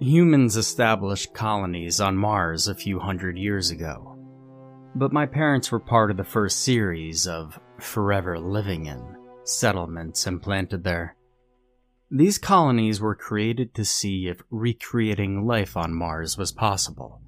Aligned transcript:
Humans 0.00 0.56
established 0.56 1.34
colonies 1.34 2.00
on 2.00 2.16
Mars 2.16 2.68
a 2.68 2.74
few 2.74 3.00
hundred 3.00 3.36
years 3.36 3.72
ago. 3.72 4.16
But 4.94 5.12
my 5.12 5.26
parents 5.26 5.72
were 5.72 5.80
part 5.80 6.12
of 6.12 6.16
the 6.16 6.22
first 6.22 6.60
series 6.60 7.26
of 7.26 7.58
forever 7.80 8.38
living 8.38 8.86
in 8.86 9.16
settlements 9.42 10.26
implanted 10.26 10.84
there. 10.84 11.16
These 12.12 12.38
colonies 12.38 13.00
were 13.00 13.16
created 13.16 13.74
to 13.74 13.84
see 13.84 14.28
if 14.28 14.40
recreating 14.50 15.44
life 15.44 15.76
on 15.76 15.92
Mars 15.92 16.38
was 16.38 16.52
possible. 16.52 17.20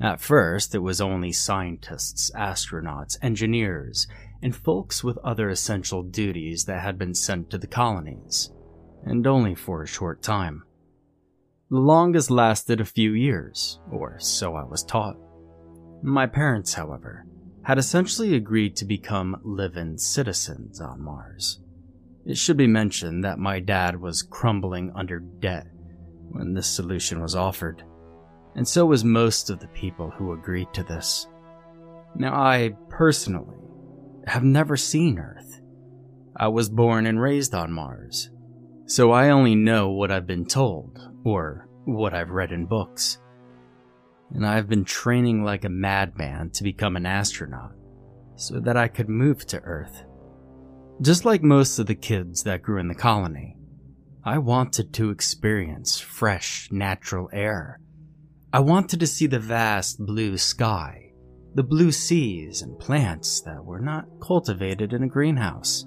At 0.00 0.20
first, 0.20 0.72
it 0.72 0.80
was 0.80 1.00
only 1.00 1.32
scientists, 1.32 2.30
astronauts, 2.36 3.16
engineers, 3.22 4.06
and 4.40 4.54
folks 4.54 5.02
with 5.02 5.18
other 5.18 5.48
essential 5.48 6.04
duties 6.04 6.64
that 6.66 6.80
had 6.80 6.96
been 6.96 7.14
sent 7.14 7.50
to 7.50 7.58
the 7.58 7.66
colonies, 7.66 8.52
and 9.04 9.26
only 9.26 9.56
for 9.56 9.82
a 9.82 9.86
short 9.88 10.22
time. 10.22 10.62
The 11.74 11.80
longest 11.80 12.30
lasted 12.30 12.80
a 12.80 12.84
few 12.84 13.14
years, 13.14 13.80
or 13.90 14.20
so 14.20 14.54
I 14.54 14.62
was 14.62 14.84
taught. 14.84 15.16
My 16.04 16.24
parents, 16.24 16.72
however, 16.72 17.26
had 17.64 17.78
essentially 17.78 18.36
agreed 18.36 18.76
to 18.76 18.84
become 18.84 19.40
live 19.42 19.76
in 19.76 19.98
citizens 19.98 20.80
on 20.80 21.02
Mars. 21.02 21.58
It 22.24 22.38
should 22.38 22.56
be 22.56 22.68
mentioned 22.68 23.24
that 23.24 23.40
my 23.40 23.58
dad 23.58 24.00
was 24.00 24.22
crumbling 24.22 24.92
under 24.94 25.18
debt 25.18 25.66
when 26.30 26.54
this 26.54 26.68
solution 26.68 27.20
was 27.20 27.34
offered, 27.34 27.82
and 28.54 28.68
so 28.68 28.86
was 28.86 29.02
most 29.02 29.50
of 29.50 29.58
the 29.58 29.66
people 29.66 30.10
who 30.10 30.32
agreed 30.32 30.72
to 30.74 30.84
this. 30.84 31.26
Now, 32.14 32.34
I 32.34 32.76
personally 32.88 33.58
have 34.28 34.44
never 34.44 34.76
seen 34.76 35.18
Earth. 35.18 35.60
I 36.36 36.46
was 36.46 36.68
born 36.68 37.04
and 37.04 37.20
raised 37.20 37.52
on 37.52 37.72
Mars, 37.72 38.30
so 38.86 39.10
I 39.10 39.30
only 39.30 39.56
know 39.56 39.90
what 39.90 40.12
I've 40.12 40.28
been 40.28 40.46
told, 40.46 41.10
or 41.24 41.68
what 41.84 42.14
I've 42.14 42.30
read 42.30 42.52
in 42.52 42.66
books 42.66 43.18
and 44.34 44.44
I've 44.44 44.68
been 44.68 44.84
training 44.84 45.44
like 45.44 45.64
a 45.64 45.68
madman 45.68 46.50
to 46.50 46.64
become 46.64 46.96
an 46.96 47.06
astronaut 47.06 47.72
so 48.36 48.58
that 48.60 48.76
I 48.76 48.88
could 48.88 49.08
move 49.08 49.46
to 49.46 49.60
Earth. 49.60 50.04
Just 51.00 51.24
like 51.24 51.42
most 51.42 51.78
of 51.78 51.86
the 51.86 51.94
kids 51.94 52.42
that 52.42 52.62
grew 52.62 52.78
in 52.80 52.88
the 52.88 52.94
colony, 52.94 53.56
I 54.24 54.38
wanted 54.38 54.92
to 54.94 55.10
experience 55.10 56.00
fresh, 56.00 56.68
natural 56.72 57.28
air. 57.32 57.80
I 58.52 58.60
wanted 58.60 59.00
to 59.00 59.06
see 59.06 59.26
the 59.26 59.38
vast 59.38 60.04
blue 60.04 60.36
sky, 60.36 61.12
the 61.54 61.62
blue 61.62 61.92
seas, 61.92 62.62
and 62.62 62.78
plants 62.78 63.40
that 63.42 63.64
were 63.64 63.80
not 63.80 64.06
cultivated 64.20 64.92
in 64.92 65.02
a 65.02 65.08
greenhouse. 65.08 65.86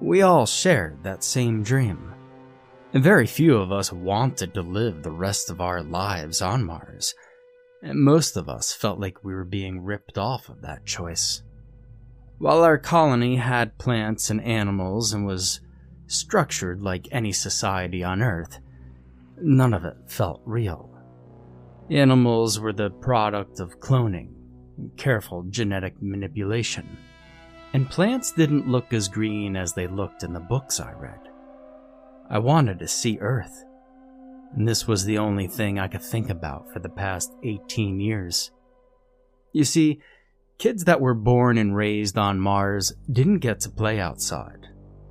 We 0.00 0.22
all 0.22 0.46
shared 0.46 1.02
that 1.04 1.24
same 1.24 1.62
dream. 1.62 2.13
And 2.94 3.02
very 3.02 3.26
few 3.26 3.58
of 3.58 3.70
us 3.70 3.92
wanted 3.92 4.54
to 4.54 4.62
live 4.62 5.02
the 5.02 5.10
rest 5.10 5.50
of 5.50 5.60
our 5.60 5.82
lives 5.82 6.40
on 6.40 6.64
Mars 6.64 7.14
and 7.84 8.00
most 8.00 8.36
of 8.38 8.48
us 8.48 8.72
felt 8.72 8.98
like 8.98 9.22
we 9.22 9.34
were 9.34 9.44
being 9.44 9.84
ripped 9.84 10.16
off 10.16 10.48
of 10.48 10.62
that 10.62 10.86
choice. 10.86 11.42
While 12.38 12.64
our 12.64 12.78
colony 12.78 13.36
had 13.36 13.78
plants 13.78 14.30
and 14.30 14.40
animals 14.40 15.12
and 15.12 15.26
was 15.26 15.60
structured 16.06 16.80
like 16.80 17.06
any 17.12 17.30
society 17.30 18.02
on 18.02 18.22
Earth, 18.22 18.58
none 19.38 19.74
of 19.74 19.84
it 19.84 19.96
felt 20.06 20.40
real. 20.46 20.90
Animals 21.90 22.58
were 22.58 22.72
the 22.72 22.90
product 22.90 23.60
of 23.60 23.80
cloning 23.80 24.32
and 24.78 24.96
careful 24.96 25.44
genetic 25.50 26.00
manipulation, 26.00 26.96
and 27.74 27.90
plants 27.90 28.32
didn't 28.32 28.66
look 28.66 28.94
as 28.94 29.08
green 29.08 29.56
as 29.56 29.74
they 29.74 29.86
looked 29.86 30.22
in 30.22 30.32
the 30.32 30.40
books 30.40 30.80
I 30.80 30.92
read. 30.92 31.20
I 32.30 32.38
wanted 32.38 32.78
to 32.78 32.88
see 32.88 33.18
Earth 33.20 33.64
and 34.54 34.68
this 34.68 34.86
was 34.86 35.04
the 35.04 35.18
only 35.18 35.48
thing 35.48 35.78
I 35.78 35.88
could 35.88 36.02
think 36.02 36.30
about 36.30 36.72
for 36.72 36.78
the 36.78 36.88
past 36.88 37.34
18 37.42 37.98
years. 37.98 38.52
You 39.52 39.64
see, 39.64 40.00
kids 40.58 40.84
that 40.84 41.00
were 41.00 41.14
born 41.14 41.58
and 41.58 41.76
raised 41.76 42.16
on 42.16 42.38
Mars 42.38 42.92
didn't 43.10 43.38
get 43.38 43.60
to 43.60 43.70
play 43.70 43.98
outside. 43.98 44.68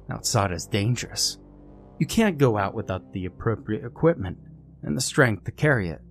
Outside 0.10 0.52
is 0.52 0.66
dangerous. 0.66 1.38
You 2.00 2.08
can't 2.08 2.38
go 2.38 2.58
out 2.58 2.74
without 2.74 3.12
the 3.12 3.26
appropriate 3.26 3.86
equipment 3.86 4.38
and 4.82 4.96
the 4.96 5.02
strength 5.02 5.44
to 5.46 5.52
carry 5.52 5.90
it. 5.90 6.02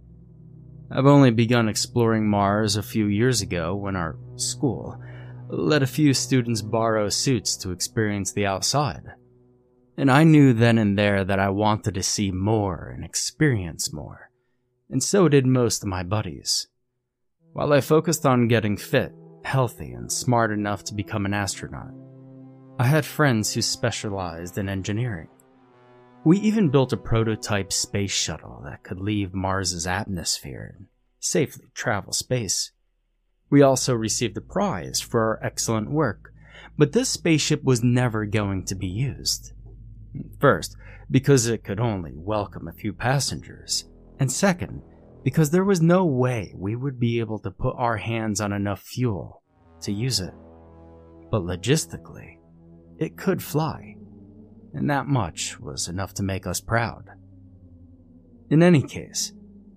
I've 0.91 1.07
only 1.07 1.31
begun 1.31 1.69
exploring 1.69 2.29
Mars 2.29 2.77
a 2.77 2.83
few 2.83 3.07
years 3.07 3.41
ago 3.41 3.75
when 3.75 3.97
our 3.97 4.19
school 4.37 5.03
let 5.49 5.83
a 5.83 5.87
few 5.87 6.13
students 6.13 6.61
borrow 6.61 7.09
suits 7.09 7.57
to 7.59 7.71
experience 7.71 8.33
the 8.33 8.47
outside. 8.47 9.15
And 9.97 10.11
I 10.11 10.25
knew 10.25 10.53
then 10.53 10.79
and 10.79 10.99
there 10.99 11.25
that 11.25 11.39
I 11.39 11.51
wanted 11.51 11.95
to 11.95 12.03
see 12.03 12.31
more 12.31 12.93
and 12.95 13.05
experience 13.05 13.93
more. 13.93 14.31
And 14.91 15.03
so 15.03 15.29
did 15.29 15.47
most 15.47 15.83
of 15.83 15.89
my 15.89 16.03
buddies. 16.03 16.67
While 17.53 17.73
I 17.73 17.81
focused 17.81 18.25
on 18.25 18.49
getting 18.49 18.77
fit, 18.77 19.13
healthy, 19.45 19.93
and 19.93 20.11
smart 20.11 20.51
enough 20.51 20.85
to 20.85 20.95
become 20.95 21.27
an 21.27 21.35
astronaut, 21.35 21.93
I 22.79 22.87
had 22.87 23.05
friends 23.05 23.53
who 23.53 23.61
specialized 23.61 24.57
in 24.57 24.69
engineering. 24.69 25.29
We 26.25 26.39
even 26.39 26.71
built 26.71 26.93
a 26.93 26.97
prototype 26.97 27.73
space 27.73 28.11
shuttle 28.11 28.63
that 28.65 28.83
could 28.85 29.01
leave 29.01 29.35
Mars's 29.35 29.87
atmosphere 29.87 30.75
and 30.77 30.87
safely 31.21 31.67
travel 31.75 32.13
space. 32.13 32.73
We 33.51 33.61
also 33.61 33.95
received 33.95 34.37
a 34.37 34.41
prize 34.41 35.01
for 35.01 35.21
our 35.21 35.45
excellent 35.45 35.91
work, 35.91 36.33
but 36.79 36.93
this 36.93 37.11
spaceship 37.11 37.63
was 37.63 37.83
never 37.83 38.25
going 38.25 38.65
to 38.67 38.75
be 38.75 38.87
used. 38.87 39.53
First, 40.39 40.77
because 41.11 41.47
it 41.47 41.65
could 41.65 41.81
only 41.81 42.13
welcome 42.15 42.69
a 42.69 42.73
few 42.73 42.93
passengers, 42.93 43.89
and 44.19 44.31
second, 44.31 44.83
because 45.23 45.51
there 45.51 45.65
was 45.65 45.81
no 45.81 46.05
way 46.05 46.55
we 46.57 46.75
would 46.75 46.99
be 46.99 47.21
able 47.21 47.39
to 47.41 47.51
put 47.51 47.77
our 47.77 47.97
hands 47.97 48.41
on 48.41 48.53
enough 48.53 48.81
fuel 48.81 49.43
to 49.83 49.93
use 49.93 50.21
it. 50.21 50.35
But 51.31 51.43
logistically, 51.43 52.39
it 52.99 53.17
could 53.17 53.43
fly, 53.43 53.97
and 54.75 54.91
that 54.91 55.07
much 55.07 55.61
was 55.61 55.89
enough 55.89 56.15
to 56.15 56.23
make 56.23 56.47
us 56.47 56.61
proud. 56.61 57.11
In 58.51 58.63
any 58.63 58.83
case, 58.83 59.33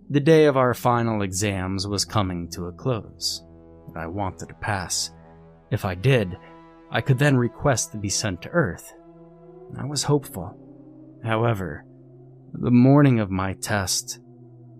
the 0.09 0.19
day 0.19 0.45
of 0.45 0.57
our 0.57 0.73
final 0.73 1.21
exams 1.21 1.87
was 1.87 2.05
coming 2.05 2.49
to 2.51 2.65
a 2.65 2.71
close, 2.71 3.43
I 3.95 4.07
wanted 4.07 4.49
to 4.49 4.55
pass. 4.55 5.11
If 5.71 5.85
I 5.85 5.95
did, 5.95 6.37
I 6.91 7.01
could 7.01 7.17
then 7.17 7.37
request 7.37 7.91
to 7.91 7.97
be 7.97 8.09
sent 8.09 8.41
to 8.41 8.49
Earth 8.49 8.93
I 9.77 9.85
was 9.85 10.03
hopeful. 10.03 10.57
However, 11.23 11.85
the 12.53 12.71
morning 12.71 13.19
of 13.19 13.31
my 13.31 13.53
test, 13.53 14.19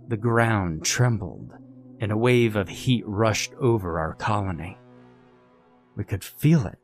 the 0.07 0.17
ground 0.17 0.85
trembled 0.85 1.51
and 1.99 2.11
a 2.11 2.17
wave 2.17 2.55
of 2.55 2.69
heat 2.69 3.03
rushed 3.07 3.53
over 3.59 3.99
our 3.99 4.13
colony. 4.13 4.77
We 5.95 6.03
could 6.03 6.23
feel 6.23 6.65
it, 6.67 6.77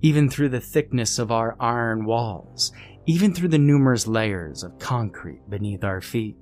even 0.00 0.28
through 0.28 0.50
the 0.50 0.60
thickness 0.60 1.18
of 1.18 1.32
our 1.32 1.56
iron 1.58 2.04
walls, 2.04 2.72
even 3.06 3.34
through 3.34 3.48
the 3.48 3.58
numerous 3.58 4.06
layers 4.06 4.62
of 4.62 4.78
concrete 4.78 5.48
beneath 5.48 5.84
our 5.84 6.00
feet. 6.00 6.36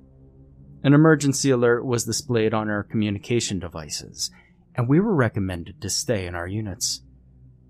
An 0.83 0.93
emergency 0.93 1.49
alert 1.49 1.85
was 1.85 2.03
displayed 2.03 2.53
on 2.53 2.69
our 2.69 2.83
communication 2.83 3.59
devices, 3.59 4.29
and 4.75 4.87
we 4.87 4.99
were 4.99 5.15
recommended 5.15 5.81
to 5.81 5.89
stay 5.89 6.25
in 6.25 6.35
our 6.35 6.47
units. 6.47 7.01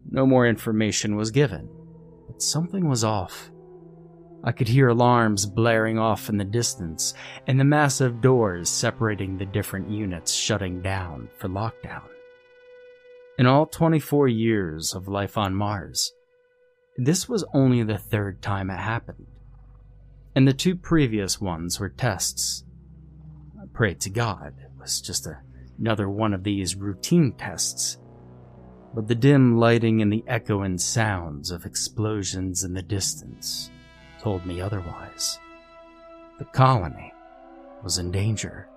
No 0.09 0.25
more 0.25 0.47
information 0.47 1.16
was 1.16 1.31
given, 1.31 1.69
but 2.33 2.41
something 2.41 2.89
was 2.89 3.03
off. 3.03 3.51
I 4.44 4.51
could 4.51 4.67
hear 4.67 4.89
alarms 4.89 5.45
blaring 5.45 5.99
off 5.99 6.29
in 6.29 6.38
the 6.38 6.44
distance 6.44 7.13
and 7.47 7.59
the 7.59 7.63
massive 7.63 8.21
doors 8.21 8.69
separating 8.69 9.38
the 9.38 9.45
different 9.45 9.89
units 9.89 10.33
shutting 10.33 10.81
down 10.81 11.29
for 11.38 11.47
lockdown. 11.47 12.07
In 13.38 13.45
all 13.45 13.66
24 13.66 14.27
years 14.27 14.93
of 14.93 15.07
life 15.07 15.38
on 15.38 15.55
Mars, 15.55 16.11
this 16.97 17.29
was 17.29 17.45
only 17.53 17.83
the 17.83 17.97
third 17.97 18.41
time 18.41 18.69
it 18.69 18.77
happened. 18.77 19.27
And 20.35 20.47
the 20.47 20.53
two 20.53 20.75
previous 20.75 21.39
ones 21.39 21.79
were 21.79 21.89
tests. 21.89 22.66
I 23.61 23.66
prayed 23.72 24.02
to 24.02 24.09
God 24.09 24.55
it 24.59 24.72
was 24.78 24.99
just 24.99 25.25
a, 25.28 25.40
another 25.79 26.09
one 26.09 26.34
of 26.34 26.43
these 26.43 26.75
routine 26.75 27.34
tests 27.37 27.97
but 28.93 29.07
the 29.07 29.16
dim 29.16 29.57
lighting 29.57 30.01
and 30.01 30.13
the 30.13 30.23
echoing 30.28 30.78
sounds 30.78 31.51
of 31.51 31.66
explosions 31.66 32.63
in 32.63 32.73
the 32.73 32.81
distance 32.81 33.72
told 34.22 34.45
me 34.45 34.61
otherwise. 34.61 35.40
The 36.40 36.45
colony 36.45 37.13
was 37.84 37.97
in 37.97 38.11
danger. 38.11 38.67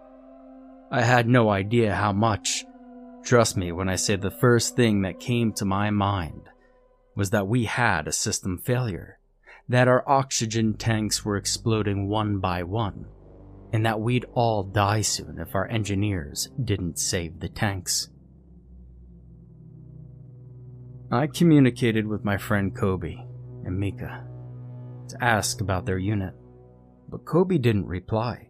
I 0.90 1.02
had 1.02 1.28
no 1.28 1.50
idea 1.50 1.94
how 1.94 2.12
much. 2.12 2.64
Trust 3.24 3.56
me 3.56 3.72
when 3.72 3.88
I 3.88 3.96
say 3.96 4.16
the 4.16 4.30
first 4.30 4.76
thing 4.76 5.02
that 5.02 5.20
came 5.20 5.52
to 5.54 5.64
my 5.64 5.90
mind 5.90 6.48
was 7.14 7.30
that 7.30 7.48
we 7.48 7.64
had 7.64 8.06
a 8.06 8.12
system 8.12 8.58
failure, 8.58 9.18
that 9.68 9.88
our 9.88 10.08
oxygen 10.08 10.74
tanks 10.74 11.24
were 11.24 11.36
exploding 11.36 12.08
one 12.08 12.38
by 12.38 12.62
one, 12.62 13.06
and 13.72 13.84
that 13.84 14.00
we'd 14.00 14.26
all 14.34 14.62
die 14.62 15.00
soon 15.00 15.38
if 15.40 15.54
our 15.54 15.68
engineers 15.68 16.50
didn't 16.62 16.98
save 16.98 17.40
the 17.40 17.48
tanks. 17.48 18.10
I 21.10 21.28
communicated 21.28 22.04
with 22.04 22.24
my 22.24 22.36
friend 22.36 22.74
Kobe 22.74 23.14
and 23.64 23.78
Mika 23.78 24.26
to 25.08 25.24
ask 25.24 25.60
about 25.60 25.86
their 25.86 25.98
unit, 25.98 26.34
but 27.08 27.24
Kobe 27.24 27.58
didn't 27.58 27.86
reply. 27.86 28.48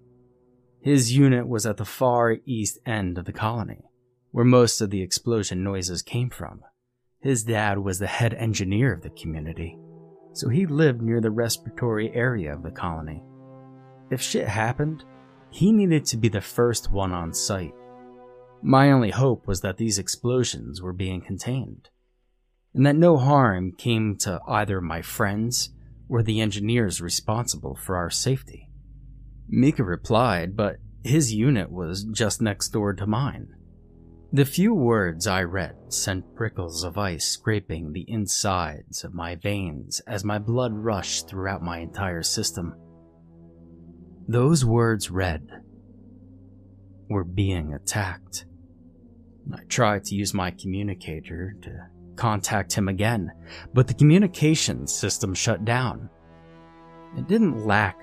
His 0.81 1.15
unit 1.15 1.47
was 1.47 1.67
at 1.67 1.77
the 1.77 1.85
far 1.85 2.39
east 2.47 2.79
end 2.87 3.19
of 3.19 3.27
the 3.27 3.33
colony, 3.33 3.85
where 4.31 4.45
most 4.45 4.81
of 4.81 4.89
the 4.89 5.03
explosion 5.03 5.63
noises 5.63 6.01
came 6.01 6.31
from. 6.31 6.63
His 7.21 7.45
dad 7.45 7.79
was 7.79 7.99
the 7.99 8.07
head 8.07 8.33
engineer 8.33 8.95
of 8.95 9.03
the 9.03 9.11
community, 9.11 9.77
so 10.33 10.49
he 10.49 10.65
lived 10.65 11.03
near 11.03 11.21
the 11.21 11.31
respiratory 11.31 12.11
area 12.15 12.55
of 12.55 12.63
the 12.63 12.71
colony. 12.71 13.23
If 14.11 14.23
shit 14.23 14.49
happened, 14.49 15.05
he 15.51 15.73
needed 15.73 16.07
to 16.07 16.17
be 16.17 16.29
the 16.31 16.41
first 16.41 16.91
one 16.91 17.13
on 17.13 17.35
site. 17.35 17.75
My 18.63 18.93
only 18.93 19.11
hope 19.11 19.47
was 19.47 19.61
that 19.61 19.77
these 19.77 19.99
explosions 19.99 20.81
were 20.81 20.95
being 20.95 21.21
contained, 21.21 21.91
and 22.77 22.85
that 22.85 22.95
no 22.95 23.17
harm 23.17 23.73
came 23.73 24.17
to 24.19 24.39
either 24.47 24.83
my 24.83 25.01
friends 25.01 25.71
or 26.11 26.23
the 26.23 26.43
engineers 26.43 27.01
responsible 27.01 27.75
for 27.75 27.97
our 27.97 28.11
safety. 28.11 28.69
Mika 29.49 29.83
replied, 29.83 30.55
but 30.55 30.77
his 31.03 31.33
unit 31.33 31.73
was 31.73 32.05
just 32.05 32.43
next 32.43 32.69
door 32.69 32.93
to 32.93 33.07
mine. 33.07 33.49
The 34.31 34.45
few 34.45 34.75
words 34.75 35.27
I 35.27 35.45
read 35.45 35.75
sent 35.89 36.35
prickles 36.35 36.85
of 36.85 36.99
ice 36.99 37.27
scraping 37.27 37.93
the 37.93 38.05
insides 38.09 39.05
of 39.05 39.15
my 39.15 39.37
veins 39.37 40.03
as 40.07 40.23
my 40.23 40.39
blood 40.39 40.75
rushed 40.75 41.31
throughout 41.31 41.63
my 41.63 41.79
entire 41.79 42.23
system. 42.23 42.75
Those 44.29 44.67
words 44.67 45.11
read, 45.11 45.49
We're 47.09 47.25
being 47.25 47.73
attacked. 47.73 48.45
I 49.51 49.65
tried 49.65 50.05
to 50.05 50.15
use 50.15 50.35
my 50.35 50.51
communicator 50.51 51.55
to 51.63 51.87
contact 52.17 52.73
him 52.73 52.89
again, 52.89 53.33
but 53.73 53.87
the 53.87 53.95
communications 53.95 54.93
system 54.93 55.35
shut 55.35 55.65
down. 55.65 56.11
It 57.17 57.29
didn't 57.29 57.67
lack 57.67 57.99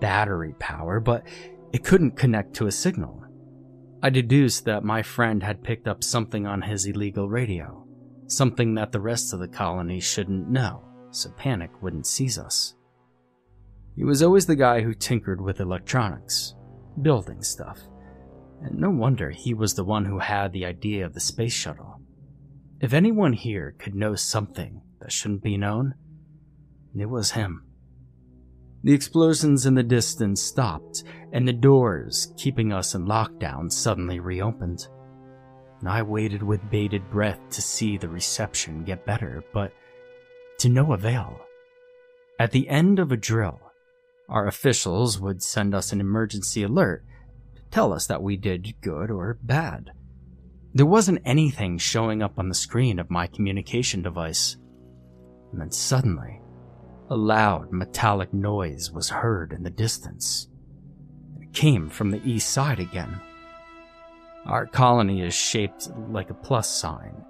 battery 0.00 0.54
power, 0.58 1.00
but 1.00 1.26
it 1.72 1.84
couldn't 1.84 2.16
connect 2.16 2.54
to 2.54 2.66
a 2.66 2.72
signal. 2.72 3.24
I 4.02 4.10
deduced 4.10 4.64
that 4.64 4.82
my 4.82 5.02
friend 5.02 5.42
had 5.42 5.62
picked 5.62 5.86
up 5.86 6.02
something 6.02 6.46
on 6.46 6.60
his 6.60 6.86
illegal 6.86 7.28
radio, 7.28 7.86
something 8.26 8.74
that 8.74 8.90
the 8.90 9.00
rest 9.00 9.32
of 9.32 9.38
the 9.38 9.48
colony 9.48 10.00
shouldn't 10.00 10.50
know, 10.50 10.82
so 11.10 11.30
panic 11.30 11.70
wouldn't 11.80 12.06
seize 12.06 12.38
us. 12.38 12.74
He 13.94 14.04
was 14.04 14.22
always 14.22 14.46
the 14.46 14.56
guy 14.56 14.80
who 14.80 14.94
tinkered 14.94 15.40
with 15.40 15.60
electronics, 15.60 16.54
building 17.00 17.42
stuff, 17.42 17.78
and 18.62 18.78
no 18.78 18.90
wonder 18.90 19.30
he 19.30 19.54
was 19.54 19.74
the 19.74 19.84
one 19.84 20.04
who 20.04 20.18
had 20.18 20.52
the 20.52 20.64
idea 20.64 21.06
of 21.06 21.14
the 21.14 21.20
space 21.20 21.52
shuttle. 21.52 22.01
If 22.82 22.92
anyone 22.92 23.32
here 23.32 23.76
could 23.78 23.94
know 23.94 24.16
something 24.16 24.82
that 25.00 25.12
shouldn't 25.12 25.44
be 25.44 25.56
known, 25.56 25.94
it 26.98 27.06
was 27.06 27.30
him. 27.30 27.64
The 28.82 28.92
explosions 28.92 29.66
in 29.66 29.74
the 29.74 29.84
distance 29.84 30.42
stopped, 30.42 31.04
and 31.30 31.46
the 31.46 31.52
doors 31.52 32.34
keeping 32.36 32.72
us 32.72 32.96
in 32.96 33.06
lockdown 33.06 33.70
suddenly 33.70 34.18
reopened. 34.18 34.88
I 35.86 36.02
waited 36.02 36.42
with 36.42 36.70
bated 36.70 37.08
breath 37.08 37.38
to 37.50 37.62
see 37.62 37.96
the 37.96 38.08
reception 38.08 38.82
get 38.82 39.06
better, 39.06 39.44
but 39.52 39.72
to 40.58 40.68
no 40.68 40.92
avail. 40.92 41.40
At 42.40 42.50
the 42.50 42.68
end 42.68 42.98
of 42.98 43.12
a 43.12 43.16
drill, 43.16 43.60
our 44.28 44.48
officials 44.48 45.20
would 45.20 45.40
send 45.40 45.72
us 45.72 45.92
an 45.92 46.00
emergency 46.00 46.64
alert 46.64 47.04
to 47.54 47.62
tell 47.70 47.92
us 47.92 48.08
that 48.08 48.24
we 48.24 48.36
did 48.36 48.74
good 48.80 49.08
or 49.08 49.38
bad. 49.40 49.92
There 50.74 50.86
wasn't 50.86 51.20
anything 51.24 51.76
showing 51.76 52.22
up 52.22 52.38
on 52.38 52.48
the 52.48 52.54
screen 52.54 52.98
of 52.98 53.10
my 53.10 53.26
communication 53.26 54.02
device. 54.02 54.56
And 55.52 55.60
then 55.60 55.70
suddenly, 55.70 56.40
a 57.10 57.16
loud 57.16 57.72
metallic 57.72 58.32
noise 58.32 58.90
was 58.90 59.10
heard 59.10 59.52
in 59.52 59.62
the 59.62 59.70
distance. 59.70 60.48
It 61.40 61.52
came 61.52 61.90
from 61.90 62.10
the 62.10 62.22
east 62.24 62.48
side 62.48 62.80
again. 62.80 63.20
Our 64.46 64.66
colony 64.66 65.20
is 65.20 65.34
shaped 65.34 65.90
like 66.08 66.30
a 66.30 66.34
plus 66.34 66.68
sign, 66.68 67.22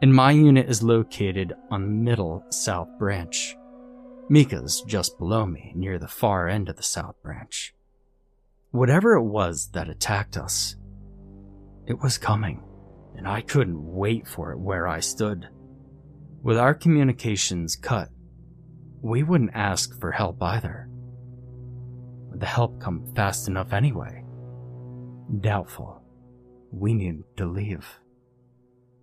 and 0.00 0.14
my 0.14 0.30
unit 0.30 0.68
is 0.68 0.82
located 0.82 1.54
on 1.72 1.82
the 1.82 1.88
middle 1.88 2.44
south 2.50 2.88
branch. 2.96 3.56
Mika's 4.28 4.82
just 4.86 5.18
below 5.18 5.46
me, 5.46 5.72
near 5.74 5.98
the 5.98 6.06
far 6.06 6.48
end 6.48 6.68
of 6.68 6.76
the 6.76 6.82
south 6.82 7.20
branch. 7.22 7.74
Whatever 8.70 9.14
it 9.14 9.24
was 9.24 9.70
that 9.72 9.88
attacked 9.88 10.36
us, 10.36 10.76
it 11.86 12.00
was 12.02 12.18
coming, 12.18 12.62
and 13.18 13.26
I 13.26 13.40
couldn't 13.40 13.82
wait 13.82 14.28
for 14.28 14.52
it 14.52 14.58
where 14.60 14.86
I 14.86 15.00
stood. 15.00 15.48
With 16.40 16.56
our 16.56 16.72
communications 16.72 17.74
cut, 17.74 18.08
we 19.02 19.24
wouldn't 19.24 19.50
ask 19.54 19.98
for 20.00 20.12
help 20.12 20.40
either. 20.40 20.88
Would 22.30 22.38
the 22.38 22.46
help 22.46 22.80
come 22.80 23.12
fast 23.16 23.48
enough 23.48 23.72
anyway? 23.72 24.24
Doubtful. 25.40 26.00
We 26.70 26.94
needed 26.94 27.24
to 27.38 27.46
leave. 27.46 27.98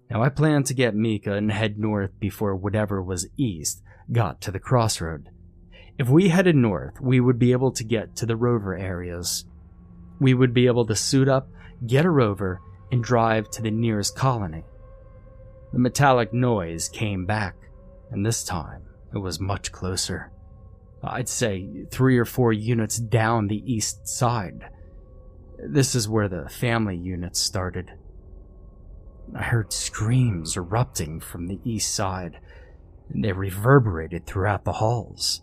Now 0.10 0.24
I 0.24 0.30
planned 0.30 0.68
to 0.68 0.74
get 0.74 0.96
Mika 0.96 1.34
and 1.34 1.52
head 1.52 1.78
north 1.78 2.12
before 2.18 2.56
whatever 2.56 3.04
was 3.04 3.28
east 3.38 3.82
got 4.12 4.40
to 4.42 4.52
the 4.52 4.60
crossroad. 4.60 5.30
If 5.98 6.08
we 6.08 6.30
headed 6.30 6.56
north, 6.56 7.02
we 7.02 7.20
would 7.20 7.40
be 7.40 7.52
able 7.52 7.72
to 7.74 7.84
get 7.84 8.16
to 8.18 8.26
the 8.26 8.38
rover 8.38 8.78
areas. 8.78 9.46
We 10.20 10.34
would 10.34 10.54
be 10.54 10.68
able 10.68 10.86
to 10.86 10.96
suit 10.96 11.28
up, 11.28 11.50
get 11.86 12.06
a 12.06 12.10
rover, 12.10 12.62
and 12.96 13.04
drive 13.04 13.50
to 13.50 13.62
the 13.62 13.72
nearest 13.72 14.16
colony. 14.16 14.64
The 15.74 15.80
metallic 15.80 16.32
noise 16.32 16.88
came 16.88 17.26
back, 17.26 17.56
and 18.10 18.26
this 18.26 18.42
time 18.42 18.84
it 19.14 19.18
was 19.18 19.38
much 19.38 19.74
closer. 19.74 20.32
I'd 21.04 21.28
say 21.28 21.86
three 21.92 22.18
or 22.18 22.24
four 22.24 22.54
units 22.54 22.98
down 22.98 23.48
the 23.48 23.62
east 23.70 24.08
side. 24.08 24.70
This 25.60 25.94
is 25.94 26.08
where 26.08 26.30
the 26.30 26.48
family 26.48 26.96
units 26.96 27.38
started. 27.38 27.92
I 29.36 29.44
heard 29.44 29.74
screams 29.74 30.56
erupting 30.56 31.20
from 31.20 31.48
the 31.48 31.60
east 31.66 31.94
side, 31.94 32.40
and 33.10 33.26
they 33.26 33.34
reverberated 33.34 34.26
throughout 34.26 34.64
the 34.64 34.72
halls. 34.72 35.42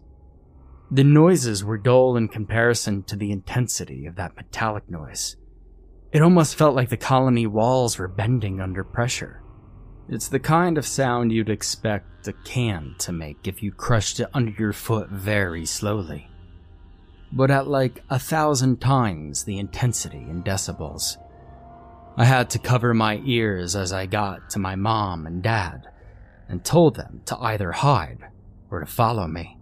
The 0.90 1.04
noises 1.04 1.62
were 1.62 1.76
dull 1.76 2.16
in 2.16 2.28
comparison 2.28 3.02
to 3.04 3.16
the 3.16 3.30
intensity 3.30 4.06
of 4.06 4.16
that 4.16 4.36
metallic 4.36 4.88
noise. 4.88 5.36
It 6.12 6.20
almost 6.20 6.56
felt 6.56 6.76
like 6.76 6.90
the 6.90 6.98
colony 6.98 7.46
walls 7.46 7.98
were 7.98 8.06
bending 8.06 8.60
under 8.60 8.84
pressure. 8.84 9.42
It's 10.10 10.28
the 10.28 10.38
kind 10.38 10.76
of 10.76 10.86
sound 10.86 11.32
you'd 11.32 11.48
expect 11.48 12.28
a 12.28 12.34
can 12.34 12.94
to 12.98 13.12
make 13.12 13.48
if 13.48 13.62
you 13.62 13.72
crushed 13.72 14.20
it 14.20 14.28
under 14.34 14.52
your 14.52 14.74
foot 14.74 15.08
very 15.08 15.64
slowly. 15.64 16.28
But 17.32 17.50
at 17.50 17.66
like 17.66 18.04
a 18.10 18.18
thousand 18.18 18.82
times 18.82 19.44
the 19.44 19.58
intensity 19.58 20.18
in 20.18 20.42
decibels. 20.42 21.16
I 22.18 22.26
had 22.26 22.50
to 22.50 22.58
cover 22.58 22.92
my 22.92 23.22
ears 23.24 23.74
as 23.74 23.90
I 23.90 24.04
got 24.04 24.50
to 24.50 24.58
my 24.58 24.76
mom 24.76 25.26
and 25.26 25.42
dad 25.42 25.88
and 26.46 26.62
told 26.62 26.96
them 26.96 27.22
to 27.24 27.38
either 27.38 27.72
hide 27.72 28.18
or 28.70 28.80
to 28.80 28.86
follow 28.86 29.26
me. 29.26 29.56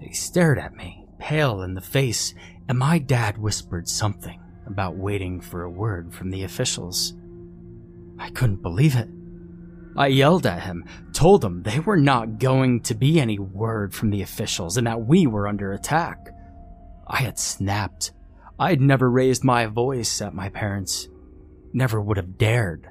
They 0.00 0.10
stared 0.10 0.58
at 0.58 0.74
me, 0.74 1.06
pale 1.20 1.62
in 1.62 1.74
the 1.74 1.80
face, 1.80 2.34
and 2.68 2.76
my 2.76 2.98
dad 2.98 3.38
whispered 3.38 3.88
something 3.88 4.39
about 4.70 4.96
waiting 4.96 5.40
for 5.40 5.62
a 5.62 5.70
word 5.70 6.12
from 6.12 6.30
the 6.30 6.44
officials. 6.44 7.14
I 8.18 8.30
couldn't 8.30 8.62
believe 8.62 8.96
it. 8.96 9.08
I 9.96 10.06
yelled 10.06 10.46
at 10.46 10.62
him, 10.62 10.84
told 11.12 11.44
him 11.44 11.62
they 11.62 11.80
were 11.80 11.96
not 11.96 12.38
going 12.38 12.80
to 12.82 12.94
be 12.94 13.20
any 13.20 13.38
word 13.38 13.94
from 13.94 14.10
the 14.10 14.22
officials 14.22 14.76
and 14.76 14.86
that 14.86 15.04
we 15.04 15.26
were 15.26 15.48
under 15.48 15.72
attack. 15.72 16.28
I 17.06 17.22
had 17.22 17.38
snapped. 17.38 18.12
I 18.58 18.70
had 18.70 18.80
never 18.80 19.10
raised 19.10 19.42
my 19.42 19.66
voice 19.66 20.20
at 20.22 20.34
my 20.34 20.48
parents. 20.48 21.08
Never 21.72 22.00
would 22.00 22.16
have 22.16 22.38
dared. 22.38 22.88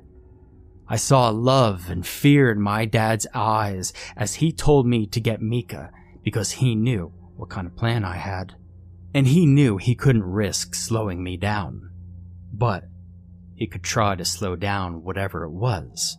I 0.88 0.98
saw 0.98 1.29
love 1.29 1.89
and 1.89 2.05
fear 2.05 2.51
in 2.51 2.59
my 2.59 2.86
dad's 2.86 3.27
eyes 3.33 3.93
as 4.17 4.36
he 4.36 4.51
told 4.51 4.88
me 4.88 5.05
to 5.07 5.19
get 5.19 5.41
Mika 5.41 5.91
because 6.24 6.51
he 6.51 6.75
knew 6.75 7.13
what 7.38 7.50
kind 7.50 7.67
of 7.67 7.75
plan 7.75 8.03
I 8.03 8.17
had. 8.17 8.55
And 9.13 9.27
he 9.27 9.45
knew 9.45 9.77
he 9.77 9.95
couldn't 9.95 10.23
risk 10.23 10.75
slowing 10.75 11.23
me 11.23 11.37
down. 11.37 11.89
But 12.53 12.85
he 13.55 13.67
could 13.67 13.83
try 13.83 14.15
to 14.15 14.25
slow 14.25 14.55
down 14.55 15.03
whatever 15.03 15.43
it 15.43 15.51
was 15.51 16.17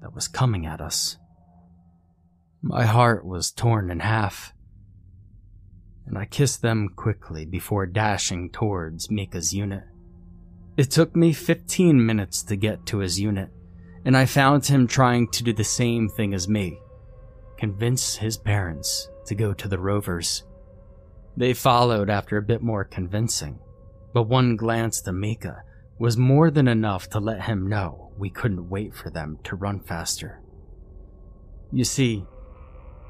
that 0.00 0.14
was 0.14 0.28
coming 0.28 0.66
at 0.66 0.80
us. 0.80 1.16
My 2.62 2.84
heart 2.84 3.24
was 3.24 3.50
torn 3.50 3.90
in 3.90 4.00
half, 4.00 4.52
and 6.06 6.18
I 6.18 6.24
kissed 6.24 6.62
them 6.62 6.90
quickly 6.96 7.44
before 7.44 7.86
dashing 7.86 8.50
towards 8.50 9.10
Mika's 9.10 9.54
unit. 9.54 9.84
It 10.76 10.90
took 10.90 11.16
me 11.16 11.32
15 11.32 12.04
minutes 12.04 12.42
to 12.44 12.56
get 12.56 12.86
to 12.86 12.98
his 12.98 13.18
unit, 13.18 13.50
and 14.04 14.16
I 14.16 14.26
found 14.26 14.66
him 14.66 14.86
trying 14.86 15.28
to 15.28 15.42
do 15.42 15.52
the 15.52 15.64
same 15.64 16.08
thing 16.08 16.34
as 16.34 16.48
me 16.48 16.80
convince 17.58 18.14
his 18.14 18.36
parents 18.36 19.10
to 19.26 19.34
go 19.34 19.52
to 19.52 19.68
the 19.68 19.78
Rovers. 19.78 20.44
They 21.38 21.54
followed 21.54 22.10
after 22.10 22.36
a 22.36 22.42
bit 22.42 22.62
more 22.62 22.82
convincing, 22.82 23.60
but 24.12 24.24
one 24.24 24.56
glance 24.56 25.00
to 25.02 25.12
Mika 25.12 25.62
was 25.96 26.16
more 26.16 26.50
than 26.50 26.66
enough 26.66 27.08
to 27.10 27.20
let 27.20 27.42
him 27.42 27.68
know 27.68 28.10
we 28.18 28.28
couldn't 28.28 28.68
wait 28.68 28.92
for 28.92 29.08
them 29.08 29.38
to 29.44 29.54
run 29.54 29.78
faster. 29.78 30.42
You 31.70 31.84
see, 31.84 32.26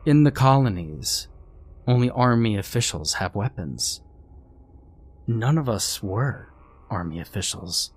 in 0.05 0.25
the 0.25 0.31
colonies, 0.31 1.29
only 1.87 2.11
army 2.11 2.59
officials 2.59 3.15
have 3.15 3.35
weapons. 3.35 4.03
none 5.27 5.57
of 5.57 5.69
us 5.69 6.03
were 6.03 6.53
Army 6.91 7.21
officials. 7.21 7.93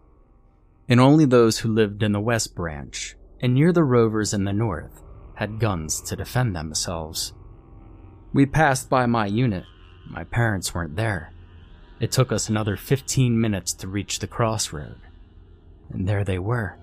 And 0.87 0.99
only 0.99 1.25
those 1.25 1.59
who 1.59 1.73
lived 1.73 2.03
in 2.03 2.13
the 2.13 2.21
West 2.21 2.55
Branch 2.55 3.15
and 3.41 3.53
near 3.53 3.73
the 3.73 3.83
rovers 3.83 4.33
in 4.33 4.45
the 4.45 4.53
North 4.53 5.01
had 5.35 5.59
guns 5.59 6.01
to 6.03 6.15
defend 6.15 6.55
themselves. 6.55 7.33
We 8.33 8.45
passed 8.45 8.89
by 8.89 9.05
my 9.07 9.25
unit. 9.25 9.65
My 10.09 10.23
parents 10.23 10.73
weren't 10.73 10.95
there. 10.95 11.31
It 11.99 12.11
took 12.11 12.31
us 12.31 12.49
another 12.49 12.75
15 12.75 13.39
minutes 13.39 13.73
to 13.73 13.87
reach 13.87 14.19
the 14.19 14.27
crossroad. 14.27 14.99
And 15.91 16.07
there 16.07 16.23
they 16.23 16.39
were. 16.39 16.77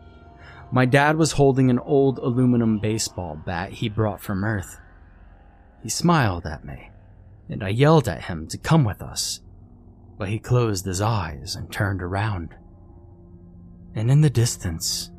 My 0.70 0.84
dad 0.84 1.16
was 1.16 1.32
holding 1.32 1.70
an 1.70 1.78
old 1.78 2.18
aluminum 2.18 2.78
baseball 2.78 3.34
bat 3.34 3.72
he 3.72 3.88
brought 3.88 4.20
from 4.20 4.44
Earth. 4.44 4.78
He 5.82 5.88
smiled 5.88 6.46
at 6.46 6.64
me, 6.64 6.90
and 7.48 7.64
I 7.64 7.70
yelled 7.70 8.06
at 8.08 8.24
him 8.24 8.46
to 8.48 8.58
come 8.58 8.84
with 8.84 9.02
us. 9.02 9.40
But 10.18 10.28
he 10.28 10.38
closed 10.38 10.84
his 10.84 11.00
eyes 11.00 11.56
and 11.56 11.72
turned 11.72 12.02
around. 12.02 12.54
And 13.94 14.10
in 14.10 14.20
the 14.20 14.30
distance, 14.30 15.10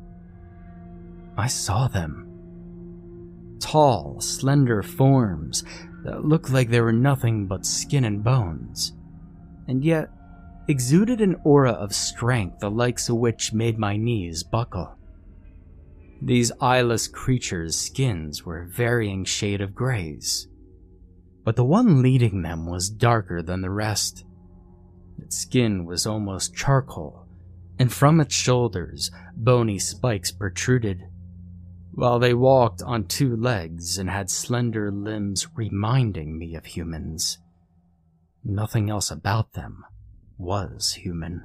I 1.36 1.48
saw 1.48 1.88
them. 1.88 2.26
Tall, 3.60 4.20
slender 4.20 4.82
forms 4.82 5.64
that 6.04 6.24
looked 6.24 6.50
like 6.50 6.70
they 6.70 6.80
were 6.80 6.92
nothing 6.92 7.46
but 7.46 7.66
skin 7.66 8.04
and 8.04 8.22
bones, 8.22 8.92
and 9.68 9.84
yet 9.84 10.10
exuded 10.68 11.20
an 11.20 11.36
aura 11.44 11.72
of 11.72 11.94
strength 11.94 12.60
the 12.60 12.70
likes 12.70 13.08
of 13.08 13.16
which 13.16 13.52
made 13.52 13.78
my 13.78 13.96
knees 13.96 14.42
buckle. 14.42 14.96
These 16.22 16.52
eyeless 16.60 17.08
creatures' 17.08 17.76
skins 17.76 18.44
were 18.44 18.66
varying 18.66 19.24
shade 19.24 19.60
of 19.60 19.74
grays, 19.74 20.48
but 21.44 21.56
the 21.56 21.64
one 21.64 22.02
leading 22.02 22.42
them 22.42 22.66
was 22.66 22.90
darker 22.90 23.42
than 23.42 23.62
the 23.62 23.70
rest. 23.70 24.24
Its 25.18 25.38
skin 25.38 25.84
was 25.86 26.06
almost 26.06 26.54
charcoal, 26.54 27.26
and 27.78 27.92
from 27.92 28.20
its 28.20 28.34
shoulders, 28.34 29.10
bony 29.34 29.78
spikes 29.78 30.30
protruded, 30.30 31.02
while 31.92 32.18
they 32.18 32.34
walked 32.34 32.82
on 32.82 33.04
two 33.04 33.36
legs 33.36 33.98
and 33.98 34.08
had 34.08 34.30
slender 34.30 34.90
limbs 34.90 35.46
reminding 35.54 36.38
me 36.38 36.54
of 36.54 36.64
humans. 36.64 37.38
Nothing 38.44 38.88
else 38.88 39.10
about 39.10 39.52
them 39.52 39.84
was 40.38 40.92
human. 40.92 41.44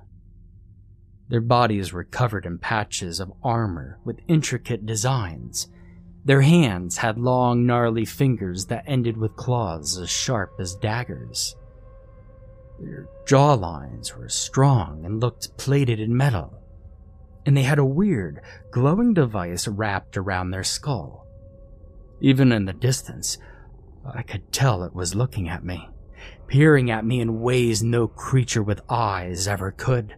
Their 1.28 1.42
bodies 1.42 1.92
were 1.92 2.04
covered 2.04 2.46
in 2.46 2.60
patches 2.60 3.20
of 3.20 3.34
armor 3.44 4.00
with 4.06 4.22
intricate 4.28 4.86
designs. 4.86 5.68
Their 6.24 6.42
hands 6.42 6.98
had 6.98 7.18
long, 7.18 7.66
gnarly 7.66 8.06
fingers 8.06 8.68
that 8.68 8.86
ended 8.88 9.18
with 9.18 9.36
claws 9.36 9.98
as 9.98 10.10
sharp 10.10 10.54
as 10.60 10.75
daggers. 10.75 11.56
Their 12.80 13.08
jawlines 13.25 14.16
were 14.16 14.30
strong 14.30 15.06
and 15.06 15.20
looked 15.20 15.58
plated 15.58 16.00
in 16.00 16.16
metal, 16.16 16.55
and 17.46 17.56
they 17.56 17.64
had 17.64 17.80
a 17.80 17.86
weird, 17.86 18.42
glowing 18.72 19.14
device 19.14 19.68
wrapped 19.68 20.18
around 20.18 20.50
their 20.50 20.64
skull. 20.64 21.28
Even 22.22 22.52
in 22.52 22.66
the 22.66 22.74
distance, 22.74 23.38
I 24.06 24.22
could 24.22 24.52
tell 24.52 24.84
it 24.84 24.96
was 24.96 25.16
looking 25.16 25.50
at 25.50 25.64
me, 25.64 25.90
peering 26.48 26.92
at 26.92 27.06
me 27.06 27.20
in 27.20 27.42
ways 27.42 27.84
no 27.84 28.08
creature 28.08 28.64
with 28.64 28.82
eyes 28.90 29.48
ever 29.48 29.72
could. 29.72 30.16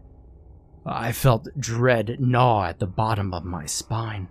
I 0.85 1.11
felt 1.11 1.49
dread 1.57 2.17
gnaw 2.19 2.65
at 2.65 2.79
the 2.79 2.87
bottom 2.87 3.33
of 3.33 3.43
my 3.43 3.65
spine, 3.65 4.29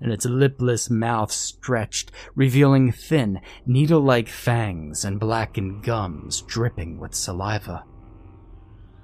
and 0.00 0.12
its 0.12 0.26
lipless 0.26 0.90
mouth 0.90 1.32
stretched, 1.32 2.10
revealing 2.34 2.92
thin, 2.92 3.40
needle 3.66 4.00
like 4.00 4.28
fangs 4.28 5.04
and 5.04 5.20
blackened 5.20 5.82
gums 5.82 6.42
dripping 6.42 6.98
with 6.98 7.14
saliva. 7.14 7.84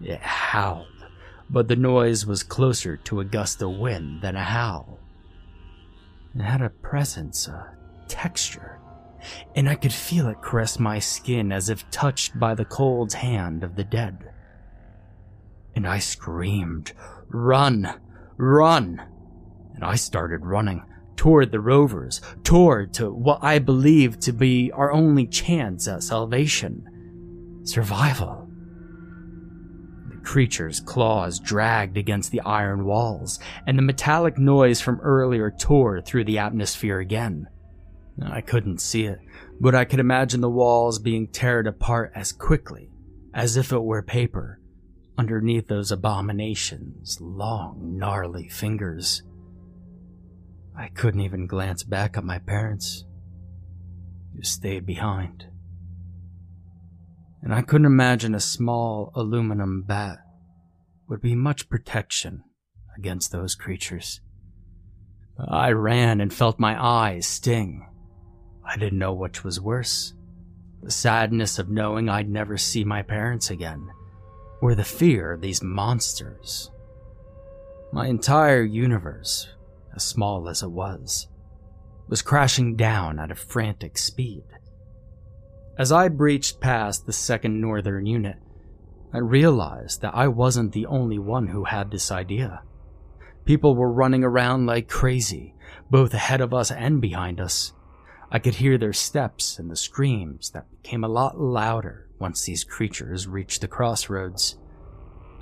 It 0.01 0.21
howled, 0.21 0.96
but 1.49 1.69
the 1.69 1.77
noise 1.77 2.27
was 2.27 2.43
closer 2.43 2.97
to 2.97 3.21
a 3.21 3.25
gust 3.25 3.63
of 3.63 3.71
wind 3.71 4.23
than 4.23 4.37
a 4.37 4.43
howl. 4.43 4.99
It 6.35 6.43
had 6.43 6.61
a 6.61 6.71
presence, 6.71 7.49
a 7.49 7.75
texture, 8.09 8.79
and 9.55 9.69
I 9.69 9.75
could 9.75 9.93
feel 9.93 10.29
it 10.29 10.43
caress 10.43 10.79
my 10.79 10.99
skin 10.99 11.53
as 11.53 11.71
if 11.71 11.91
touched 11.91 12.39
by 12.39 12.55
the 12.55 12.65
cold 12.65 13.13
hand 13.15 13.65
of 13.65 13.77
the 13.77 13.85
dead 13.85 14.33
and 15.77 15.87
I 15.87 15.99
screamed, 15.99 16.93
Run! 17.29 18.01
Run! 18.39 19.03
And 19.75 19.85
I 19.85 19.95
started 19.95 20.47
running 20.47 20.83
toward 21.17 21.53
the 21.53 21.61
rovers, 21.61 22.21
toward 22.43 22.95
to 22.95 23.13
what 23.13 23.45
I 23.45 23.59
believed 23.59 24.23
to 24.23 24.33
be 24.33 24.73
our 24.73 24.91
only 24.91 25.27
chance 25.27 25.87
at 25.87 26.03
salvation 26.03 27.61
survival. 27.65 28.46
Creature's 30.27 30.81
claws 30.81 31.39
dragged 31.39 31.97
against 31.97 32.33
the 32.33 32.41
iron 32.41 32.85
walls, 32.85 33.39
and 33.65 33.79
the 33.79 33.83
metallic 33.83 34.37
noise 34.37 34.81
from 34.81 35.01
earlier 35.01 35.53
tore 35.53 36.01
through 36.01 36.25
the 36.25 36.39
atmosphere 36.39 36.99
again. 36.99 37.47
I 38.21 38.41
couldn't 38.41 38.81
see 38.81 39.05
it, 39.05 39.21
but 39.61 39.77
I 39.77 39.85
could 39.85 40.01
imagine 40.01 40.41
the 40.41 40.51
walls 40.51 40.99
being 40.99 41.29
teared 41.29 41.69
apart 41.69 42.11
as 42.17 42.33
quickly 42.33 42.91
as 43.33 43.57
if 43.57 43.73
it 43.73 43.85
were 43.85 44.03
paper 44.03 44.59
underneath 45.17 45.69
those 45.69 45.93
abominations' 45.93 47.21
long, 47.21 47.97
gnarly 47.97 48.49
fingers. 48.49 49.23
I 50.77 50.89
couldn't 50.89 51.21
even 51.21 51.47
glance 51.47 51.85
back 51.85 52.17
at 52.17 52.25
my 52.25 52.41
parents, 52.41 53.05
who 54.35 54.43
stayed 54.43 54.87
behind. 54.87 55.47
And 57.47 57.55
I 57.55 57.63
couldn't 57.63 57.87
imagine 57.87 58.35
a 58.35 58.41
small 58.41 59.13
aluminum 59.15 59.83
bat 59.83 60.19
would 61.09 61.21
be 61.21 61.37
much 61.37 61.69
protection 61.69 62.43
against 62.99 63.31
those 63.31 63.55
creatures. 63.55 64.21
I 65.39 65.71
ran 65.71 66.21
and 66.21 66.35
felt 66.35 66.59
my 66.59 66.77
eyes 66.77 67.25
sting. 67.25 67.87
I 68.65 68.77
didn't 68.77 68.99
know 68.99 69.15
which 69.15 69.45
was 69.45 69.61
worse 69.61 70.13
the 70.83 70.91
sadness 70.91 71.61
of 71.61 71.69
knowing 71.69 72.09
I'd 72.09 72.29
never 72.29 72.57
see 72.57 72.83
my 72.83 73.03
parents 73.03 73.49
again 73.49 73.91
or 74.61 74.75
the 74.75 74.83
fear 74.83 75.31
of 75.31 75.41
these 75.41 75.63
monsters. 75.63 76.73
My 77.93 78.09
entire 78.09 78.65
universe, 78.65 79.49
as 79.95 80.03
small 80.03 80.49
as 80.49 80.65
it 80.65 80.73
was, 80.73 81.29
was 82.09 82.23
crashing 82.23 82.75
down 82.75 83.21
at 83.21 83.31
a 83.31 83.37
frantic 83.37 83.99
speed. 83.99 84.43
As 85.79 85.93
I 85.93 86.09
breached 86.09 86.59
past 86.59 87.05
the 87.05 87.13
second 87.13 87.61
northern 87.61 88.07
unit, 88.07 88.37
I 89.13 89.19
realized 89.19 90.01
that 90.01 90.15
I 90.15 90.27
wasn't 90.27 90.73
the 90.73 90.87
only 90.87 91.19
one 91.19 91.49
who 91.49 91.65
had 91.65 91.91
this 91.91 92.11
idea. 92.11 92.63
People 93.45 93.77
were 93.77 93.93
running 93.93 94.25
around 94.25 94.65
like 94.65 94.89
crazy, 94.89 95.55
both 95.91 96.15
ahead 96.15 96.41
of 96.41 96.55
us 96.55 96.71
and 96.71 96.99
behind 97.01 97.41
us. 97.41 97.75
I 98.33 98.39
could 98.39 98.55
hear 98.55 98.79
their 98.79 98.95
steps 98.95 99.59
and 99.59 99.71
the 99.71 99.77
screams 99.77 100.51
that 100.51 100.71
became 100.83 101.05
a 101.05 101.09
lot 101.09 101.39
louder 101.39 102.09
once 102.19 102.45
these 102.45 102.65
creatures 102.65 103.29
reached 103.29 103.61
the 103.61 103.69
crossroads. 103.69 104.57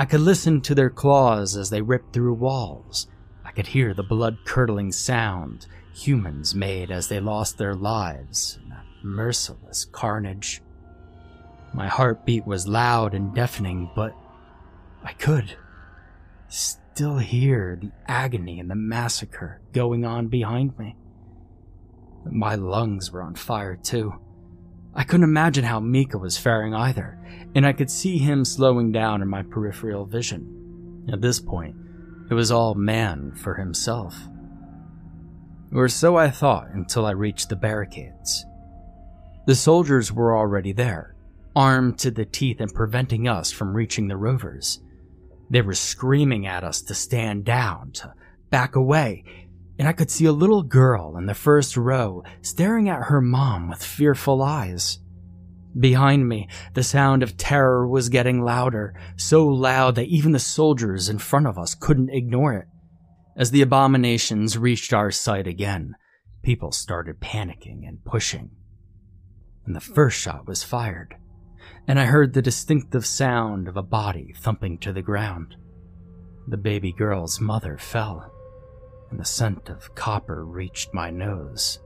I 0.01 0.05
could 0.05 0.21
listen 0.21 0.61
to 0.63 0.75
their 0.75 0.91
claws 0.91 1.57
as 1.57 1.71
they 1.71 1.81
ripped 1.81 2.13
through 2.13 2.35
walls. 2.35 3.07
I 3.45 3.53
could 3.53 3.69
hear 3.69 3.95
the 3.95 4.03
blood 4.03 4.39
curdling 4.45 4.91
sound 4.91 5.69
humans 5.95 6.57
made 6.57 6.91
as 6.91 7.07
they 7.07 7.21
lost 7.21 7.57
their 7.57 7.75
lives 7.75 8.59
merciless 9.05 9.85
carnage. 9.85 10.63
My 11.73 11.89
heartbeat 11.89 12.47
was 12.47 12.67
loud 12.67 13.15
and 13.15 13.35
deafening, 13.35 13.91
but 13.95 14.15
I 15.03 15.13
could 15.13 15.57
still 16.49 17.19
hear 17.19 17.79
the 17.81 17.93
agony 18.07 18.59
and 18.61 18.71
the 18.71 18.75
massacre 18.75 19.61
going 19.73 20.05
on 20.05 20.29
behind 20.29 20.79
me. 20.79 20.97
My 22.25 22.55
lungs 22.55 23.13
were 23.13 23.23
on 23.23 23.35
fire 23.35 23.77
too. 23.77 24.15
I 24.95 25.03
couldn't 25.03 25.25
imagine 25.25 25.65
how 25.65 25.81
Mika 25.81 26.17
was 26.17 26.39
faring 26.39 26.73
either, 26.73 27.19
and 27.55 27.67
I 27.67 27.73
could 27.73 27.91
see 27.91 28.19
him 28.19 28.45
slowing 28.45 28.93
down 28.93 29.23
in 29.23 29.29
my 29.29 29.43
peripheral 29.43 30.07
vision. 30.07 31.05
At 31.13 31.21
this 31.21 31.41
point, 31.41 31.77
it 32.31 32.35
was 32.35 32.51
all 32.51 32.75
man 32.75 33.33
for 33.35 33.55
himself. 33.55 34.17
Or 35.73 35.89
so 35.89 36.17
I 36.17 36.31
thought 36.31 36.69
until 36.73 37.05
I 37.05 37.11
reached 37.11 37.49
the 37.49 37.57
barricades. 37.57 38.47
The 39.47 39.55
soldiers 39.55 40.11
were 40.11 40.37
already 40.37 40.73
there, 40.73 41.15
armed 41.55 41.99
to 41.99 42.11
the 42.11 42.25
teeth 42.25 42.61
and 42.61 42.73
preventing 42.73 43.29
us 43.29 43.53
from 43.53 43.75
reaching 43.75 44.09
the 44.09 44.17
rovers. 44.17 44.81
They 45.51 45.61
were 45.61 45.75
screaming 45.75 46.47
at 46.47 46.65
us 46.65 46.81
to 46.83 46.95
stand 46.95 47.45
down, 47.45 47.93
to 47.93 48.15
back 48.51 48.75
away, 48.75 49.25
and 49.79 49.87
I 49.87 49.93
could 49.93 50.11
see 50.11 50.25
a 50.25 50.33
little 50.33 50.63
girl 50.63 51.17
in 51.19 51.27
the 51.27 51.35
first 51.35 51.77
row 51.77 52.23
staring 52.41 52.89
at 52.89 53.05
her 53.05 53.21
mom 53.21 53.69
with 53.69 53.85
fearful 53.85 54.43
eyes. 54.43 55.01
Behind 55.79 56.27
me, 56.27 56.49
the 56.73 56.85
sound 56.85 57.23
of 57.23 57.37
terror 57.37 57.87
was 57.87 58.09
getting 58.09 58.43
louder, 58.43 58.95
so 59.17 59.47
loud 59.47 59.97
that 59.97 60.07
even 60.07 60.33
the 60.33 60.39
soldiers 60.39 61.09
in 61.09 61.19
front 61.19 61.47
of 61.47 61.59
us 61.59 61.75
couldn't 61.75 62.11
ignore 62.11 62.55
it. 62.55 62.67
As 63.37 63.51
the 63.51 63.63
abominations 63.63 64.57
reached 64.57 64.95
our 64.95 65.11
sight 65.11 65.49
again, 65.49 65.97
people 66.43 66.71
started 66.71 67.21
panicking 67.21 67.87
and 67.87 68.05
pushing. 68.05 68.51
And 69.67 69.75
the 69.75 69.81
first 69.81 70.19
shot 70.21 70.47
was 70.47 70.63
fired. 70.63 71.17
and 71.87 72.01
I 72.01 72.05
heard 72.07 72.33
the 72.33 72.43
distinctive 72.43 73.05
sound 73.05 73.69
of 73.69 73.77
a 73.77 73.83
body 73.83 74.35
thumping 74.39 74.79
to 74.79 74.93
the 74.93 75.03
ground. 75.03 75.57
The 76.47 76.57
baby 76.57 76.93
girl's 76.93 77.41
mother 77.41 77.79
fell, 77.79 78.31
and 79.11 79.21
the 79.21 79.25
scent 79.25 79.69
of 79.69 79.95
copper 79.95 80.45
reached 80.45 80.95
my 80.95 81.11
nose. 81.11 81.79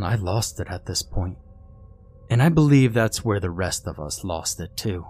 I 0.00 0.14
lost 0.14 0.60
it 0.60 0.68
at 0.68 0.86
this 0.86 1.02
point, 1.02 1.38
and 2.30 2.42
I 2.42 2.50
believe 2.50 2.94
that's 2.94 3.24
where 3.24 3.40
the 3.40 3.50
rest 3.50 3.86
of 3.86 3.98
us 3.98 4.22
lost 4.22 4.60
it 4.60 4.76
too. 4.76 5.06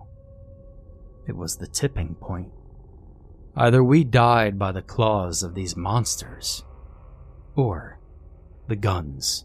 It 1.26 1.36
was 1.36 1.56
the 1.56 1.66
tipping 1.66 2.14
point. 2.14 2.52
Either 3.54 3.84
we 3.84 4.04
died 4.04 4.58
by 4.58 4.72
the 4.72 4.80
claws 4.82 5.42
of 5.42 5.54
these 5.54 5.76
monsters, 5.76 6.64
or 7.54 7.98
the 8.66 8.76
guns. 8.76 9.44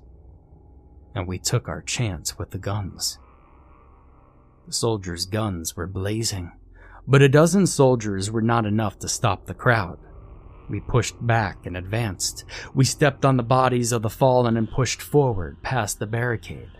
And 1.15 1.27
we 1.27 1.37
took 1.37 1.67
our 1.67 1.81
chance 1.81 2.37
with 2.37 2.51
the 2.51 2.57
guns. 2.57 3.19
The 4.65 4.73
soldiers' 4.73 5.25
guns 5.25 5.75
were 5.75 5.87
blazing, 5.87 6.51
but 7.07 7.21
a 7.21 7.29
dozen 7.29 7.67
soldiers 7.67 8.31
were 8.31 8.41
not 8.41 8.65
enough 8.65 8.97
to 8.99 9.07
stop 9.07 9.45
the 9.45 9.53
crowd. 9.53 9.99
We 10.69 10.79
pushed 10.79 11.15
back 11.25 11.65
and 11.65 11.75
advanced. 11.75 12.45
We 12.73 12.85
stepped 12.85 13.25
on 13.25 13.37
the 13.37 13.43
bodies 13.43 13.91
of 13.91 14.01
the 14.01 14.09
fallen 14.09 14.55
and 14.55 14.71
pushed 14.71 15.01
forward 15.01 15.61
past 15.61 15.99
the 15.99 16.07
barricade. 16.07 16.71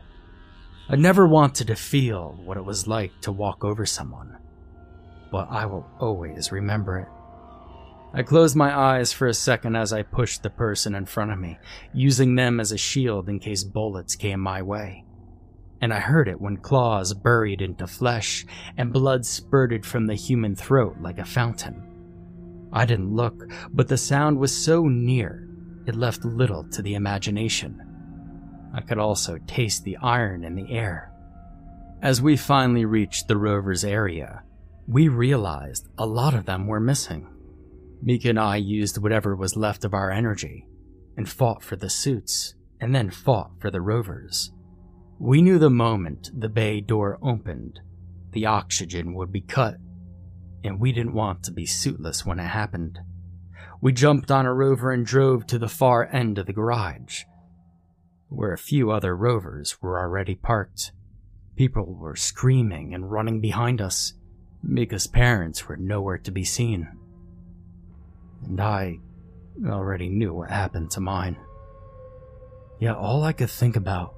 I 0.89 0.95
never 0.95 1.27
wanted 1.27 1.67
to 1.67 1.75
feel 1.75 2.39
what 2.43 2.57
it 2.57 2.65
was 2.65 2.87
like 2.87 3.19
to 3.21 3.31
walk 3.31 3.63
over 3.63 3.85
someone, 3.85 4.37
but 5.31 5.47
I 5.49 5.65
will 5.65 5.85
always 5.99 6.51
remember 6.51 6.99
it. 6.99 7.07
I 8.15 8.21
closed 8.21 8.55
my 8.55 8.77
eyes 8.77 9.11
for 9.11 9.25
a 9.25 9.33
second 9.33 9.75
as 9.75 9.91
I 9.91 10.03
pushed 10.03 10.43
the 10.43 10.51
person 10.51 10.93
in 10.93 11.07
front 11.07 11.31
of 11.31 11.39
me, 11.39 11.57
using 11.93 12.35
them 12.35 12.59
as 12.59 12.71
a 12.71 12.77
shield 12.77 13.27
in 13.27 13.39
case 13.39 13.63
bullets 13.63 14.15
came 14.15 14.39
my 14.39 14.61
way. 14.61 15.03
And 15.81 15.91
I 15.91 15.99
heard 15.99 16.27
it 16.27 16.39
when 16.39 16.57
claws 16.57 17.15
buried 17.15 17.59
into 17.59 17.87
flesh 17.87 18.45
and 18.77 18.93
blood 18.93 19.25
spurted 19.25 19.83
from 19.83 20.05
the 20.05 20.13
human 20.13 20.55
throat 20.55 20.97
like 21.01 21.17
a 21.17 21.25
fountain. 21.25 22.69
I 22.71 22.85
didn't 22.85 23.15
look, 23.15 23.49
but 23.71 23.87
the 23.87 23.97
sound 23.97 24.37
was 24.37 24.55
so 24.55 24.87
near, 24.87 25.47
it 25.87 25.95
left 25.95 26.23
little 26.23 26.65
to 26.69 26.83
the 26.83 26.93
imagination. 26.93 27.81
I 28.75 28.81
could 28.81 28.99
also 28.99 29.39
taste 29.47 29.83
the 29.83 29.97
iron 29.97 30.43
in 30.43 30.55
the 30.55 30.71
air. 30.71 31.11
As 32.03 32.21
we 32.21 32.37
finally 32.37 32.85
reached 32.85 33.27
the 33.27 33.37
rover's 33.37 33.83
area, 33.83 34.43
we 34.87 35.07
realized 35.07 35.87
a 35.97 36.05
lot 36.05 36.35
of 36.35 36.45
them 36.45 36.67
were 36.67 36.79
missing. 36.79 37.27
Mika 38.05 38.29
and 38.29 38.39
I 38.39 38.57
used 38.57 38.97
whatever 38.97 39.33
was 39.33 39.55
left 39.55 39.85
of 39.85 39.93
our 39.93 40.11
energy 40.11 40.67
and 41.15 41.29
fought 41.29 41.63
for 41.63 41.77
the 41.77 41.89
suits, 41.89 42.53
and 42.81 42.93
then 42.93 43.09
fought 43.09 43.51
for 43.59 43.71
the 43.71 43.79
rovers. 43.79 44.51
We 45.19 45.41
knew 45.41 45.57
the 45.57 45.69
moment 45.69 46.29
the 46.37 46.49
bay 46.49 46.81
door 46.81 47.17
opened, 47.21 47.79
the 48.31 48.45
oxygen 48.45 49.13
would 49.13 49.31
be 49.31 49.39
cut, 49.39 49.75
and 50.65 50.81
we 50.81 50.91
didn't 50.91 51.13
want 51.13 51.43
to 51.43 51.51
be 51.51 51.65
suitless 51.65 52.25
when 52.25 52.39
it 52.39 52.47
happened. 52.47 52.99
We 53.79 53.93
jumped 53.93 54.31
on 54.31 54.45
a 54.45 54.53
rover 54.53 54.91
and 54.91 55.05
drove 55.05 55.47
to 55.47 55.57
the 55.57 55.69
far 55.69 56.09
end 56.11 56.37
of 56.37 56.45
the 56.45 56.53
garage, 56.53 57.23
where 58.27 58.51
a 58.51 58.57
few 58.57 58.91
other 58.91 59.15
rovers 59.15 59.81
were 59.81 59.97
already 59.97 60.35
parked. 60.35 60.91
People 61.55 61.95
were 61.95 62.17
screaming 62.17 62.93
and 62.93 63.09
running 63.09 63.39
behind 63.39 63.79
us. 63.79 64.13
Mika's 64.61 65.07
parents 65.07 65.69
were 65.69 65.77
nowhere 65.77 66.17
to 66.17 66.31
be 66.31 66.43
seen 66.43 66.89
and 68.45 68.59
I 68.61 68.99
already 69.67 70.09
knew 70.09 70.33
what 70.33 70.49
happened 70.49 70.91
to 70.91 71.01
mine. 71.01 71.37
Yet 72.79 72.95
all 72.95 73.23
I 73.23 73.33
could 73.33 73.49
think 73.49 73.75
about 73.75 74.15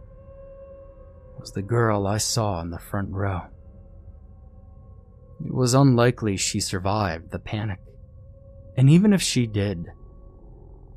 was 1.38 1.51
the 1.51 1.62
girl 1.62 2.08
I 2.08 2.17
saw 2.17 2.62
in 2.62 2.70
the 2.70 2.79
front 2.79 3.12
row. 3.12 3.41
It 5.46 5.53
was 5.53 5.74
unlikely 5.74 6.38
she 6.38 6.60
survived 6.60 7.32
the 7.32 7.39
panic, 7.39 7.79
and 8.77 8.90
even 8.90 9.14
if 9.14 9.22
she 9.22 9.46
did, 9.46 9.88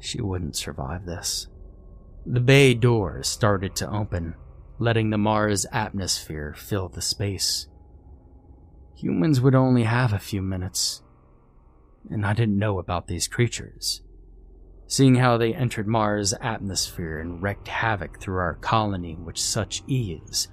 she 0.00 0.20
wouldn't 0.20 0.56
survive 0.56 1.04
this. 1.04 1.48
The 2.24 2.40
bay 2.40 2.74
doors 2.74 3.26
started 3.26 3.74
to 3.76 3.90
open, 3.90 4.34
letting 4.78 5.10
the 5.10 5.18
Mars 5.18 5.66
atmosphere 5.72 6.54
fill 6.56 6.88
the 6.88 7.02
space. 7.02 7.66
Humans 8.96 9.40
would 9.40 9.54
only 9.54 9.84
have 9.84 10.12
a 10.12 10.18
few 10.18 10.42
minutes 10.42 11.02
and 12.10 12.26
I 12.26 12.32
didn't 12.32 12.58
know 12.58 12.78
about 12.78 13.06
these 13.06 13.28
creatures. 13.28 14.02
Seeing 14.86 15.16
how 15.16 15.36
they 15.36 15.52
entered 15.52 15.86
Mars' 15.86 16.34
atmosphere 16.40 17.18
and 17.18 17.42
wreaked 17.42 17.68
havoc 17.68 18.20
through 18.20 18.38
our 18.38 18.54
colony 18.54 19.14
with 19.14 19.36
such 19.36 19.82
ease, 19.86 20.48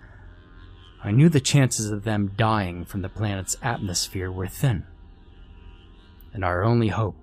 I 1.04 1.12
knew 1.12 1.30
the 1.30 1.40
chances 1.40 1.92
of 1.92 2.04
them 2.04 2.32
dying 2.36 2.84
from 2.84 3.02
the 3.02 3.10
planet's 3.10 3.56
atmosphere 3.62 4.32
were 4.32 4.48
thin. 4.48 4.86
And 6.34 6.44
our 6.44 6.64
only 6.64 6.90
hope 6.90 7.16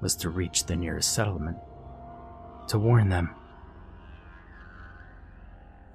was 0.00 0.14
to 0.16 0.28
reach 0.28 0.66
the 0.66 0.76
nearest 0.76 1.12
settlement, 1.12 1.56
to 2.68 2.78
warn 2.78 3.08
them. 3.08 3.34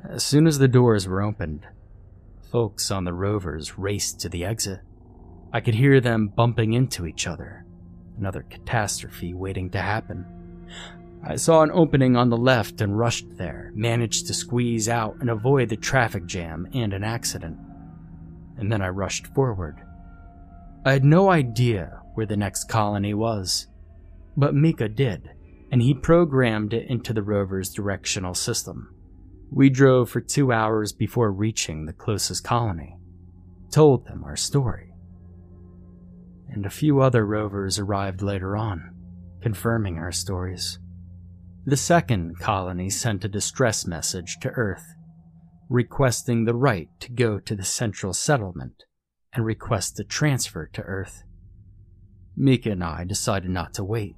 As 0.10 0.24
soon 0.24 0.48
as 0.48 0.58
the 0.58 0.68
doors 0.68 1.08
were 1.08 1.22
opened, 1.22 1.68
folks 2.52 2.90
on 2.90 3.04
the 3.04 3.14
rovers 3.14 3.78
raced 3.78 4.20
to 4.22 4.30
the 4.30 4.44
exit. 4.44 4.80
I 5.54 5.62
could 5.62 5.76
hear 5.76 6.02
them 6.02 6.28
bumping 6.28 6.74
into 6.74 7.06
each 7.06 7.28
other, 7.28 7.66
another 8.20 8.44
catastrophe 8.44 9.34
waiting 9.34 9.70
to 9.72 9.80
happen. 9.80 10.26
I 11.24 11.36
saw 11.36 11.64
an 11.64 11.72
opening 11.72 12.16
on 12.16 12.30
the 12.30 12.38
left 12.38 12.82
and 12.82 12.98
rushed 12.98 13.38
there, 13.38 13.72
managed 13.76 14.28
to 14.28 14.34
squeeze 14.34 14.88
out 14.88 15.18
and 15.20 15.30
avoid 15.30 15.70
the 15.70 15.78
traffic 15.78 16.26
jam 16.26 16.68
and 16.74 16.94
an 16.94 17.04
accident. 17.04 17.58
And 18.58 18.72
then 18.72 18.82
I 18.82 18.90
rushed 18.90 19.28
forward. 19.28 19.78
I 20.86 20.92
had 20.94 21.04
no 21.04 21.30
idea 21.30 22.02
where 22.14 22.26
the 22.26 22.38
next 22.38 22.66
colony 22.70 23.14
was, 23.14 23.68
but 24.38 24.56
Mika 24.56 24.88
did, 24.88 25.30
and 25.72 25.82
he 25.82 25.94
programmed 25.94 26.74
it 26.74 26.90
into 26.90 27.14
the 27.14 27.24
rover's 27.24 27.74
directional 27.74 28.34
system. 28.34 28.96
We 29.52 29.70
drove 29.70 30.10
for 30.10 30.22
two 30.22 30.52
hours 30.52 30.94
before 30.94 31.32
reaching 31.32 31.86
the 31.86 31.94
closest 31.94 32.44
colony, 32.44 32.98
told 33.72 34.06
them 34.06 34.24
our 34.24 34.38
story 34.38 34.89
and 36.52 36.66
a 36.66 36.70
few 36.70 37.02
other 37.02 37.26
rovers 37.26 37.80
arrived 37.80 38.22
later 38.22 38.58
on, 38.58 38.94
confirming 39.42 39.98
our 39.98 40.12
stories. 40.12 40.80
The 41.66 41.78
second 41.78 42.40
colony 42.40 42.90
sent 42.90 43.26
a 43.26 43.30
distress 43.30 43.86
message 43.86 44.38
to 44.42 44.50
Earth, 44.50 44.96
requesting 45.70 46.46
the 46.46 46.56
right 46.56 46.90
to 47.00 47.12
go 47.12 47.40
to 47.40 47.56
the 47.56 47.64
central 47.64 48.14
settlement 48.14 48.86
and 49.34 49.46
request 49.46 50.00
a 50.00 50.04
transfer 50.04 50.66
to 50.74 50.82
Earth. 50.82 51.24
Mika 52.36 52.72
and 52.72 52.84
I 52.84 53.04
decided 53.04 53.52
not 53.52 53.74
to 53.76 53.84
wait. 53.84 54.16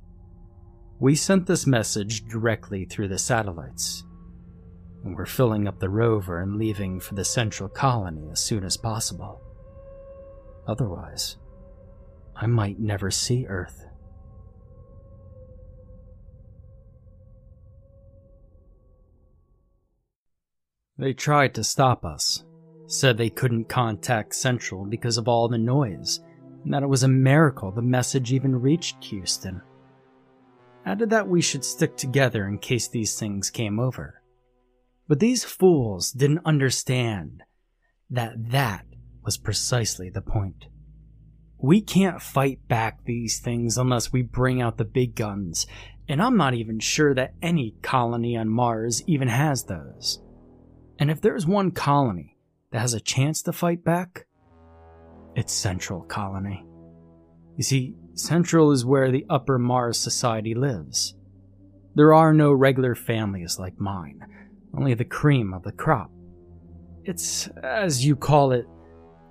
We 0.99 1.15
sent 1.15 1.47
this 1.47 1.65
message 1.65 2.25
directly 2.27 2.85
through 2.85 3.07
the 3.07 3.17
satellites, 3.17 4.03
and 5.03 5.15
we're 5.15 5.25
filling 5.25 5.67
up 5.67 5.79
the 5.79 5.89
rover 5.89 6.39
and 6.39 6.57
leaving 6.57 6.99
for 6.99 7.15
the 7.15 7.25
central 7.25 7.67
colony 7.67 8.29
as 8.31 8.39
soon 8.39 8.63
as 8.63 8.77
possible. 8.77 9.41
Otherwise, 10.67 11.37
I 12.41 12.47
might 12.47 12.79
never 12.79 13.11
see 13.11 13.45
Earth. 13.45 13.85
They 20.97 21.13
tried 21.13 21.53
to 21.53 21.63
stop 21.63 22.03
us, 22.03 22.43
said 22.87 23.17
they 23.17 23.29
couldn't 23.29 23.69
contact 23.69 24.33
Central 24.33 24.85
because 24.85 25.17
of 25.17 25.27
all 25.27 25.47
the 25.47 25.59
noise, 25.59 26.19
and 26.63 26.73
that 26.73 26.81
it 26.81 26.89
was 26.89 27.03
a 27.03 27.07
miracle 27.07 27.71
the 27.71 27.83
message 27.83 28.33
even 28.33 28.59
reached 28.59 29.03
Houston. 29.05 29.61
Added 30.83 31.11
that 31.11 31.27
we 31.27 31.41
should 31.41 31.63
stick 31.63 31.95
together 31.95 32.47
in 32.47 32.57
case 32.57 32.87
these 32.87 33.19
things 33.19 33.51
came 33.51 33.79
over. 33.79 34.23
But 35.07 35.19
these 35.19 35.43
fools 35.43 36.11
didn't 36.11 36.45
understand 36.45 37.43
that 38.09 38.49
that 38.51 38.85
was 39.23 39.37
precisely 39.37 40.09
the 40.09 40.21
point. 40.21 40.65
We 41.61 41.79
can't 41.79 42.21
fight 42.21 42.67
back 42.67 43.05
these 43.05 43.37
things 43.37 43.77
unless 43.77 44.11
we 44.11 44.23
bring 44.23 44.61
out 44.61 44.77
the 44.77 44.85
big 44.85 45.13
guns, 45.13 45.67
and 46.07 46.19
I'm 46.19 46.35
not 46.35 46.55
even 46.55 46.79
sure 46.79 47.13
that 47.13 47.35
any 47.39 47.75
colony 47.83 48.35
on 48.35 48.49
Mars 48.49 49.03
even 49.05 49.27
has 49.27 49.65
those. 49.65 50.19
And 50.97 51.11
if 51.11 51.21
there's 51.21 51.45
one 51.45 51.69
colony 51.69 52.35
that 52.71 52.79
has 52.79 52.95
a 52.95 52.99
chance 52.99 53.43
to 53.43 53.53
fight 53.53 53.83
back, 53.83 54.25
it's 55.35 55.53
Central 55.53 56.01
Colony. 56.01 56.65
You 57.57 57.63
see, 57.63 57.95
Central 58.15 58.71
is 58.71 58.83
where 58.83 59.11
the 59.11 59.25
upper 59.29 59.59
Mars 59.59 59.99
society 59.99 60.55
lives. 60.55 61.15
There 61.93 62.13
are 62.13 62.33
no 62.33 62.53
regular 62.53 62.95
families 62.95 63.59
like 63.59 63.79
mine, 63.79 64.19
only 64.75 64.95
the 64.95 65.05
cream 65.05 65.53
of 65.53 65.61
the 65.61 65.71
crop. 65.71 66.09
It's, 67.03 67.47
as 67.63 68.03
you 68.03 68.15
call 68.15 68.51
it, 68.51 68.65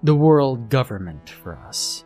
the 0.03 0.15
world 0.15 0.71
government 0.71 1.29
for 1.29 1.59
us. 1.59 2.05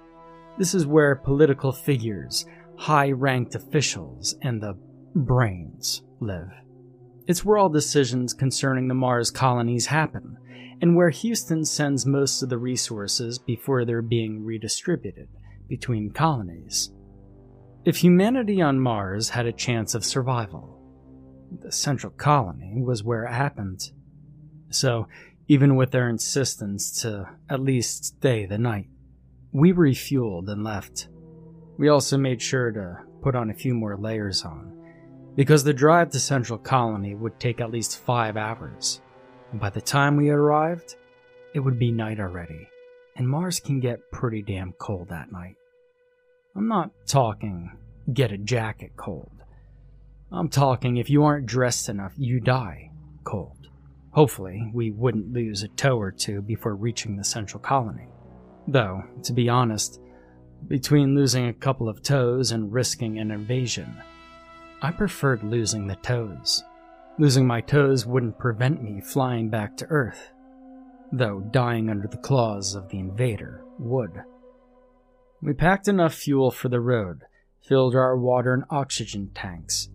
This 0.56 0.74
is 0.74 0.86
where 0.86 1.16
political 1.16 1.72
figures, 1.72 2.46
high 2.76 3.10
ranked 3.10 3.54
officials, 3.54 4.36
and 4.42 4.62
the 4.62 4.78
brains 5.14 6.02
live. 6.20 6.50
It's 7.26 7.44
where 7.44 7.58
all 7.58 7.68
decisions 7.68 8.32
concerning 8.32 8.86
the 8.86 8.94
Mars 8.94 9.30
colonies 9.30 9.86
happen, 9.86 10.36
and 10.80 10.94
where 10.94 11.10
Houston 11.10 11.64
sends 11.64 12.06
most 12.06 12.42
of 12.42 12.50
the 12.50 12.58
resources 12.58 13.38
before 13.38 13.84
they're 13.84 14.02
being 14.02 14.44
redistributed 14.44 15.28
between 15.68 16.10
colonies. 16.10 16.92
If 17.84 17.96
humanity 17.96 18.62
on 18.62 18.78
Mars 18.78 19.30
had 19.30 19.46
a 19.46 19.52
chance 19.52 19.94
of 19.94 20.04
survival, 20.04 20.80
the 21.60 21.72
central 21.72 22.12
colony 22.12 22.80
was 22.82 23.02
where 23.02 23.24
it 23.24 23.32
happened. 23.32 23.90
So, 24.70 25.08
even 25.48 25.76
with 25.76 25.90
their 25.90 26.08
insistence 26.08 27.02
to 27.02 27.28
at 27.50 27.60
least 27.60 28.04
stay 28.04 28.46
the 28.46 28.58
night, 28.58 28.88
we 29.54 29.72
refueled 29.72 30.48
and 30.48 30.64
left. 30.64 31.08
We 31.78 31.88
also 31.88 32.18
made 32.18 32.42
sure 32.42 32.72
to 32.72 32.98
put 33.22 33.36
on 33.36 33.50
a 33.50 33.54
few 33.54 33.72
more 33.72 33.96
layers 33.96 34.44
on, 34.44 34.76
because 35.36 35.62
the 35.62 35.72
drive 35.72 36.10
to 36.10 36.20
Central 36.20 36.58
Colony 36.58 37.14
would 37.14 37.38
take 37.38 37.60
at 37.60 37.70
least 37.70 38.00
five 38.00 38.36
hours, 38.36 39.00
and 39.52 39.60
by 39.60 39.70
the 39.70 39.80
time 39.80 40.16
we 40.16 40.28
arrived, 40.28 40.96
it 41.54 41.60
would 41.60 41.78
be 41.78 41.92
night 41.92 42.18
already, 42.18 42.68
and 43.16 43.28
Mars 43.28 43.60
can 43.60 43.78
get 43.78 44.10
pretty 44.10 44.42
damn 44.42 44.72
cold 44.72 45.12
at 45.12 45.30
night. 45.30 45.54
I'm 46.56 46.66
not 46.66 46.90
talking 47.06 47.78
get 48.12 48.32
a 48.32 48.38
jacket 48.38 48.92
cold. 48.96 49.30
I'm 50.32 50.48
talking 50.48 50.96
if 50.96 51.08
you 51.08 51.22
aren't 51.22 51.46
dressed 51.46 51.88
enough, 51.88 52.12
you 52.16 52.40
die 52.40 52.90
cold. 53.22 53.68
Hopefully, 54.10 54.68
we 54.74 54.90
wouldn't 54.90 55.32
lose 55.32 55.62
a 55.62 55.68
toe 55.68 55.96
or 55.96 56.10
two 56.10 56.42
before 56.42 56.74
reaching 56.74 57.16
the 57.16 57.24
central 57.24 57.60
colony. 57.60 58.08
Though, 58.66 59.04
to 59.22 59.32
be 59.32 59.48
honest, 59.48 60.00
between 60.66 61.14
losing 61.14 61.48
a 61.48 61.52
couple 61.52 61.88
of 61.88 62.02
toes 62.02 62.52
and 62.52 62.72
risking 62.72 63.18
an 63.18 63.30
invasion, 63.30 63.96
I 64.80 64.90
preferred 64.90 65.42
losing 65.42 65.86
the 65.86 65.96
toes. 65.96 66.64
Losing 67.18 67.46
my 67.46 67.60
toes 67.60 68.06
wouldn't 68.06 68.38
prevent 68.38 68.82
me 68.82 69.00
flying 69.00 69.48
back 69.48 69.76
to 69.76 69.86
Earth, 69.86 70.32
though 71.12 71.40
dying 71.40 71.88
under 71.88 72.08
the 72.08 72.16
claws 72.16 72.74
of 72.74 72.88
the 72.88 72.98
invader 72.98 73.62
would. 73.78 74.22
We 75.42 75.52
packed 75.52 75.86
enough 75.86 76.14
fuel 76.14 76.50
for 76.50 76.68
the 76.68 76.80
road, 76.80 77.24
filled 77.62 77.94
our 77.94 78.16
water 78.16 78.54
and 78.54 78.64
oxygen 78.70 79.30
tanks, 79.34 79.90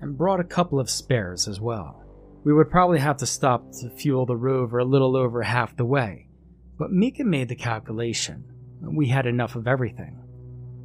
and 0.00 0.16
brought 0.16 0.40
a 0.40 0.44
couple 0.44 0.78
of 0.78 0.88
spares 0.88 1.48
as 1.48 1.60
well. 1.60 2.02
We 2.44 2.52
would 2.52 2.70
probably 2.70 3.00
have 3.00 3.16
to 3.18 3.26
stop 3.26 3.72
to 3.80 3.90
fuel 3.90 4.26
the 4.26 4.36
rover 4.36 4.78
a 4.78 4.84
little 4.84 5.16
over 5.16 5.42
half 5.42 5.76
the 5.76 5.84
way, 5.84 6.28
but 6.78 6.92
Mika 6.92 7.24
made 7.24 7.48
the 7.48 7.56
calculation. 7.56 8.44
We 8.80 9.08
had 9.08 9.26
enough 9.26 9.56
of 9.56 9.66
everything. 9.66 10.20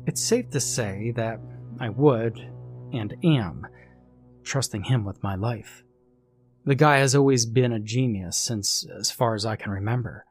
It's 0.06 0.24
safe 0.24 0.50
to 0.52 0.60
say 0.60 1.12
that 1.16 1.40
I 1.80 1.90
would, 1.90 2.38
and 2.94 3.16
am, 3.24 3.68
trusting 4.44 4.84
him 4.84 5.06
with 5.06 5.22
my 5.24 5.36
life. 5.36 5.84
The 6.66 6.76
guy 6.76 6.98
has 6.98 7.16
always 7.16 7.46
been 7.46 7.74
a 7.74 7.80
genius 7.80 8.38
since 8.38 8.86
as 9.00 9.12
far 9.12 9.34
as 9.34 9.46
I 9.46 9.56
can 9.56 9.72
remember. 9.72 10.26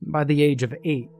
By 0.00 0.24
the 0.24 0.42
age 0.42 0.62
of 0.62 0.74
eight, 0.84 1.10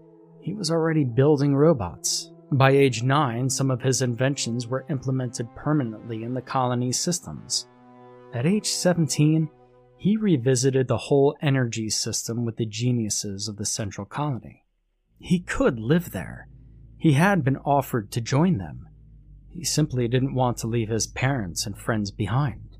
he 0.40 0.54
was 0.54 0.70
already 0.70 1.04
building 1.04 1.54
robots. 1.54 2.30
By 2.50 2.70
age 2.70 3.02
9, 3.02 3.50
some 3.50 3.70
of 3.70 3.82
his 3.82 4.00
inventions 4.00 4.66
were 4.66 4.86
implemented 4.88 5.54
permanently 5.54 6.22
in 6.22 6.32
the 6.32 6.40
colony's 6.40 6.98
systems. 6.98 7.66
At 8.32 8.46
age 8.46 8.66
17, 8.66 9.50
he 9.98 10.16
revisited 10.16 10.86
the 10.86 10.96
whole 10.96 11.36
energy 11.42 11.90
system 11.90 12.44
with 12.44 12.56
the 12.56 12.66
geniuses 12.66 13.48
of 13.48 13.56
the 13.56 13.66
central 13.66 14.06
colony. 14.06 14.64
He 15.18 15.40
could 15.40 15.80
live 15.80 16.12
there. 16.12 16.48
He 16.96 17.14
had 17.14 17.44
been 17.44 17.56
offered 17.58 18.12
to 18.12 18.20
join 18.20 18.58
them. 18.58 18.88
He 19.50 19.64
simply 19.64 20.06
didn't 20.06 20.34
want 20.34 20.58
to 20.58 20.68
leave 20.68 20.88
his 20.88 21.08
parents 21.08 21.66
and 21.66 21.76
friends 21.76 22.12
behind. 22.12 22.76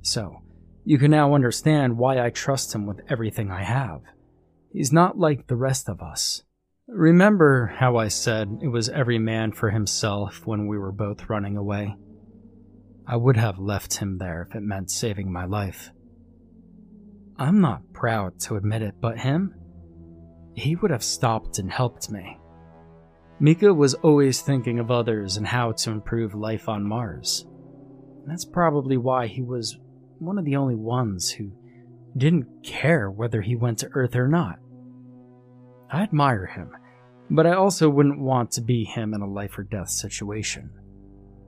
So, 0.00 0.42
you 0.84 0.98
can 0.98 1.10
now 1.10 1.34
understand 1.34 1.98
why 1.98 2.24
I 2.24 2.30
trust 2.30 2.72
him 2.72 2.86
with 2.86 3.00
everything 3.08 3.50
I 3.50 3.64
have. 3.64 4.02
He's 4.72 4.92
not 4.92 5.18
like 5.18 5.48
the 5.48 5.56
rest 5.56 5.88
of 5.88 6.00
us. 6.00 6.42
Remember 6.86 7.74
how 7.78 7.96
I 7.96 8.06
said 8.06 8.60
it 8.62 8.68
was 8.68 8.88
every 8.88 9.18
man 9.18 9.50
for 9.50 9.70
himself 9.70 10.46
when 10.46 10.68
we 10.68 10.78
were 10.78 10.92
both 10.92 11.28
running 11.28 11.56
away? 11.56 11.96
I 13.04 13.16
would 13.16 13.36
have 13.36 13.58
left 13.58 13.94
him 13.94 14.18
there 14.18 14.46
if 14.48 14.54
it 14.54 14.62
meant 14.62 14.92
saving 14.92 15.32
my 15.32 15.44
life. 15.44 15.90
I'm 17.38 17.60
not 17.60 17.92
proud 17.92 18.40
to 18.40 18.56
admit 18.56 18.82
it, 18.82 18.94
but 19.00 19.18
him? 19.18 19.54
He 20.54 20.74
would 20.76 20.90
have 20.90 21.04
stopped 21.04 21.58
and 21.58 21.70
helped 21.70 22.10
me. 22.10 22.38
Mika 23.38 23.72
was 23.74 23.92
always 23.94 24.40
thinking 24.40 24.78
of 24.78 24.90
others 24.90 25.36
and 25.36 25.46
how 25.46 25.72
to 25.72 25.90
improve 25.90 26.34
life 26.34 26.68
on 26.68 26.82
Mars. 26.82 27.46
That's 28.26 28.46
probably 28.46 28.96
why 28.96 29.26
he 29.26 29.42
was 29.42 29.78
one 30.18 30.38
of 30.38 30.46
the 30.46 30.56
only 30.56 30.74
ones 30.74 31.30
who 31.30 31.52
didn't 32.16 32.64
care 32.64 33.10
whether 33.10 33.42
he 33.42 33.54
went 33.54 33.78
to 33.80 33.90
Earth 33.92 34.16
or 34.16 34.28
not. 34.28 34.58
I 35.90 36.02
admire 36.02 36.46
him, 36.46 36.70
but 37.30 37.46
I 37.46 37.52
also 37.52 37.90
wouldn't 37.90 38.18
want 38.18 38.50
to 38.52 38.62
be 38.62 38.84
him 38.84 39.12
in 39.12 39.20
a 39.20 39.30
life 39.30 39.58
or 39.58 39.62
death 39.62 39.90
situation. 39.90 40.70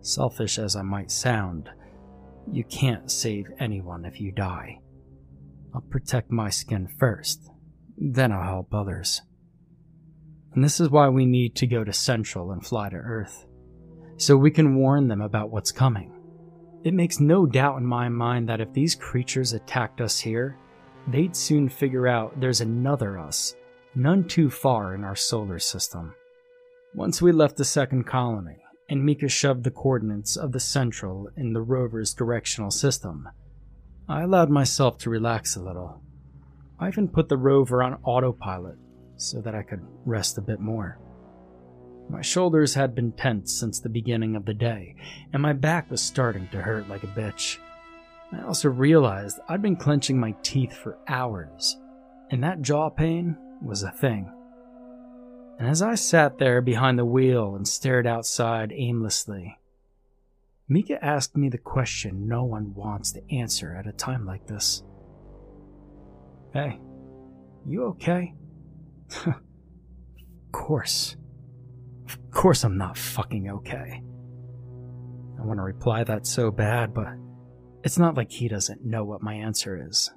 Selfish 0.02 0.58
as 0.58 0.76
I 0.76 0.82
might 0.82 1.10
sound, 1.10 1.70
you 2.52 2.64
can't 2.64 3.10
save 3.10 3.46
anyone 3.58 4.04
if 4.04 4.20
you 4.20 4.30
die. 4.32 4.80
I'll 5.74 5.80
protect 5.82 6.30
my 6.30 6.50
skin 6.50 6.88
first, 6.98 7.50
then 7.96 8.32
I'll 8.32 8.42
help 8.42 8.74
others. 8.74 9.22
And 10.54 10.64
this 10.64 10.80
is 10.80 10.90
why 10.90 11.08
we 11.08 11.26
need 11.26 11.54
to 11.56 11.66
go 11.66 11.84
to 11.84 11.92
Central 11.92 12.52
and 12.52 12.64
fly 12.64 12.88
to 12.88 12.96
Earth, 12.96 13.46
so 14.16 14.36
we 14.36 14.50
can 14.50 14.76
warn 14.76 15.08
them 15.08 15.20
about 15.20 15.50
what's 15.50 15.72
coming. 15.72 16.12
It 16.84 16.94
makes 16.94 17.20
no 17.20 17.44
doubt 17.44 17.78
in 17.78 17.86
my 17.86 18.08
mind 18.08 18.48
that 18.48 18.60
if 18.60 18.72
these 18.72 18.94
creatures 18.94 19.52
attacked 19.52 20.00
us 20.00 20.18
here, 20.18 20.56
they'd 21.08 21.36
soon 21.36 21.68
figure 21.68 22.06
out 22.06 22.40
there's 22.40 22.60
another 22.60 23.18
us 23.18 23.54
none 23.94 24.24
too 24.24 24.48
far 24.50 24.94
in 24.94 25.04
our 25.04 25.16
solar 25.16 25.58
system. 25.58 26.14
Once 26.94 27.20
we 27.20 27.32
left 27.32 27.56
the 27.56 27.64
second 27.64 28.04
colony, 28.04 28.56
and 28.88 29.04
Mika 29.04 29.28
shoved 29.28 29.64
the 29.64 29.70
coordinates 29.70 30.36
of 30.36 30.52
the 30.52 30.60
central 30.60 31.28
in 31.36 31.52
the 31.52 31.60
rover's 31.60 32.14
directional 32.14 32.70
system, 32.70 33.28
I 34.10 34.22
allowed 34.22 34.48
myself 34.48 34.96
to 34.98 35.10
relax 35.10 35.56
a 35.56 35.62
little. 35.62 36.00
I 36.80 36.88
even 36.88 37.08
put 37.08 37.28
the 37.28 37.36
rover 37.36 37.82
on 37.82 37.98
autopilot 38.04 38.78
so 39.16 39.42
that 39.42 39.54
I 39.54 39.62
could 39.62 39.84
rest 40.06 40.38
a 40.38 40.40
bit 40.40 40.60
more. 40.60 40.98
My 42.08 42.22
shoulders 42.22 42.72
had 42.72 42.94
been 42.94 43.12
tense 43.12 43.52
since 43.52 43.80
the 43.80 43.90
beginning 43.90 44.34
of 44.34 44.46
the 44.46 44.54
day, 44.54 44.94
and 45.34 45.42
my 45.42 45.52
back 45.52 45.90
was 45.90 46.00
starting 46.00 46.48
to 46.52 46.62
hurt 46.62 46.88
like 46.88 47.02
a 47.02 47.08
bitch. 47.08 47.58
I 48.32 48.40
also 48.42 48.70
realized 48.70 49.40
I'd 49.46 49.60
been 49.60 49.76
clenching 49.76 50.18
my 50.18 50.34
teeth 50.42 50.72
for 50.72 50.96
hours, 51.06 51.76
and 52.30 52.42
that 52.42 52.62
jaw 52.62 52.88
pain 52.88 53.36
was 53.60 53.82
a 53.82 53.90
thing. 53.90 54.32
And 55.58 55.68
as 55.68 55.82
I 55.82 55.96
sat 55.96 56.38
there 56.38 56.62
behind 56.62 56.98
the 56.98 57.04
wheel 57.04 57.56
and 57.56 57.68
stared 57.68 58.06
outside 58.06 58.72
aimlessly, 58.72 59.57
Mika 60.68 61.02
asked 61.02 61.36
me 61.36 61.48
the 61.48 61.58
question 61.58 62.28
no 62.28 62.44
one 62.44 62.74
wants 62.74 63.12
to 63.12 63.34
answer 63.34 63.74
at 63.74 63.86
a 63.86 63.92
time 63.92 64.26
like 64.26 64.46
this. 64.46 64.82
Hey, 66.52 66.78
you 67.66 67.84
okay? 67.84 68.34
of 69.26 69.34
course. 70.52 71.16
Of 72.06 72.30
course 72.30 72.64
I'm 72.64 72.76
not 72.76 72.98
fucking 72.98 73.50
okay. 73.50 74.02
I 75.38 75.44
want 75.44 75.58
to 75.58 75.62
reply 75.62 76.04
that 76.04 76.26
so 76.26 76.50
bad, 76.50 76.92
but 76.92 77.08
it's 77.82 77.98
not 77.98 78.16
like 78.16 78.30
he 78.30 78.48
doesn't 78.48 78.84
know 78.84 79.04
what 79.04 79.22
my 79.22 79.34
answer 79.34 79.82
is. 79.88 80.10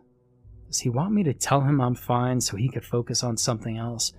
Does 0.68 0.80
he 0.80 0.90
want 0.90 1.14
me 1.14 1.24
to 1.24 1.34
tell 1.34 1.62
him 1.62 1.80
I'm 1.80 1.96
fine 1.96 2.42
so 2.42 2.58
he 2.58 2.70
could 2.70 2.86
focus 2.86 3.24
on 3.24 3.38
something 3.38 3.78
else? 3.78 4.14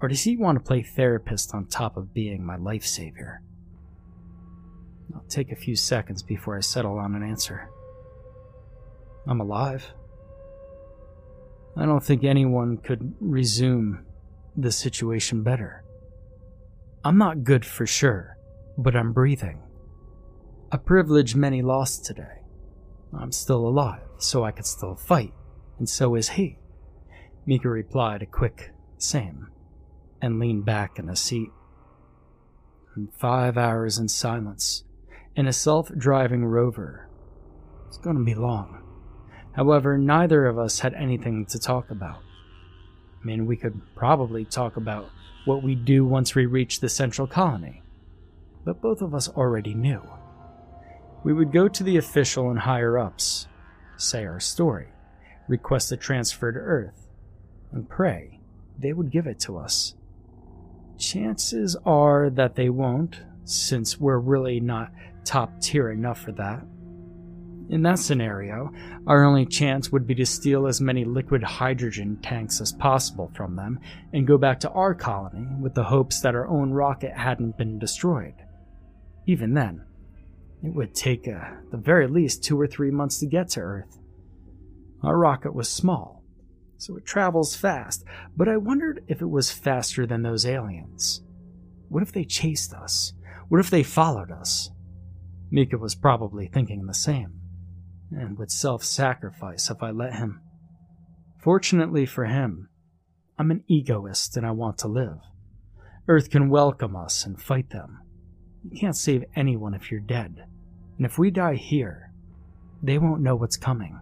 Or 0.00 0.08
does 0.08 0.22
he 0.22 0.36
want 0.36 0.58
to 0.58 0.64
play 0.64 0.82
therapist 0.82 1.54
on 1.54 1.66
top 1.66 1.96
of 1.96 2.14
being 2.14 2.44
my 2.44 2.56
life 2.56 2.84
savior? 2.84 3.42
I'll 5.14 5.24
take 5.28 5.52
a 5.52 5.56
few 5.56 5.76
seconds 5.76 6.22
before 6.22 6.56
I 6.56 6.60
settle 6.60 6.98
on 6.98 7.14
an 7.14 7.22
answer. 7.22 7.68
I'm 9.26 9.40
alive. 9.40 9.92
I 11.76 11.84
don't 11.84 12.02
think 12.02 12.24
anyone 12.24 12.78
could 12.78 13.14
resume 13.20 14.04
the 14.56 14.72
situation 14.72 15.42
better. 15.42 15.84
I'm 17.04 17.18
not 17.18 17.44
good 17.44 17.64
for 17.64 17.86
sure, 17.86 18.36
but 18.78 18.96
I'm 18.96 19.12
breathing. 19.12 19.62
A 20.72 20.78
privilege 20.78 21.36
many 21.36 21.62
lost 21.62 22.04
today. 22.04 22.42
I'm 23.16 23.32
still 23.32 23.66
alive, 23.66 24.02
so 24.18 24.44
I 24.44 24.50
could 24.50 24.66
still 24.66 24.96
fight 24.96 25.32
and 25.78 25.88
so 25.88 26.14
is 26.14 26.30
he. 26.30 26.58
Mika 27.44 27.68
replied 27.68 28.22
a 28.22 28.26
quick, 28.26 28.72
same, 28.98 29.48
and 30.20 30.38
leaned 30.38 30.64
back 30.64 30.98
in 30.98 31.08
a 31.08 31.16
seat. 31.16 31.50
And 32.94 33.12
five 33.12 33.58
hours 33.58 33.98
in 33.98 34.08
silence, 34.08 34.84
in 35.36 35.46
a 35.46 35.52
self 35.52 35.90
driving 35.96 36.44
rover. 36.44 37.08
It's 37.86 37.98
going 37.98 38.16
to 38.16 38.24
be 38.24 38.34
long. 38.34 38.82
However, 39.52 39.96
neither 39.96 40.46
of 40.46 40.58
us 40.58 40.80
had 40.80 40.94
anything 40.94 41.46
to 41.46 41.58
talk 41.58 41.90
about. 41.90 42.22
I 43.22 43.24
mean, 43.24 43.46
we 43.46 43.56
could 43.56 43.80
probably 43.94 44.44
talk 44.44 44.76
about 44.76 45.10
what 45.44 45.62
we'd 45.62 45.84
do 45.84 46.04
once 46.04 46.34
we 46.34 46.46
reach 46.46 46.80
the 46.80 46.88
central 46.88 47.26
colony, 47.26 47.82
but 48.64 48.80
both 48.80 49.00
of 49.02 49.14
us 49.14 49.28
already 49.28 49.74
knew. 49.74 50.02
We 51.22 51.32
would 51.32 51.52
go 51.52 51.68
to 51.68 51.84
the 51.84 51.96
official 51.96 52.50
and 52.50 52.58
higher 52.58 52.98
ups, 52.98 53.46
say 53.96 54.24
our 54.24 54.40
story, 54.40 54.88
request 55.48 55.92
a 55.92 55.96
transfer 55.96 56.52
to 56.52 56.58
Earth, 56.58 57.08
and 57.72 57.88
pray 57.88 58.40
they 58.78 58.92
would 58.92 59.10
give 59.10 59.26
it 59.26 59.40
to 59.40 59.56
us. 59.58 59.94
Chances 60.98 61.76
are 61.84 62.30
that 62.30 62.54
they 62.54 62.68
won't, 62.68 63.20
since 63.44 63.98
we're 63.98 64.18
really 64.18 64.60
not 64.60 64.92
top 65.26 65.60
tier 65.60 65.90
enough 65.90 66.20
for 66.20 66.32
that. 66.32 66.64
In 67.68 67.82
that 67.82 67.98
scenario, 67.98 68.72
our 69.08 69.24
only 69.24 69.44
chance 69.44 69.90
would 69.90 70.06
be 70.06 70.14
to 70.14 70.24
steal 70.24 70.68
as 70.68 70.80
many 70.80 71.04
liquid 71.04 71.42
hydrogen 71.42 72.16
tanks 72.22 72.60
as 72.60 72.72
possible 72.72 73.32
from 73.34 73.56
them 73.56 73.80
and 74.12 74.26
go 74.26 74.38
back 74.38 74.60
to 74.60 74.70
our 74.70 74.94
colony 74.94 75.48
with 75.60 75.74
the 75.74 75.82
hopes 75.82 76.20
that 76.20 76.36
our 76.36 76.46
own 76.46 76.70
rocket 76.70 77.12
hadn't 77.12 77.58
been 77.58 77.80
destroyed. 77.80 78.34
Even 79.26 79.54
then, 79.54 79.84
it 80.62 80.72
would 80.74 80.94
take, 80.94 81.26
uh, 81.26 81.56
the 81.72 81.76
very 81.76 82.06
least, 82.06 82.44
two 82.44 82.58
or 82.60 82.68
three 82.68 82.92
months 82.92 83.18
to 83.18 83.26
get 83.26 83.48
to 83.50 83.60
Earth. 83.60 83.98
Our 85.02 85.18
rocket 85.18 85.52
was 85.52 85.68
small, 85.68 86.22
so 86.78 86.96
it 86.96 87.04
travels 87.04 87.56
fast, 87.56 88.04
but 88.36 88.48
I 88.48 88.58
wondered 88.58 89.04
if 89.08 89.20
it 89.20 89.30
was 89.30 89.50
faster 89.50 90.06
than 90.06 90.22
those 90.22 90.46
aliens. 90.46 91.22
What 91.88 92.04
if 92.04 92.12
they 92.12 92.24
chased 92.24 92.72
us? 92.72 93.12
What 93.48 93.60
if 93.60 93.70
they 93.70 93.82
followed 93.82 94.30
us? 94.30 94.70
Mika 95.56 95.78
was 95.78 95.94
probably 95.94 96.48
thinking 96.48 96.84
the 96.84 96.92
same 96.92 97.40
and 98.10 98.36
would 98.36 98.50
self 98.50 98.84
sacrifice 98.84 99.70
if 99.70 99.82
I 99.82 99.90
let 99.90 100.12
him. 100.12 100.42
Fortunately 101.38 102.04
for 102.04 102.26
him, 102.26 102.68
I'm 103.38 103.50
an 103.50 103.64
egoist 103.66 104.36
and 104.36 104.44
I 104.44 104.50
want 104.50 104.76
to 104.80 104.88
live. 104.88 105.16
Earth 106.08 106.28
can 106.28 106.50
welcome 106.50 106.94
us 106.94 107.24
and 107.24 107.40
fight 107.40 107.70
them. 107.70 108.02
You 108.64 108.78
can't 108.78 108.94
save 108.94 109.24
anyone 109.34 109.72
if 109.72 109.90
you're 109.90 109.98
dead. 109.98 110.44
And 110.98 111.06
if 111.06 111.16
we 111.16 111.30
die 111.30 111.54
here, 111.54 112.12
they 112.82 112.98
won't 112.98 113.22
know 113.22 113.36
what's 113.36 113.56
coming. 113.56 113.98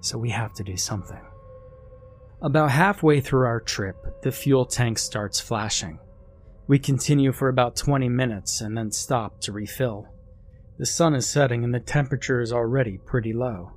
So 0.00 0.18
we 0.18 0.30
have 0.30 0.52
to 0.54 0.64
do 0.64 0.76
something. 0.76 1.24
About 2.42 2.72
halfway 2.72 3.20
through 3.20 3.46
our 3.46 3.60
trip, 3.60 4.20
the 4.24 4.32
fuel 4.32 4.66
tank 4.66 4.98
starts 4.98 5.38
flashing. 5.38 6.00
We 6.66 6.80
continue 6.80 7.30
for 7.30 7.48
about 7.48 7.76
20 7.76 8.08
minutes 8.08 8.60
and 8.60 8.76
then 8.76 8.90
stop 8.90 9.40
to 9.42 9.52
refill. 9.52 10.08
The 10.78 10.86
sun 10.86 11.14
is 11.14 11.26
setting 11.26 11.64
and 11.64 11.74
the 11.74 11.80
temperature 11.80 12.40
is 12.40 12.52
already 12.52 12.98
pretty 12.98 13.32
low. 13.32 13.72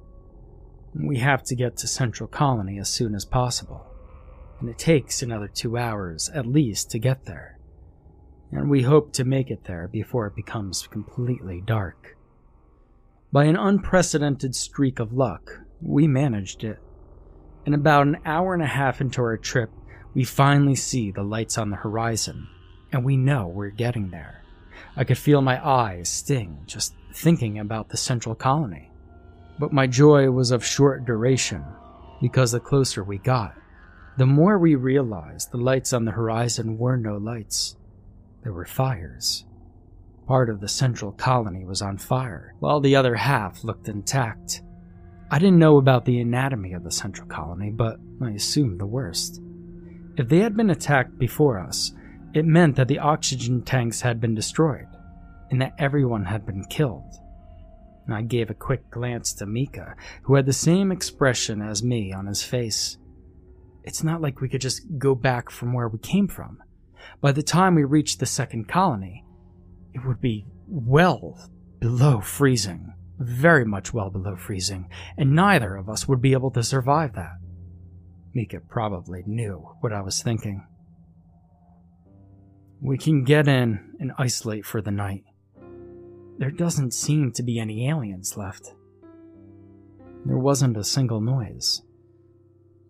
We 0.94 1.20
have 1.20 1.44
to 1.44 1.56
get 1.56 1.78
to 1.78 1.88
Central 1.88 2.28
Colony 2.28 2.78
as 2.78 2.90
soon 2.90 3.16
as 3.16 3.24
possible, 3.24 3.86
and 4.60 4.70
it 4.70 4.78
takes 4.78 5.22
another 5.22 5.48
two 5.48 5.78
hours 5.78 6.30
at 6.34 6.46
least 6.46 6.92
to 6.92 7.00
get 7.00 7.26
there. 7.26 7.58
And 8.52 8.70
we 8.70 8.82
hope 8.82 9.14
to 9.14 9.24
make 9.24 9.50
it 9.50 9.64
there 9.66 9.88
before 9.88 10.28
it 10.28 10.36
becomes 10.36 10.88
completely 10.88 11.62
dark. 11.62 12.18
By 13.32 13.46
an 13.46 13.56
unprecedented 13.56 14.56
streak 14.56 15.00
of 15.00 15.14
luck, 15.14 15.62
we 15.82 16.08
managed 16.08 16.64
it. 16.64 16.80
And 17.66 17.76
about 17.76 18.08
an 18.08 18.18
hour 18.26 18.54
and 18.54 18.64
a 18.64 18.68
half 18.68 19.00
into 19.00 19.22
our 19.22 19.38
trip, 19.38 19.70
we 20.16 20.24
finally 20.24 20.76
see 20.76 21.12
the 21.12 21.24
lights 21.24 21.58
on 21.58 21.70
the 21.70 21.78
horizon, 21.78 22.48
and 22.92 23.06
we 23.06 23.16
know 23.16 23.48
we're 23.48 23.70
getting 23.70 24.10
there. 24.10 24.39
I 24.96 25.04
could 25.04 25.18
feel 25.18 25.42
my 25.42 25.66
eyes 25.66 26.10
sting 26.10 26.60
just 26.66 26.94
thinking 27.14 27.60
about 27.60 27.90
the 27.90 27.98
central 27.98 28.36
colony. 28.36 28.92
But 29.60 29.74
my 29.74 29.88
joy 29.88 30.32
was 30.32 30.52
of 30.52 30.66
short 30.66 31.06
duration, 31.06 31.66
because 32.22 32.52
the 32.52 32.60
closer 32.60 33.04
we 33.04 33.18
got, 33.18 33.56
the 34.18 34.26
more 34.26 34.58
we 34.58 34.76
realized 34.76 35.52
the 35.52 35.58
lights 35.58 35.94
on 35.94 36.06
the 36.06 36.12
horizon 36.12 36.78
were 36.78 36.98
no 36.98 37.18
lights. 37.18 37.76
There 38.44 38.54
were 38.54 38.66
fires. 38.66 39.46
Part 40.28 40.50
of 40.50 40.62
the 40.62 40.68
central 40.68 41.12
colony 41.12 41.66
was 41.66 41.82
on 41.82 41.98
fire, 41.98 42.54
while 42.60 42.80
the 42.80 42.96
other 42.96 43.16
half 43.16 43.64
looked 43.64 43.90
intact. 43.90 44.62
I 45.32 45.40
didn't 45.40 45.60
know 45.60 45.78
about 45.78 46.06
the 46.06 46.20
anatomy 46.20 46.74
of 46.74 46.84
the 46.84 46.92
central 46.92 47.28
colony, 47.28 47.70
but 47.70 47.98
I 48.22 48.32
assumed 48.32 48.80
the 48.80 48.86
worst. 48.86 49.42
If 50.18 50.28
they 50.28 50.40
had 50.40 50.58
been 50.58 50.70
attacked 50.70 51.18
before 51.18 51.60
us, 51.60 51.94
it 52.34 52.46
meant 52.46 52.76
that 52.76 52.88
the 52.88 53.00
oxygen 53.00 53.62
tanks 53.64 54.02
had 54.02 54.22
been 54.22 54.36
destroyed, 54.36 54.88
and 55.50 55.62
that 55.62 55.76
everyone 55.78 56.26
had 56.26 56.46
been 56.46 56.66
killed. 56.66 57.16
I 58.12 58.22
gave 58.24 58.50
a 58.50 58.56
quick 58.56 58.90
glance 58.90 59.34
to 59.34 59.46
Mika, 59.46 59.96
who 60.24 60.36
had 60.36 60.46
the 60.46 60.54
same 60.54 60.92
expression 60.92 61.62
as 61.62 61.84
me 61.84 62.12
on 62.12 62.26
his 62.26 62.44
face. 62.44 62.98
It's 63.84 64.04
not 64.04 64.22
like 64.22 64.42
we 64.42 64.50
could 64.50 64.62
just 64.62 64.82
go 64.98 65.16
back 65.16 65.50
from 65.50 65.74
where 65.74 65.88
we 65.88 66.00
came 66.00 66.28
from. 66.28 66.62
By 67.22 67.32
the 67.32 67.44
time 67.44 67.76
we 67.76 67.84
reached 67.84 68.20
the 68.20 68.26
second 68.26 68.68
colony, 68.68 69.26
it 69.94 70.06
would 70.06 70.22
be 70.22 70.46
well 70.68 71.50
below 71.80 72.22
freezing, 72.22 72.94
very 73.20 73.66
much 73.66 73.94
well 73.94 74.10
below 74.10 74.36
freezing, 74.36 74.90
and 75.18 75.36
neither 75.36 75.76
of 75.76 75.90
us 75.90 76.08
would 76.08 76.22
be 76.22 76.34
able 76.34 76.52
to 76.52 76.64
survive 76.64 77.14
that. 77.16 77.38
Mika 78.34 78.60
probably 78.60 79.24
knew 79.26 79.76
what 79.82 79.94
I 79.94 80.02
was 80.02 80.22
thinking. 80.22 80.66
We 82.82 82.98
can 82.98 83.26
get 83.26 83.48
in 83.48 83.96
and 84.00 84.14
isolate 84.18 84.66
for 84.66 84.82
the 84.82 84.92
night. 84.92 85.26
There 86.38 86.52
doesn't 86.52 86.94
seem 86.94 87.34
to 87.34 87.44
be 87.44 87.60
any 87.60 87.90
aliens 87.90 88.38
left. 88.38 88.74
There 90.26 90.38
wasn't 90.38 90.78
a 90.78 90.84
single 90.86 91.20
noise. 91.20 91.82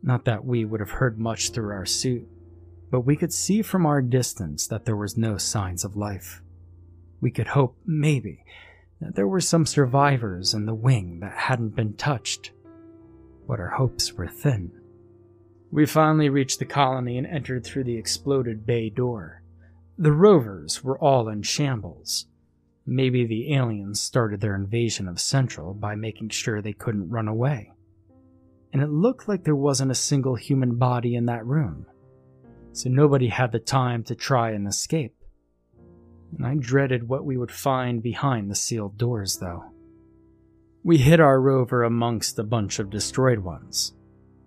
Not 0.03 0.25
that 0.25 0.45
we 0.45 0.63
would 0.63 0.79
have 0.79 0.91
heard 0.91 1.17
much 1.19 1.51
through 1.51 1.71
our 1.71 1.85
suit, 1.85 2.27
but 2.91 3.01
we 3.01 3.15
could 3.15 3.33
see 3.33 3.63
from 3.63 3.87
our 3.87 4.01
distance 4.01 4.67
that 4.67 4.85
there 4.85 4.95
was 4.95 5.17
no 5.17 5.37
signs 5.37 5.83
of 5.83 5.95
life. 5.95 6.43
We 7.19 7.31
could 7.31 7.47
hope, 7.47 7.75
maybe, 7.85 8.43
that 9.01 9.15
there 9.15 9.27
were 9.27 9.41
some 9.41 9.65
survivors 9.65 10.53
in 10.53 10.65
the 10.65 10.75
wing 10.75 11.19
that 11.21 11.33
hadn't 11.35 11.75
been 11.75 11.95
touched. 11.95 12.51
But 13.47 13.59
our 13.59 13.69
hopes 13.69 14.13
were 14.13 14.27
thin. 14.27 14.71
We 15.71 15.87
finally 15.87 16.29
reached 16.29 16.59
the 16.59 16.65
colony 16.65 17.17
and 17.17 17.25
entered 17.25 17.65
through 17.65 17.85
the 17.85 17.97
exploded 17.97 18.65
bay 18.65 18.89
door. 18.89 19.41
The 20.01 20.13
rovers 20.13 20.81
were 20.81 20.97
all 20.97 21.27
in 21.27 21.41
shambles. 21.41 22.25
Maybe 22.85 23.25
the 23.25 23.53
aliens 23.53 24.01
started 24.01 24.39
their 24.39 24.55
invasion 24.55 25.09
of 25.09 25.19
Central 25.19 25.73
by 25.73 25.95
making 25.95 26.29
sure 26.29 26.61
they 26.61 26.71
couldn't 26.71 27.09
run 27.09 27.27
away. 27.27 27.73
And 28.71 28.81
it 28.81 28.89
looked 28.89 29.27
like 29.27 29.43
there 29.43 29.57
wasn't 29.57 29.91
a 29.91 29.95
single 29.95 30.35
human 30.35 30.77
body 30.77 31.15
in 31.15 31.25
that 31.25 31.45
room, 31.45 31.85
so 32.71 32.89
nobody 32.89 33.27
had 33.27 33.51
the 33.51 33.59
time 33.59 34.05
to 34.05 34.15
try 34.15 34.51
and 34.51 34.69
escape. 34.69 35.15
And 36.37 36.47
I 36.47 36.55
dreaded 36.55 37.09
what 37.09 37.25
we 37.25 37.35
would 37.35 37.51
find 37.51 38.01
behind 38.01 38.49
the 38.49 38.55
sealed 38.55 38.97
doors, 38.97 39.35
though. 39.35 39.65
We 40.81 40.97
hid 40.97 41.19
our 41.19 41.41
rover 41.41 41.83
amongst 41.83 42.39
a 42.39 42.43
bunch 42.43 42.79
of 42.79 42.89
destroyed 42.89 43.39
ones. 43.39 43.95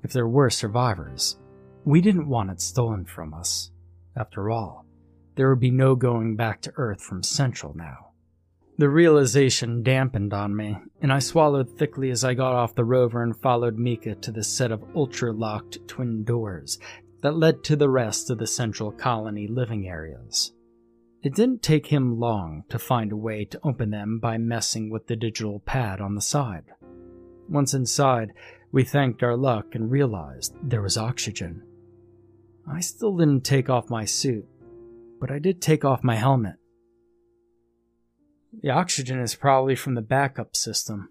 If 0.02 0.14
there 0.14 0.28
were 0.28 0.48
survivors, 0.48 1.36
we 1.84 2.00
didn't 2.00 2.26
want 2.26 2.50
it 2.50 2.62
stolen 2.62 3.04
from 3.04 3.34
us. 3.34 3.70
After 4.16 4.48
all, 4.48 4.81
there 5.34 5.48
would 5.48 5.60
be 5.60 5.70
no 5.70 5.94
going 5.94 6.36
back 6.36 6.60
to 6.62 6.72
Earth 6.76 7.02
from 7.02 7.22
Central 7.22 7.76
now. 7.76 8.12
The 8.78 8.88
realization 8.88 9.82
dampened 9.82 10.32
on 10.32 10.56
me, 10.56 10.76
and 11.00 11.12
I 11.12 11.18
swallowed 11.18 11.78
thickly 11.78 12.10
as 12.10 12.24
I 12.24 12.34
got 12.34 12.54
off 12.54 12.74
the 12.74 12.84
rover 12.84 13.22
and 13.22 13.36
followed 13.36 13.78
Mika 13.78 14.14
to 14.16 14.32
the 14.32 14.42
set 14.42 14.72
of 14.72 14.84
ultra 14.94 15.32
locked 15.32 15.86
twin 15.86 16.24
doors 16.24 16.78
that 17.20 17.36
led 17.36 17.62
to 17.64 17.76
the 17.76 17.90
rest 17.90 18.30
of 18.30 18.38
the 18.38 18.46
Central 18.46 18.90
Colony 18.90 19.46
living 19.46 19.86
areas. 19.86 20.52
It 21.22 21.34
didn't 21.34 21.62
take 21.62 21.86
him 21.86 22.18
long 22.18 22.64
to 22.68 22.78
find 22.78 23.12
a 23.12 23.16
way 23.16 23.44
to 23.44 23.60
open 23.62 23.90
them 23.90 24.18
by 24.18 24.38
messing 24.38 24.90
with 24.90 25.06
the 25.06 25.14
digital 25.14 25.60
pad 25.60 26.00
on 26.00 26.16
the 26.16 26.20
side. 26.20 26.64
Once 27.48 27.74
inside, 27.74 28.32
we 28.72 28.82
thanked 28.82 29.22
our 29.22 29.36
luck 29.36 29.74
and 29.74 29.90
realized 29.90 30.56
there 30.62 30.82
was 30.82 30.96
oxygen. 30.96 31.62
I 32.66 32.80
still 32.80 33.16
didn't 33.16 33.44
take 33.44 33.70
off 33.70 33.90
my 33.90 34.04
suit, 34.04 34.46
but 35.22 35.30
I 35.30 35.38
did 35.38 35.62
take 35.62 35.84
off 35.84 36.02
my 36.02 36.16
helmet. 36.16 36.56
The 38.60 38.70
oxygen 38.70 39.20
is 39.20 39.36
probably 39.36 39.76
from 39.76 39.94
the 39.94 40.02
backup 40.02 40.56
system. 40.56 41.10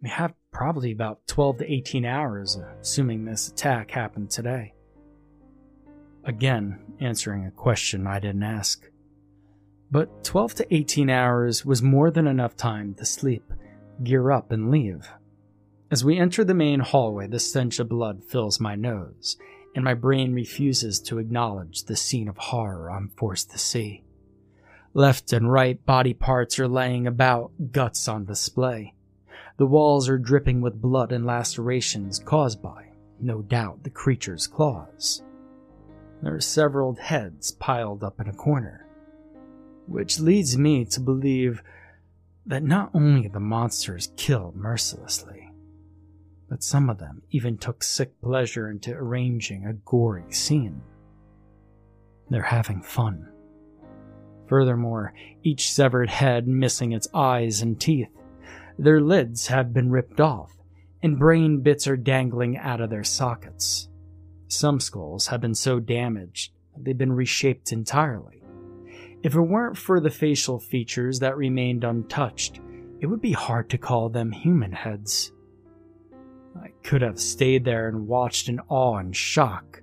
We 0.00 0.08
have 0.08 0.32
probably 0.50 0.92
about 0.92 1.26
12 1.26 1.58
to 1.58 1.70
18 1.70 2.06
hours, 2.06 2.58
assuming 2.80 3.26
this 3.26 3.48
attack 3.48 3.90
happened 3.90 4.30
today. 4.30 4.72
Again, 6.24 6.78
answering 7.00 7.44
a 7.44 7.50
question 7.50 8.06
I 8.06 8.18
didn't 8.18 8.44
ask. 8.44 8.88
But 9.90 10.24
12 10.24 10.54
to 10.54 10.74
18 10.74 11.10
hours 11.10 11.66
was 11.66 11.82
more 11.82 12.10
than 12.10 12.26
enough 12.26 12.56
time 12.56 12.94
to 12.94 13.04
sleep, 13.04 13.44
gear 14.02 14.30
up, 14.30 14.52
and 14.52 14.70
leave. 14.70 15.06
As 15.90 16.02
we 16.02 16.18
enter 16.18 16.44
the 16.44 16.54
main 16.54 16.80
hallway, 16.80 17.26
the 17.26 17.38
stench 17.38 17.78
of 17.78 17.90
blood 17.90 18.24
fills 18.24 18.58
my 18.58 18.74
nose, 18.74 19.36
and 19.74 19.84
my 19.84 19.94
brain 19.94 20.32
refuses 20.32 21.00
to 21.00 21.18
acknowledge 21.18 21.84
the 21.84 21.96
scene 21.96 22.28
of 22.28 22.36
horror 22.36 22.90
I'm 22.90 23.08
forced 23.16 23.50
to 23.50 23.58
see. 23.58 24.04
Left 24.92 25.32
and 25.32 25.50
right 25.50 25.84
body 25.84 26.14
parts 26.14 26.58
are 26.60 26.68
laying 26.68 27.06
about, 27.06 27.50
guts 27.72 28.06
on 28.06 28.24
display. 28.24 28.94
The 29.56 29.66
walls 29.66 30.08
are 30.08 30.18
dripping 30.18 30.60
with 30.60 30.80
blood 30.80 31.10
and 31.10 31.26
lacerations 31.26 32.20
caused 32.20 32.62
by, 32.62 32.90
no 33.20 33.42
doubt, 33.42 33.82
the 33.82 33.90
creature's 33.90 34.46
claws. 34.46 35.22
There 36.22 36.34
are 36.34 36.40
several 36.40 36.94
heads 36.94 37.50
piled 37.52 38.04
up 38.04 38.20
in 38.20 38.28
a 38.28 38.32
corner, 38.32 38.86
which 39.86 40.20
leads 40.20 40.56
me 40.56 40.84
to 40.86 41.00
believe 41.00 41.62
that 42.46 42.62
not 42.62 42.90
only 42.94 43.28
the 43.28 43.40
monsters 43.40 44.12
kill 44.16 44.52
mercilessly, 44.56 45.43
but 46.54 46.62
some 46.62 46.88
of 46.88 46.98
them 46.98 47.20
even 47.32 47.58
took 47.58 47.82
sick 47.82 48.12
pleasure 48.22 48.70
into 48.70 48.94
arranging 48.94 49.66
a 49.66 49.72
gory 49.72 50.30
scene. 50.30 50.80
They're 52.30 52.42
having 52.42 52.80
fun. 52.80 53.28
Furthermore, 54.46 55.14
each 55.42 55.72
severed 55.72 56.08
head 56.08 56.46
missing 56.46 56.92
its 56.92 57.08
eyes 57.12 57.60
and 57.60 57.80
teeth, 57.80 58.06
their 58.78 59.00
lids 59.00 59.48
have 59.48 59.72
been 59.72 59.90
ripped 59.90 60.20
off, 60.20 60.52
and 61.02 61.18
brain 61.18 61.60
bits 61.60 61.88
are 61.88 61.96
dangling 61.96 62.56
out 62.56 62.80
of 62.80 62.88
their 62.88 63.02
sockets. 63.02 63.88
Some 64.46 64.78
skulls 64.78 65.26
have 65.26 65.40
been 65.40 65.56
so 65.56 65.80
damaged 65.80 66.52
they've 66.78 66.96
been 66.96 67.14
reshaped 67.14 67.72
entirely. 67.72 68.44
If 69.24 69.34
it 69.34 69.40
weren't 69.40 69.76
for 69.76 69.98
the 69.98 70.08
facial 70.08 70.60
features 70.60 71.18
that 71.18 71.36
remained 71.36 71.82
untouched, 71.82 72.60
it 73.00 73.06
would 73.06 73.20
be 73.20 73.32
hard 73.32 73.70
to 73.70 73.76
call 73.76 74.08
them 74.08 74.30
human 74.30 74.70
heads. 74.70 75.32
I 76.60 76.68
could 76.82 77.02
have 77.02 77.20
stayed 77.20 77.64
there 77.64 77.88
and 77.88 78.06
watched 78.06 78.48
in 78.48 78.60
awe 78.68 78.98
and 78.98 79.14
shock 79.14 79.82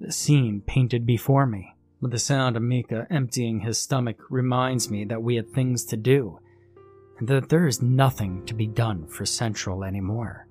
the 0.00 0.12
scene 0.12 0.62
painted 0.66 1.06
before 1.06 1.46
me, 1.46 1.74
but 2.00 2.10
the 2.10 2.18
sound 2.18 2.56
of 2.56 2.62
Mika 2.62 3.06
emptying 3.10 3.60
his 3.60 3.78
stomach 3.78 4.18
reminds 4.30 4.90
me 4.90 5.04
that 5.04 5.22
we 5.22 5.36
had 5.36 5.50
things 5.50 5.84
to 5.86 5.96
do, 5.96 6.38
and 7.18 7.28
that 7.28 7.48
there 7.48 7.66
is 7.66 7.82
nothing 7.82 8.44
to 8.46 8.54
be 8.54 8.66
done 8.66 9.06
for 9.06 9.24
Central 9.24 9.84
anymore. 9.84 10.48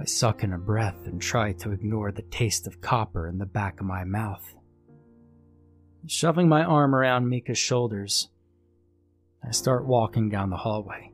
I 0.00 0.04
suck 0.04 0.42
in 0.42 0.52
a 0.52 0.58
breath 0.58 1.06
and 1.06 1.20
try 1.20 1.52
to 1.52 1.70
ignore 1.70 2.10
the 2.10 2.22
taste 2.22 2.66
of 2.66 2.80
copper 2.80 3.28
in 3.28 3.38
the 3.38 3.46
back 3.46 3.78
of 3.78 3.86
my 3.86 4.02
mouth. 4.02 4.54
Shoving 6.06 6.48
my 6.48 6.64
arm 6.64 6.94
around 6.94 7.28
Mika's 7.28 7.58
shoulders, 7.58 8.28
I 9.46 9.52
start 9.52 9.86
walking 9.86 10.28
down 10.28 10.50
the 10.50 10.56
hallway, 10.56 11.12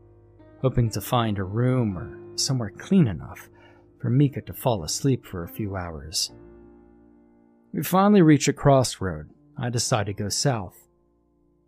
hoping 0.63 0.91
to 0.91 1.01
find 1.01 1.39
a 1.39 1.45
room 1.45 1.99
or 1.99 2.20
somewhere 2.37 2.73
clean 2.77 3.07
enough 3.07 3.49
for 4.01 4.11
Mika 4.11 4.41
to 4.43 4.53
fall 4.53 4.83
asleep 4.83 5.25
for 5.25 5.45
a 5.45 5.49
few 5.49 5.77
hours. 5.77 6.33
We 7.73 7.83
finally 7.83 8.23
reach 8.23 8.49
a 8.49 8.53
crossroad. 8.53 9.31
I 9.57 9.71
decide 9.71 10.07
to 10.07 10.13
go 10.13 10.29
south. 10.29 10.89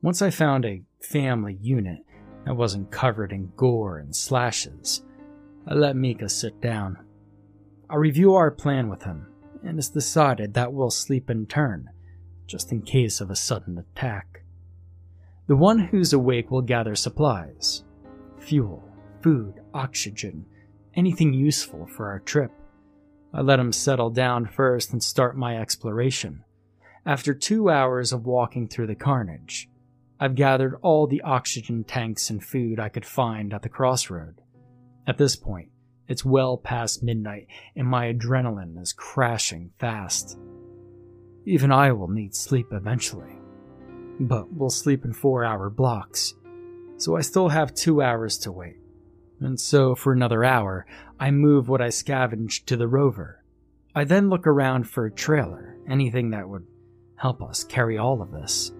Once 0.00 0.22
I 0.22 0.30
found 0.30 0.64
a 0.64 0.82
family 1.00 1.58
unit 1.60 1.98
that 2.44 2.56
wasn't 2.56 2.90
covered 2.90 3.32
in 3.32 3.52
gore 3.56 3.98
and 3.98 4.16
slashes, 4.16 5.04
I 5.66 5.74
let 5.74 5.94
Mika 5.94 6.28
sit 6.28 6.60
down. 6.60 6.98
I 7.88 7.96
review 7.96 8.34
our 8.34 8.50
plan 8.50 8.88
with 8.88 9.04
him, 9.04 9.26
and 9.62 9.78
it's 9.78 9.90
decided 9.90 10.54
that 10.54 10.72
we'll 10.72 10.90
sleep 10.90 11.30
in 11.30 11.46
turn, 11.46 11.88
just 12.46 12.72
in 12.72 12.82
case 12.82 13.20
of 13.20 13.30
a 13.30 13.36
sudden 13.36 13.78
attack. 13.78 14.42
The 15.46 15.56
one 15.56 15.78
who's 15.78 16.12
awake 16.12 16.50
will 16.50 16.62
gather 16.62 16.94
supplies 16.94 17.84
fuel, 18.40 18.82
food, 19.22 19.60
oxygen, 19.72 20.44
anything 20.94 21.32
useful 21.32 21.86
for 21.86 22.08
our 22.10 22.20
trip. 22.20 22.50
I 23.34 23.40
let 23.40 23.58
him 23.58 23.72
settle 23.72 24.10
down 24.10 24.46
first 24.46 24.92
and 24.92 25.02
start 25.02 25.36
my 25.36 25.58
exploration. 25.58 26.44
After 27.06 27.34
two 27.34 27.70
hours 27.70 28.12
of 28.12 28.26
walking 28.26 28.68
through 28.68 28.88
the 28.88 28.94
carnage, 28.94 29.68
I've 30.20 30.34
gathered 30.34 30.76
all 30.82 31.06
the 31.06 31.22
oxygen 31.22 31.82
tanks 31.82 32.30
and 32.30 32.44
food 32.44 32.78
I 32.78 32.88
could 32.88 33.06
find 33.06 33.52
at 33.52 33.62
the 33.62 33.68
crossroad. 33.68 34.40
At 35.06 35.18
this 35.18 35.34
point, 35.34 35.70
it's 36.06 36.24
well 36.24 36.56
past 36.56 37.02
midnight 37.02 37.48
and 37.74 37.88
my 37.88 38.12
adrenaline 38.12 38.80
is 38.80 38.92
crashing 38.92 39.70
fast. 39.78 40.38
Even 41.44 41.72
I 41.72 41.90
will 41.92 42.08
need 42.08 42.34
sleep 42.34 42.66
eventually. 42.70 43.36
But 44.20 44.52
we'll 44.52 44.70
sleep 44.70 45.04
in 45.04 45.12
four 45.12 45.44
hour 45.44 45.70
blocks, 45.70 46.34
so 46.98 47.16
I 47.16 47.22
still 47.22 47.48
have 47.48 47.74
two 47.74 48.02
hours 48.02 48.38
to 48.38 48.52
wait. 48.52 48.76
And 49.44 49.58
so, 49.58 49.94
for 49.94 50.12
another 50.12 50.44
hour, 50.44 50.86
I 51.18 51.30
move 51.30 51.68
what 51.68 51.82
I 51.82 51.90
scavenged 51.90 52.66
to 52.68 52.76
the 52.76 52.88
rover. 52.88 53.44
I 53.94 54.04
then 54.04 54.30
look 54.30 54.46
around 54.46 54.88
for 54.88 55.06
a 55.06 55.12
trailer, 55.12 55.76
anything 55.88 56.30
that 56.30 56.48
would 56.48 56.66
help 57.16 57.42
us 57.42 57.64
carry 57.64 57.98
all 57.98 58.22
of 58.22 58.30
this. 58.30 58.70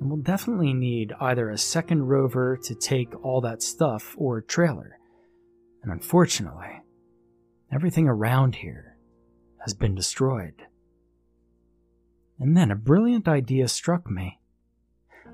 And 0.00 0.10
we'll 0.10 0.18
definitely 0.18 0.74
need 0.74 1.12
either 1.20 1.48
a 1.48 1.58
second 1.58 2.04
rover 2.04 2.58
to 2.64 2.74
take 2.74 3.24
all 3.24 3.40
that 3.42 3.62
stuff 3.62 4.14
or 4.18 4.38
a 4.38 4.42
trailer 4.42 4.98
and 5.84 5.92
unfortunately, 5.92 6.80
everything 7.70 8.08
around 8.08 8.56
here 8.56 8.96
has 9.58 9.74
been 9.74 9.94
destroyed. 9.94 10.54
And 12.40 12.56
then 12.56 12.70
a 12.70 12.76
brilliant 12.76 13.28
idea 13.28 13.68
struck 13.68 14.10
me. 14.10 14.40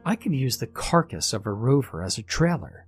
I 0.04 0.16
could 0.16 0.34
use 0.34 0.58
the 0.58 0.66
carcass 0.66 1.32
of 1.32 1.46
a 1.46 1.52
rover 1.52 2.02
as 2.02 2.18
a 2.18 2.22
trailer. 2.22 2.86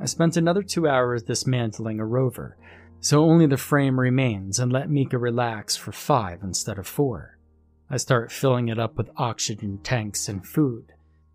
I 0.00 0.06
spent 0.06 0.36
another 0.36 0.62
two 0.62 0.86
hours 0.86 1.24
dismantling 1.24 1.98
a 1.98 2.06
rover, 2.06 2.56
so 3.00 3.24
only 3.24 3.46
the 3.46 3.56
frame 3.56 3.98
remains 3.98 4.58
and 4.60 4.72
let 4.72 4.90
Mika 4.90 5.18
relax 5.18 5.76
for 5.76 5.90
five 5.90 6.42
instead 6.42 6.78
of 6.78 6.86
four. 6.86 7.38
I 7.90 7.96
start 7.96 8.30
filling 8.30 8.68
it 8.68 8.78
up 8.78 8.96
with 8.96 9.10
oxygen 9.16 9.78
tanks 9.82 10.28
and 10.28 10.46
food, 10.46 10.92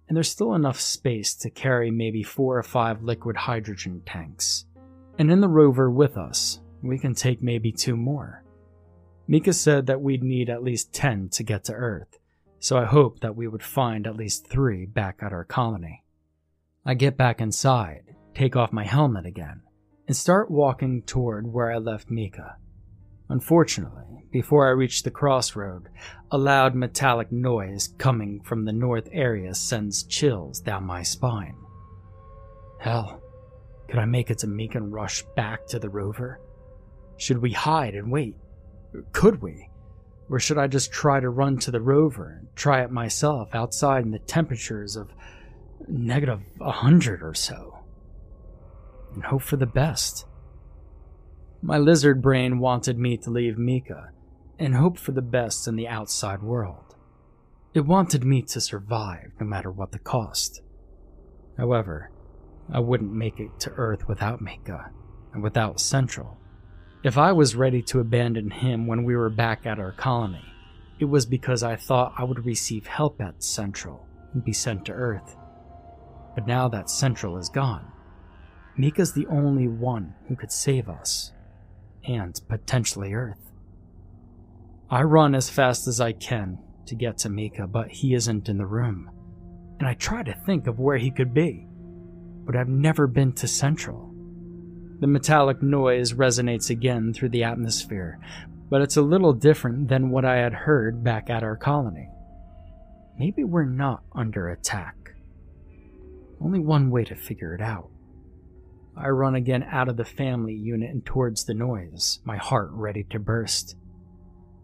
and 0.07 0.15
there's 0.15 0.29
still 0.29 0.53
enough 0.53 0.79
space 0.79 1.33
to 1.35 1.49
carry 1.49 1.91
maybe 1.91 2.23
four 2.23 2.57
or 2.57 2.63
five 2.63 3.03
liquid 3.03 3.35
hydrogen 3.35 4.01
tanks. 4.05 4.65
And 5.19 5.29
in 5.29 5.41
the 5.41 5.49
rover 5.49 5.89
with 5.89 6.17
us, 6.17 6.61
we 6.81 6.99
can 6.99 7.15
take 7.15 7.41
maybe 7.41 7.71
two 7.71 7.97
more. 7.97 8.43
Mika 9.27 9.53
said 9.53 9.87
that 9.87 10.01
we'd 10.01 10.23
need 10.23 10.49
at 10.49 10.63
least 10.63 10.93
10 10.93 11.29
to 11.29 11.43
get 11.43 11.65
to 11.65 11.73
Earth, 11.73 12.19
so 12.59 12.77
I 12.77 12.85
hoped 12.85 13.21
that 13.21 13.35
we 13.35 13.47
would 13.47 13.63
find 13.63 14.07
at 14.07 14.15
least 14.15 14.47
three 14.47 14.85
back 14.85 15.19
at 15.21 15.33
our 15.33 15.43
colony. 15.43 16.03
I 16.85 16.93
get 16.93 17.17
back 17.17 17.41
inside, 17.41 18.15
take 18.35 18.55
off 18.55 18.73
my 18.73 18.85
helmet 18.85 19.25
again, 19.25 19.61
and 20.07 20.15
start 20.15 20.51
walking 20.51 21.01
toward 21.03 21.51
where 21.51 21.71
I 21.71 21.77
left 21.77 22.11
Mika. 22.11 22.57
Unfortunately, 23.29 24.25
before 24.31 24.67
I 24.67 24.71
reach 24.71 25.03
the 25.03 25.11
crossroad, 25.11 25.89
a 26.31 26.37
loud 26.37 26.75
metallic 26.75 27.31
noise 27.31 27.93
coming 27.97 28.41
from 28.41 28.65
the 28.65 28.73
north 28.73 29.07
area 29.11 29.53
sends 29.53 30.03
chills 30.03 30.59
down 30.59 30.83
my 30.83 31.03
spine. 31.03 31.55
Hell, 32.79 33.21
could 33.87 33.99
I 33.99 34.05
make 34.05 34.29
it 34.29 34.39
to 34.39 34.47
Mika 34.47 34.79
and 34.79 34.91
rush 34.91 35.23
back 35.35 35.67
to 35.67 35.79
the 35.79 35.89
rover? 35.89 36.39
Should 37.17 37.37
we 37.37 37.51
hide 37.51 37.95
and 37.95 38.11
wait? 38.11 38.35
Could 39.11 39.41
we? 39.41 39.69
Or 40.29 40.39
should 40.39 40.57
I 40.57 40.67
just 40.67 40.91
try 40.91 41.19
to 41.19 41.29
run 41.29 41.57
to 41.59 41.71
the 41.71 41.81
rover 41.81 42.37
and 42.39 42.47
try 42.55 42.83
it 42.83 42.91
myself 42.91 43.53
outside 43.53 44.03
in 44.03 44.11
the 44.11 44.19
temperatures 44.19 44.95
of 44.95 45.11
negative 45.87 46.41
a 46.59 46.71
hundred 46.71 47.21
or 47.21 47.33
so? 47.33 47.82
And 49.13 49.23
hope 49.23 49.43
for 49.43 49.57
the 49.57 49.65
best. 49.65 50.25
My 51.61 51.77
lizard 51.77 52.21
brain 52.21 52.59
wanted 52.59 52.97
me 52.97 53.17
to 53.17 53.29
leave 53.29 53.57
Mika 53.57 54.09
and 54.59 54.75
hope 54.75 54.97
for 54.97 55.11
the 55.11 55.21
best 55.21 55.67
in 55.67 55.75
the 55.75 55.87
outside 55.87 56.41
world. 56.41 56.95
It 57.73 57.85
wanted 57.85 58.23
me 58.23 58.41
to 58.43 58.61
survive 58.61 59.31
no 59.39 59.45
matter 59.45 59.71
what 59.71 59.91
the 59.91 59.99
cost. 59.99 60.61
However, 61.57 62.11
I 62.71 62.79
wouldn't 62.79 63.13
make 63.13 63.39
it 63.39 63.59
to 63.61 63.71
Earth 63.71 64.07
without 64.07 64.41
Mika, 64.41 64.91
and 65.33 65.43
without 65.43 65.79
Central. 65.79 66.37
If 67.03 67.17
I 67.17 67.31
was 67.31 67.55
ready 67.55 67.81
to 67.83 67.99
abandon 67.99 68.51
him 68.51 68.87
when 68.87 69.03
we 69.03 69.15
were 69.15 69.29
back 69.29 69.65
at 69.65 69.79
our 69.79 69.91
colony, 69.91 70.45
it 70.99 71.05
was 71.05 71.25
because 71.25 71.63
I 71.63 71.75
thought 71.75 72.13
I 72.17 72.23
would 72.23 72.45
receive 72.45 72.87
help 72.87 73.21
at 73.21 73.43
Central 73.43 74.07
and 74.33 74.43
be 74.43 74.53
sent 74.53 74.85
to 74.85 74.93
Earth. 74.93 75.35
But 76.35 76.47
now 76.47 76.67
that 76.69 76.89
Central 76.89 77.37
is 77.37 77.49
gone, 77.49 77.91
Mika's 78.77 79.13
the 79.13 79.27
only 79.27 79.67
one 79.67 80.15
who 80.27 80.35
could 80.35 80.51
save 80.51 80.89
us, 80.89 81.31
and 82.05 82.39
potentially 82.47 83.13
Earth. 83.13 83.51
I 84.89 85.03
run 85.03 85.35
as 85.35 85.49
fast 85.49 85.87
as 85.87 86.01
I 86.01 86.11
can 86.11 86.59
to 86.85 86.95
get 86.95 87.17
to 87.19 87.29
Mika, 87.29 87.67
but 87.67 87.89
he 87.89 88.13
isn't 88.13 88.49
in 88.49 88.57
the 88.57 88.65
room, 88.65 89.09
and 89.79 89.87
I 89.87 89.93
try 89.93 90.23
to 90.23 90.33
think 90.33 90.67
of 90.67 90.79
where 90.79 90.97
he 90.97 91.11
could 91.11 91.33
be 91.33 91.67
but 92.45 92.55
I've 92.55 92.69
never 92.69 93.07
been 93.07 93.33
to 93.33 93.47
Central. 93.47 94.09
The 94.99 95.07
metallic 95.07 95.61
noise 95.61 96.13
resonates 96.13 96.69
again 96.69 97.13
through 97.13 97.29
the 97.29 97.43
atmosphere, 97.43 98.19
but 98.69 98.81
it's 98.81 98.97
a 98.97 99.01
little 99.01 99.33
different 99.33 99.87
than 99.87 100.09
what 100.09 100.25
I 100.25 100.37
had 100.37 100.53
heard 100.53 101.03
back 101.03 101.29
at 101.29 101.43
our 101.43 101.55
colony. 101.55 102.09
Maybe 103.17 103.43
we're 103.43 103.65
not 103.65 104.03
under 104.13 104.49
attack. 104.49 104.95
Only 106.41 106.59
one 106.59 106.89
way 106.89 107.03
to 107.05 107.15
figure 107.15 107.53
it 107.53 107.61
out. 107.61 107.89
I 108.95 109.09
run 109.09 109.35
again 109.35 109.63
out 109.63 109.89
of 109.89 109.97
the 109.97 110.05
family 110.05 110.53
unit 110.53 110.91
and 110.91 111.05
towards 111.05 111.45
the 111.45 111.53
noise, 111.53 112.19
my 112.23 112.37
heart 112.37 112.69
ready 112.71 113.03
to 113.09 113.19
burst. 113.19 113.75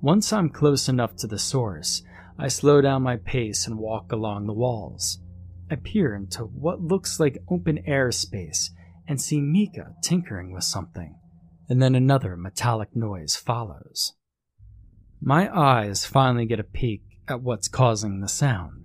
Once 0.01 0.31
I'm 0.31 0.49
close 0.49 0.87
enough 0.87 1.15
to 1.17 1.27
the 1.27 1.39
source, 1.39 2.03
I 2.37 2.47
slow 2.47 2.79
down 2.79 3.03
my 3.03 3.17
pace 3.17 3.67
and 3.67 3.77
walk 3.77 4.11
along 4.11 4.45
the 4.45 4.53
walls. 4.53 5.19
I 5.69 5.75
peer 5.75 6.15
into 6.15 6.43
what 6.43 6.81
looks 6.81 7.19
like 7.19 7.43
open 7.49 7.79
air 7.85 8.11
space 8.11 8.71
and 9.07 9.19
see 9.19 9.41
Mika 9.41 9.95
tinkering 10.01 10.53
with 10.53 10.63
something, 10.63 11.15
and 11.67 11.81
then 11.81 11.95
another 11.95 12.37
metallic 12.37 12.95
noise 12.95 13.35
follows. 13.35 14.13
My 15.21 15.53
eyes 15.53 16.05
finally 16.05 16.45
get 16.45 16.59
a 16.59 16.63
peek 16.63 17.01
at 17.27 17.41
what's 17.41 17.67
causing 17.67 18.21
the 18.21 18.27
sound. 18.27 18.78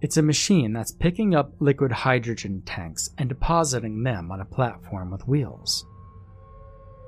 It's 0.00 0.16
a 0.16 0.22
machine 0.22 0.72
that's 0.72 0.92
picking 0.92 1.34
up 1.34 1.52
liquid 1.58 1.92
hydrogen 1.92 2.62
tanks 2.64 3.10
and 3.18 3.28
depositing 3.28 4.02
them 4.02 4.32
on 4.32 4.40
a 4.40 4.46
platform 4.46 5.10
with 5.10 5.28
wheels. 5.28 5.84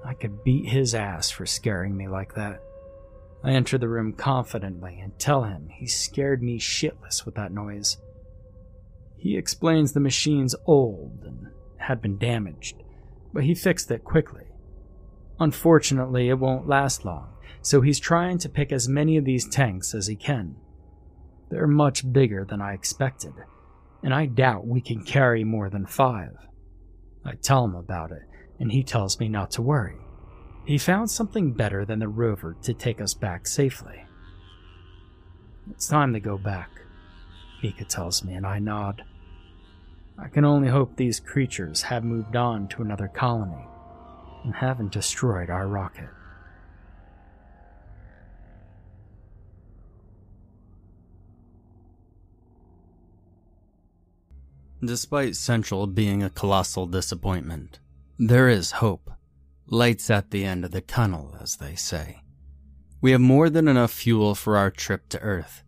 I 0.04 0.12
could 0.14 0.44
beat 0.44 0.68
his 0.68 0.94
ass 0.94 1.30
for 1.30 1.46
scaring 1.46 1.96
me 1.96 2.08
like 2.08 2.34
that. 2.34 2.62
I 3.42 3.52
enter 3.52 3.78
the 3.78 3.88
room 3.88 4.12
confidently 4.12 5.00
and 5.00 5.18
tell 5.18 5.44
him 5.44 5.68
he 5.70 5.86
scared 5.86 6.42
me 6.42 6.58
shitless 6.58 7.24
with 7.24 7.34
that 7.36 7.52
noise. 7.52 7.96
He 9.16 9.36
explains 9.36 9.92
the 9.92 10.00
machine's 10.00 10.54
old 10.66 11.24
and 11.24 11.48
had 11.78 12.02
been 12.02 12.18
damaged, 12.18 12.82
but 13.32 13.44
he 13.44 13.54
fixed 13.54 13.90
it 13.90 14.04
quickly. 14.04 14.44
Unfortunately, 15.40 16.28
it 16.28 16.38
won't 16.38 16.68
last 16.68 17.04
long, 17.04 17.32
so 17.62 17.80
he's 17.80 17.98
trying 17.98 18.38
to 18.38 18.48
pick 18.48 18.70
as 18.70 18.88
many 18.88 19.16
of 19.16 19.24
these 19.24 19.48
tanks 19.48 19.94
as 19.94 20.08
he 20.08 20.14
can. 20.14 20.56
They're 21.52 21.66
much 21.66 22.10
bigger 22.10 22.46
than 22.46 22.62
I 22.62 22.72
expected, 22.72 23.34
and 24.02 24.14
I 24.14 24.24
doubt 24.24 24.66
we 24.66 24.80
can 24.80 25.04
carry 25.04 25.44
more 25.44 25.68
than 25.68 25.84
five. 25.84 26.34
I 27.26 27.34
tell 27.34 27.66
him 27.66 27.74
about 27.74 28.10
it, 28.10 28.22
and 28.58 28.72
he 28.72 28.82
tells 28.82 29.20
me 29.20 29.28
not 29.28 29.50
to 29.52 29.62
worry. 29.62 29.98
He 30.64 30.78
found 30.78 31.10
something 31.10 31.52
better 31.52 31.84
than 31.84 31.98
the 31.98 32.08
rover 32.08 32.56
to 32.62 32.72
take 32.72 33.02
us 33.02 33.12
back 33.12 33.46
safely. 33.46 34.06
It's 35.70 35.88
time 35.88 36.14
to 36.14 36.20
go 36.20 36.38
back, 36.38 36.70
Mika 37.62 37.84
tells 37.84 38.24
me, 38.24 38.32
and 38.32 38.46
I 38.46 38.58
nod. 38.58 39.02
I 40.18 40.28
can 40.28 40.46
only 40.46 40.68
hope 40.68 40.96
these 40.96 41.20
creatures 41.20 41.82
have 41.82 42.02
moved 42.02 42.34
on 42.34 42.66
to 42.68 42.80
another 42.80 43.08
colony 43.08 43.66
and 44.42 44.54
haven't 44.54 44.92
destroyed 44.92 45.50
our 45.50 45.68
rocket. 45.68 46.08
Despite 54.84 55.36
Central 55.36 55.86
being 55.86 56.24
a 56.24 56.30
colossal 56.30 56.86
disappointment, 56.86 57.78
there 58.18 58.48
is 58.48 58.72
hope. 58.72 59.12
Lights 59.68 60.10
at 60.10 60.32
the 60.32 60.44
end 60.44 60.64
of 60.64 60.72
the 60.72 60.80
tunnel, 60.80 61.36
as 61.40 61.56
they 61.56 61.76
say. 61.76 62.22
We 63.00 63.12
have 63.12 63.20
more 63.20 63.48
than 63.48 63.68
enough 63.68 63.92
fuel 63.92 64.34
for 64.34 64.56
our 64.56 64.72
trip 64.72 65.08
to 65.10 65.20
Earth, 65.20 65.62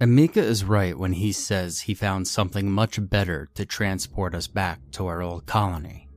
and 0.00 0.16
Mika 0.16 0.42
is 0.42 0.64
right 0.64 0.98
when 0.98 1.12
he 1.12 1.30
says 1.30 1.82
he 1.82 1.94
found 1.94 2.26
something 2.26 2.68
much 2.68 2.98
better 3.08 3.48
to 3.54 3.64
transport 3.64 4.34
us 4.34 4.48
back 4.48 4.80
to 4.92 5.06
our 5.06 5.22
old 5.22 5.46
colony. 5.46 6.08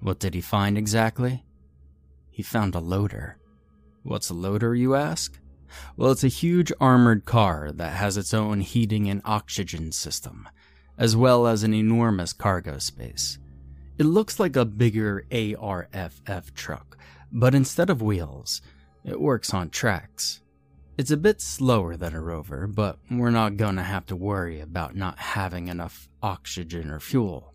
What 0.00 0.18
did 0.18 0.34
he 0.34 0.40
find 0.40 0.76
exactly? 0.76 1.44
He 2.28 2.42
found 2.42 2.74
a 2.74 2.80
loader. 2.80 3.38
What's 4.02 4.30
a 4.30 4.34
loader, 4.34 4.74
you 4.74 4.96
ask? 4.96 5.38
Well, 5.96 6.10
it's 6.10 6.24
a 6.24 6.28
huge 6.28 6.72
armored 6.80 7.24
car 7.24 7.70
that 7.72 7.92
has 7.92 8.16
its 8.16 8.34
own 8.34 8.62
heating 8.62 9.08
and 9.08 9.22
oxygen 9.24 9.92
system, 9.92 10.48
as 10.98 11.16
well 11.16 11.46
as 11.46 11.62
an 11.62 11.72
enormous 11.72 12.32
cargo 12.32 12.78
space. 12.78 13.38
It 13.96 14.04
looks 14.04 14.38
like 14.38 14.56
a 14.56 14.64
bigger 14.64 15.24
ARFF 15.32 16.54
truck, 16.54 16.98
but 17.32 17.54
instead 17.54 17.88
of 17.88 18.02
wheels, 18.02 18.60
it 19.04 19.20
works 19.20 19.54
on 19.54 19.70
tracks. 19.70 20.42
It's 20.96 21.12
a 21.12 21.16
bit 21.16 21.40
slower 21.40 21.96
than 21.96 22.14
a 22.14 22.20
rover, 22.20 22.66
but 22.66 22.98
we're 23.10 23.30
not 23.30 23.56
gonna 23.56 23.84
have 23.84 24.06
to 24.06 24.16
worry 24.16 24.60
about 24.60 24.96
not 24.96 25.18
having 25.18 25.68
enough 25.68 26.08
oxygen 26.22 26.90
or 26.90 26.98
fuel. 26.98 27.54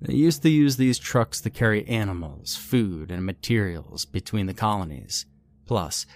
They 0.00 0.14
used 0.14 0.42
to 0.42 0.50
use 0.50 0.76
these 0.76 0.98
trucks 0.98 1.40
to 1.40 1.50
carry 1.50 1.86
animals, 1.86 2.54
food, 2.54 3.10
and 3.10 3.24
materials 3.24 4.04
between 4.04 4.46
the 4.46 4.54
colonies. 4.54 5.26
Plus, 5.66 6.06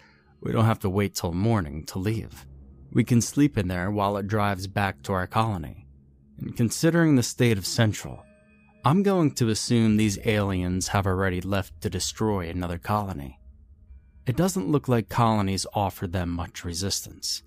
we 0.40 0.52
don't 0.52 0.66
have 0.66 0.80
to 0.80 0.90
wait 0.90 1.14
till 1.14 1.32
morning 1.32 1.84
to 1.86 1.98
leave. 1.98 2.46
We 2.92 3.04
can 3.04 3.20
sleep 3.20 3.56
in 3.56 3.68
there 3.68 3.90
while 3.90 4.16
it 4.16 4.28
drives 4.28 4.66
back 4.66 5.02
to 5.02 5.12
our 5.12 5.26
colony. 5.26 5.81
And 6.42 6.56
considering 6.56 7.14
the 7.14 7.22
state 7.22 7.56
of 7.56 7.64
Central, 7.64 8.24
I'm 8.84 9.04
going 9.04 9.30
to 9.32 9.48
assume 9.48 9.96
these 9.96 10.18
aliens 10.26 10.88
have 10.88 11.06
already 11.06 11.40
left 11.40 11.80
to 11.82 11.90
destroy 11.90 12.48
another 12.48 12.78
colony. 12.78 13.38
It 14.26 14.36
doesn't 14.36 14.68
look 14.68 14.88
like 14.88 15.08
colonies 15.08 15.66
offer 15.72 16.08
them 16.08 16.30
much 16.30 16.64
resistance. 16.64 17.44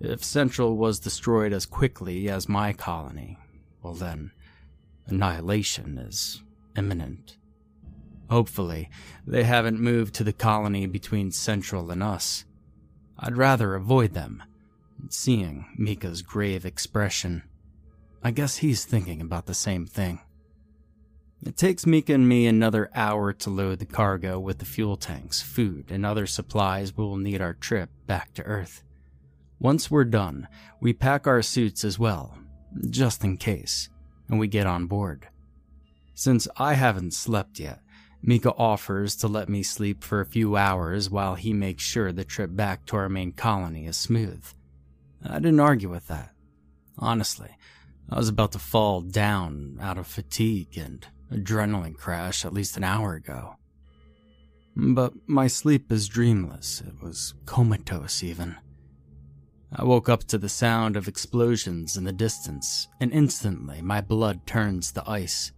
If 0.00 0.22
Central 0.22 0.76
was 0.76 1.00
destroyed 1.00 1.52
as 1.52 1.66
quickly 1.66 2.30
as 2.30 2.48
my 2.48 2.72
colony, 2.72 3.38
well 3.82 3.94
then, 3.94 4.30
annihilation 5.08 5.98
is 5.98 6.40
imminent. 6.76 7.38
Hopefully, 8.30 8.88
they 9.26 9.42
haven't 9.42 9.80
moved 9.80 10.14
to 10.14 10.22
the 10.22 10.32
colony 10.32 10.86
between 10.86 11.32
Central 11.32 11.90
and 11.90 12.04
us. 12.04 12.44
I'd 13.18 13.36
rather 13.36 13.74
avoid 13.74 14.14
them. 14.14 14.44
Seeing 15.08 15.66
Mika's 15.76 16.22
grave 16.22 16.64
expression, 16.64 17.42
I 18.22 18.30
guess 18.30 18.58
he's 18.58 18.84
thinking 18.84 19.20
about 19.20 19.46
the 19.46 19.54
same 19.54 19.86
thing. 19.86 20.20
It 21.46 21.56
takes 21.56 21.86
Mika 21.86 22.14
and 22.14 22.28
me 22.28 22.46
another 22.46 22.90
hour 22.94 23.32
to 23.32 23.50
load 23.50 23.78
the 23.78 23.86
cargo 23.86 24.40
with 24.40 24.58
the 24.58 24.64
fuel 24.64 24.96
tanks, 24.96 25.40
food, 25.40 25.90
and 25.90 26.04
other 26.04 26.26
supplies 26.26 26.96
we 26.96 27.04
will 27.04 27.16
need 27.16 27.40
our 27.40 27.54
trip 27.54 27.90
back 28.06 28.34
to 28.34 28.42
Earth. 28.42 28.82
Once 29.60 29.90
we're 29.90 30.04
done, 30.04 30.48
we 30.80 30.92
pack 30.92 31.26
our 31.26 31.42
suits 31.42 31.84
as 31.84 31.98
well, 31.98 32.36
just 32.90 33.22
in 33.22 33.36
case, 33.36 33.88
and 34.28 34.38
we 34.40 34.48
get 34.48 34.66
on 34.66 34.86
board. 34.86 35.28
Since 36.12 36.48
I 36.56 36.74
haven't 36.74 37.14
slept 37.14 37.60
yet, 37.60 37.80
Mika 38.20 38.52
offers 38.54 39.14
to 39.16 39.28
let 39.28 39.48
me 39.48 39.62
sleep 39.62 40.02
for 40.02 40.20
a 40.20 40.26
few 40.26 40.56
hours 40.56 41.08
while 41.08 41.36
he 41.36 41.52
makes 41.52 41.84
sure 41.84 42.10
the 42.10 42.24
trip 42.24 42.50
back 42.56 42.84
to 42.86 42.96
our 42.96 43.08
main 43.08 43.30
colony 43.30 43.86
is 43.86 43.96
smooth. 43.96 44.44
I 45.24 45.38
didn't 45.38 45.60
argue 45.60 45.88
with 45.88 46.08
that. 46.08 46.32
Honestly, 46.98 47.50
I 48.10 48.16
was 48.16 48.28
about 48.28 48.52
to 48.52 48.58
fall 48.58 49.02
down 49.02 49.78
out 49.80 49.98
of 49.98 50.06
fatigue 50.06 50.78
and 50.78 51.06
adrenaline 51.30 51.96
crash 51.96 52.44
at 52.44 52.54
least 52.54 52.76
an 52.76 52.84
hour 52.84 53.14
ago. 53.14 53.56
But 54.74 55.12
my 55.26 55.46
sleep 55.46 55.92
is 55.92 56.08
dreamless. 56.08 56.80
It 56.80 57.02
was 57.02 57.34
comatose, 57.44 58.22
even. 58.22 58.56
I 59.70 59.84
woke 59.84 60.08
up 60.08 60.24
to 60.24 60.38
the 60.38 60.48
sound 60.48 60.96
of 60.96 61.08
explosions 61.08 61.96
in 61.96 62.04
the 62.04 62.12
distance, 62.12 62.88
and 63.00 63.12
instantly 63.12 63.82
my 63.82 64.00
blood 64.00 64.46
turns 64.46 64.92
to 64.92 65.10
ice. 65.10 65.52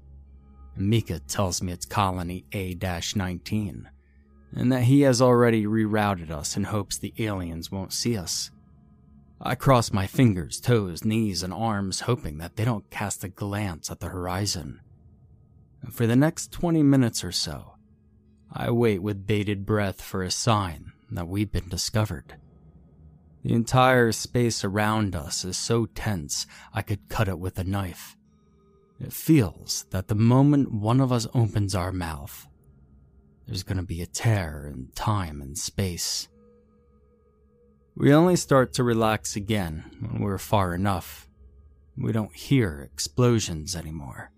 Mika 0.77 1.21
tells 1.21 1.63
me 1.63 1.73
it's 1.73 1.87
Colony 1.87 2.45
A 2.53 2.75
19, 3.15 3.89
and 4.57 4.73
that 4.73 4.83
he 4.83 5.03
has 5.03 5.23
already 5.23 5.67
rerouted 5.67 6.31
us 6.31 6.57
in 6.57 6.65
hopes 6.65 6.99
the 6.99 7.15
aliens 7.19 7.71
won't 7.71 7.93
see 7.93 8.17
us. 8.17 8.51
I 9.43 9.55
cross 9.55 9.93
my 9.93 10.07
fingers, 10.07 10.61
toes, 10.61 11.03
knees, 11.03 11.43
and 11.43 11.53
arms, 11.53 12.01
hoping 12.01 12.39
that 12.39 12.57
they 12.57 12.65
don't 12.65 12.91
cast 12.91 13.25
a 13.25 13.29
glance 13.29 13.91
at 13.91 14.01
the 14.01 14.09
horizon. 14.09 14.81
For 15.91 16.07
the 16.07 16.17
next 16.17 16.53
20 16.53 16.83
minutes 16.83 17.25
or 17.25 17.33
so, 17.33 17.77
I 18.53 18.71
wait 18.71 19.01
with 19.01 19.27
bated 19.27 19.65
breath 19.65 20.03
for 20.03 20.23
a 20.23 20.31
sign 20.31 20.93
that 21.11 21.27
we've 21.27 21.51
been 21.51 21.69
discovered. 21.69 22.37
The 23.43 23.55
entire 23.55 24.13
space 24.13 24.63
around 24.63 25.17
us 25.17 25.45
is 25.45 25.57
so 25.57 25.87
tense 25.87 26.47
I 26.75 26.83
could 26.83 27.09
cut 27.09 27.29
it 27.29 27.39
with 27.39 27.59
a 27.59 27.65
knife. 27.65 28.17
It 29.01 29.15
feels 29.15 29.87
that 29.91 30.09
the 30.09 30.15
moment 30.15 30.73
one 30.73 31.01
of 31.01 31.11
us 31.11 31.27
opens 31.33 31.75
our 31.75 31.93
mouth, 31.93 32.47
there's 33.47 33.63
going 33.63 33.79
to 33.79 33.83
be 33.83 34.03
a 34.03 34.07
tear 34.07 34.71
in 34.73 34.89
time 34.95 35.41
and 35.41 35.57
space. 35.57 36.29
We 37.97 38.13
only 38.15 38.37
start 38.37 38.73
to 38.75 38.85
relax 38.85 39.37
again 39.37 39.85
when 40.01 40.23
we're 40.23 40.39
far 40.39 40.75
enough. 40.75 41.29
We 41.97 42.13
don't 42.13 42.35
hear 42.35 42.81
explosions 42.81 43.77
anymore 43.77 44.31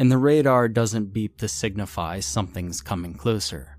and 0.00 0.10
the 0.10 0.16
radar 0.16 0.66
doesn't 0.66 1.12
beep 1.12 1.36
to 1.36 1.46
signify 1.46 2.20
something's 2.20 2.80
coming 2.80 3.12
closer. 3.12 3.76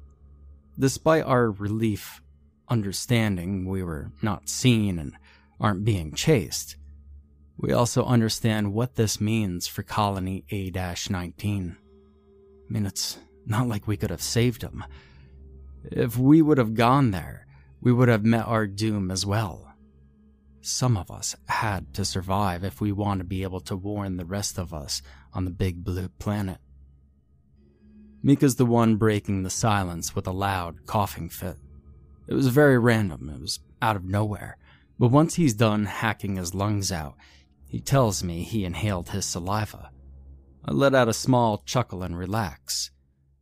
Despite 0.78 1.24
our 1.24 1.50
relief 1.50 2.22
understanding 2.70 3.66
we 3.66 3.82
were 3.82 4.12
not 4.22 4.48
seen 4.48 5.00
and 5.00 5.14
aren't 5.60 5.84
being 5.84 6.14
chased, 6.14 6.76
we 7.58 7.74
also 7.74 8.06
understand 8.06 8.72
what 8.72 8.98
this 8.98 9.20
means 9.20 9.66
for 9.66 9.82
Colony 9.82 10.46
A 10.52 10.70
19. 10.70 11.78
I 11.80 12.72
mean, 12.72 12.86
it's 12.86 13.18
not 13.48 13.68
like 13.68 13.88
we 13.88 13.98
could 13.98 14.12
have 14.12 14.22
saved 14.22 14.62
him. 14.62 14.86
If 15.86 16.20
we 16.20 16.44
would 16.44 16.60
have 16.60 16.76
gone 16.76 17.10
there, 17.10 17.48
we 17.82 17.92
would 17.92 18.08
have 18.08 18.24
met 18.24 18.46
our 18.46 18.68
doom 18.68 19.10
as 19.12 19.26
well. 19.26 19.74
Some 20.62 20.96
of 20.96 21.10
us 21.10 21.36
had 21.48 21.94
to 21.96 22.06
survive 22.06 22.64
if 22.64 22.80
we 22.80 22.92
want 22.92 23.20
to 23.20 23.26
be 23.26 23.42
able 23.42 23.62
to 23.62 23.76
warn 23.76 24.18
the 24.18 24.26
rest 24.26 24.60
of 24.60 24.74
us 24.74 25.02
on 25.34 25.46
the 25.46 25.52
big 25.52 25.84
blue 25.84 26.08
planet. 26.20 26.60
Mika's 28.22 28.58
the 28.58 28.66
one 28.66 28.98
breaking 28.98 29.42
the 29.42 29.50
silence 29.50 30.16
with 30.16 30.28
a 30.28 30.32
loud 30.32 30.86
coughing 30.86 31.30
fit. 31.30 31.58
It 32.28 32.36
was 32.36 32.48
very 32.48 32.78
random, 32.78 33.30
it 33.30 33.42
was 33.42 33.60
out 33.82 33.96
of 33.96 34.06
nowhere, 34.06 34.58
but 35.00 35.10
once 35.10 35.34
he's 35.34 35.56
done 35.56 35.86
hacking 35.86 36.36
his 36.36 36.54
lungs 36.54 36.92
out, 36.92 37.16
he 37.68 37.80
tells 37.80 38.24
me 38.24 38.44
he 38.44 38.64
inhaled 38.64 39.10
his 39.10 39.26
saliva. 39.26 39.90
I 40.64 40.72
let 40.72 40.94
out 40.94 41.10
a 41.10 41.14
small 41.14 41.64
chuckle 41.66 42.04
and 42.04 42.16
relax, 42.16 42.92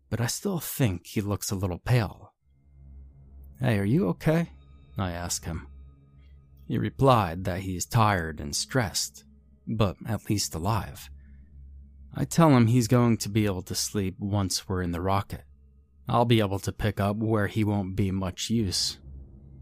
but 0.10 0.22
I 0.22 0.28
still 0.28 0.60
think 0.60 1.08
he 1.08 1.20
looks 1.20 1.52
a 1.52 1.56
little 1.56 1.80
pale. 1.80 2.29
Hey, 3.62 3.78
are 3.78 3.86
you 3.86 4.08
okay? 4.10 4.52
I 4.98 5.12
ask 5.12 5.44
him. 5.44 5.68
He 6.66 6.78
replied 6.78 7.44
that 7.44 7.62
he's 7.62 7.86
tired 7.86 8.40
and 8.40 8.56
stressed, 8.56 9.26
but 9.68 9.98
at 10.08 10.30
least 10.30 10.56
alive. 10.56 11.10
I 12.16 12.24
tell 12.24 12.52
him 12.52 12.68
he's 12.68 12.88
going 12.88 13.18
to 13.18 13.30
be 13.30 13.46
able 13.46 13.64
to 13.64 13.76
sleep 13.76 14.16
once 14.18 14.70
we're 14.70 14.82
in 14.82 14.92
the 14.92 15.02
rocket. 15.02 15.44
I'll 16.08 16.26
be 16.26 16.40
able 16.40 16.60
to 16.60 16.72
pick 16.72 17.02
up 17.02 17.18
where 17.18 17.48
he 17.48 17.64
won't 17.66 17.96
be 17.98 18.12
much 18.12 18.50
use. 18.50 18.98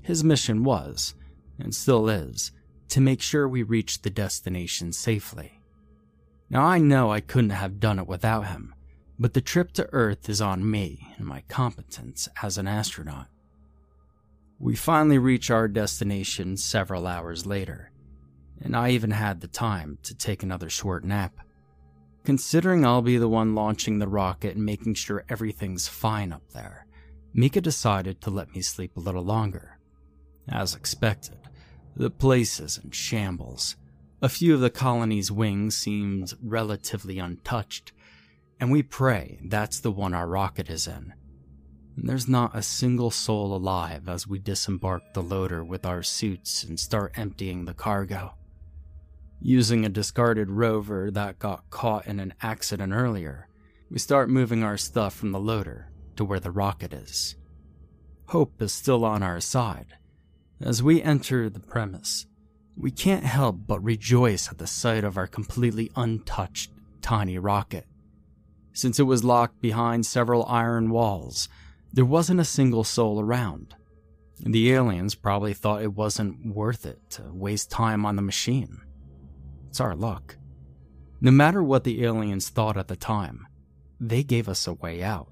His 0.03 0.23
mission 0.23 0.63
was, 0.63 1.15
and 1.59 1.73
still 1.73 2.07
is, 2.07 2.51
to 2.89 3.01
make 3.01 3.21
sure 3.21 3.47
we 3.47 3.63
reach 3.63 4.01
the 4.01 4.09
destination 4.11 4.93
safely. 4.93 5.59
Now 6.49 6.63
I 6.63 6.77
know 6.77 7.11
I 7.11 7.19
couldn't 7.19 7.49
have 7.49 7.79
done 7.79 7.99
it 7.99 8.07
without 8.07 8.47
him, 8.47 8.75
but 9.17 9.33
the 9.33 9.41
trip 9.41 9.73
to 9.73 9.89
Earth 9.91 10.29
is 10.29 10.39
on 10.39 10.69
me 10.69 11.15
and 11.17 11.25
my 11.25 11.41
competence 11.47 12.29
as 12.43 12.57
an 12.57 12.67
astronaut. 12.67 13.27
We 14.59 14.75
finally 14.75 15.19
reach 15.19 15.51
our 15.51 15.67
destination 15.67 16.57
several 16.57 17.05
hours 17.05 17.45
later, 17.45 17.91
and 18.59 18.75
I 18.75 18.89
even 18.89 19.11
had 19.11 19.39
the 19.39 19.47
time 19.47 19.99
to 20.03 20.15
take 20.15 20.41
another 20.41 20.69
short 20.69 21.03
nap. 21.03 21.39
Considering 22.23 22.83
I'll 22.83 23.03
be 23.03 23.17
the 23.17 23.29
one 23.29 23.53
launching 23.53 23.99
the 23.99 24.07
rocket 24.07 24.55
and 24.55 24.65
making 24.65 24.95
sure 24.95 25.23
everything's 25.29 25.87
fine 25.87 26.33
up 26.33 26.41
there, 26.53 26.87
Mika 27.33 27.61
decided 27.61 28.19
to 28.21 28.31
let 28.31 28.53
me 28.55 28.61
sleep 28.61 28.97
a 28.97 28.99
little 28.99 29.23
longer. 29.23 29.77
As 30.49 30.73
expected, 30.73 31.37
the 31.95 32.09
place 32.09 32.59
is 32.59 32.79
in 32.83 32.89
shambles. 32.89 33.75
A 34.23 34.29
few 34.29 34.55
of 34.55 34.61
the 34.61 34.71
colony's 34.71 35.31
wings 35.31 35.77
seemed 35.77 36.33
relatively 36.41 37.19
untouched, 37.19 37.91
and 38.59 38.71
we 38.71 38.81
pray 38.81 39.39
that's 39.45 39.79
the 39.79 39.91
one 39.91 40.15
our 40.15 40.27
rocket 40.27 40.67
is 40.67 40.87
in. 40.87 41.13
And 41.97 42.07
there's 42.07 42.27
not 42.27 42.55
a 42.55 42.61
single 42.61 43.09
soul 43.09 43.55
alive 43.55 44.07
as 44.07 44.27
we 44.27 44.37
disembark 44.37 45.13
the 45.13 45.23
loader 45.23 45.63
with 45.63 45.83
our 45.83 46.03
suits 46.03 46.63
and 46.63 46.79
start 46.79 47.17
emptying 47.17 47.65
the 47.65 47.73
cargo. 47.73 48.35
Using 49.41 49.83
a 49.83 49.89
discarded 49.89 50.51
rover 50.51 51.09
that 51.09 51.39
got 51.39 51.69
caught 51.71 52.05
in 52.05 52.19
an 52.19 52.35
accident 52.39 52.93
earlier, 52.93 53.49
we 53.89 53.97
start 53.97 54.29
moving 54.29 54.63
our 54.63 54.77
stuff 54.77 55.15
from 55.15 55.31
the 55.31 55.39
loader 55.39 55.89
to 56.17 56.23
where 56.23 56.39
the 56.39 56.51
rocket 56.51 56.93
is. 56.93 57.35
Hope 58.27 58.61
is 58.61 58.71
still 58.71 59.03
on 59.03 59.23
our 59.23 59.39
side. 59.39 59.97
As 60.61 60.83
we 60.83 61.01
enter 61.01 61.49
the 61.49 61.59
premise, 61.59 62.27
we 62.75 62.91
can't 62.91 63.23
help 63.23 63.61
but 63.65 63.83
rejoice 63.83 64.49
at 64.49 64.59
the 64.59 64.67
sight 64.67 65.03
of 65.03 65.17
our 65.17 65.27
completely 65.27 65.89
untouched 65.95 66.71
tiny 67.01 67.39
rocket. 67.39 67.87
Since 68.71 68.99
it 68.99 69.03
was 69.03 69.23
locked 69.23 69.61
behind 69.61 70.05
several 70.05 70.45
iron 70.45 70.91
walls, 70.91 71.49
there 71.91 72.05
wasn't 72.05 72.39
a 72.39 72.45
single 72.45 72.83
soul 72.83 73.19
around. 73.19 73.75
The 74.39 74.71
aliens 74.73 75.15
probably 75.15 75.53
thought 75.53 75.81
it 75.81 75.93
wasn't 75.93 76.53
worth 76.53 76.85
it 76.85 76.99
to 77.11 77.23
waste 77.31 77.71
time 77.71 78.05
on 78.05 78.15
the 78.15 78.21
machine. 78.21 78.81
It's 79.69 79.79
our 79.79 79.95
luck. 79.95 80.37
No 81.19 81.31
matter 81.31 81.63
what 81.63 81.83
the 81.83 82.03
aliens 82.03 82.49
thought 82.49 82.77
at 82.77 82.87
the 82.87 82.95
time, 82.95 83.47
they 83.99 84.23
gave 84.23 84.47
us 84.47 84.67
a 84.67 84.73
way 84.73 85.01
out. 85.01 85.31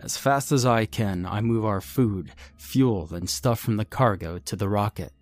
As 0.00 0.16
fast 0.16 0.52
as 0.52 0.64
I 0.64 0.86
can, 0.86 1.26
I 1.26 1.40
move 1.40 1.64
our 1.64 1.80
food, 1.80 2.32
fuel, 2.56 3.08
and 3.12 3.28
stuff 3.28 3.58
from 3.58 3.76
the 3.76 3.84
cargo 3.84 4.38
to 4.38 4.54
the 4.54 4.68
rocket. 4.68 5.12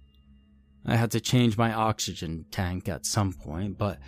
I 0.84 0.96
had 0.96 1.12
to 1.12 1.20
change 1.20 1.56
my 1.56 1.72
oxygen 1.72 2.44
tank 2.50 2.88
at 2.88 3.06
some 3.06 3.32
point, 3.32 3.78
but 3.78 3.98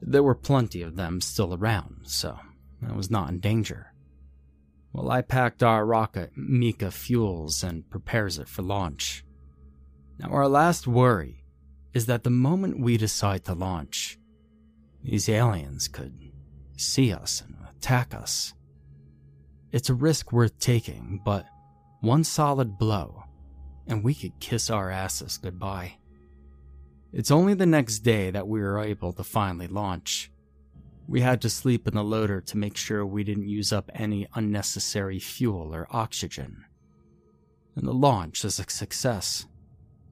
there 0.00 0.22
were 0.22 0.34
plenty 0.34 0.82
of 0.82 0.96
them 0.96 1.20
still 1.20 1.54
around, 1.54 2.00
so 2.04 2.38
I 2.86 2.92
was 2.92 3.10
not 3.10 3.28
in 3.28 3.38
danger. 3.38 3.93
While 4.94 5.10
I 5.10 5.22
packed 5.22 5.64
our 5.64 5.84
rocket, 5.84 6.30
Mika 6.36 6.92
fuels 6.92 7.64
and 7.64 7.90
prepares 7.90 8.38
it 8.38 8.48
for 8.48 8.62
launch. 8.62 9.24
Now, 10.20 10.28
our 10.28 10.46
last 10.46 10.86
worry 10.86 11.42
is 11.92 12.06
that 12.06 12.22
the 12.22 12.30
moment 12.30 12.78
we 12.78 12.96
decide 12.96 13.44
to 13.46 13.54
launch, 13.54 14.20
these 15.02 15.28
aliens 15.28 15.88
could 15.88 16.16
see 16.76 17.12
us 17.12 17.42
and 17.44 17.56
attack 17.68 18.14
us. 18.14 18.54
It's 19.72 19.90
a 19.90 19.94
risk 19.94 20.30
worth 20.30 20.60
taking, 20.60 21.20
but 21.24 21.44
one 22.00 22.22
solid 22.22 22.78
blow, 22.78 23.24
and 23.88 24.04
we 24.04 24.14
could 24.14 24.38
kiss 24.38 24.70
our 24.70 24.90
asses 24.90 25.38
goodbye. 25.38 25.94
It's 27.12 27.32
only 27.32 27.54
the 27.54 27.66
next 27.66 28.00
day 28.04 28.30
that 28.30 28.46
we 28.46 28.60
were 28.60 28.78
able 28.78 29.12
to 29.14 29.24
finally 29.24 29.66
launch. 29.66 30.30
We 31.06 31.20
had 31.20 31.42
to 31.42 31.50
sleep 31.50 31.86
in 31.86 31.94
the 31.94 32.04
loader 32.04 32.40
to 32.40 32.56
make 32.56 32.76
sure 32.76 33.04
we 33.04 33.24
didn't 33.24 33.48
use 33.48 33.72
up 33.72 33.90
any 33.94 34.26
unnecessary 34.34 35.18
fuel 35.18 35.74
or 35.74 35.86
oxygen. 35.90 36.64
And 37.76 37.86
the 37.86 37.92
launch 37.92 38.44
is 38.44 38.58
a 38.58 38.70
success. 38.70 39.46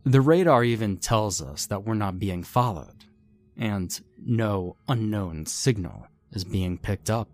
The 0.05 0.21
radar 0.21 0.65
even 0.65 0.99
tells 0.99 1.41
us 1.41 1.67
that 1.67 1.85
we're 1.85 1.95
not 1.95 2.19
being 2.19 2.43
followed, 2.43 3.05
and 3.57 3.99
no 4.19 4.77
unknown 4.89 5.47
signal 5.47 6.09
is 6.33 6.45
being 6.45 6.77
picked 6.77 7.09
up. 7.09 7.29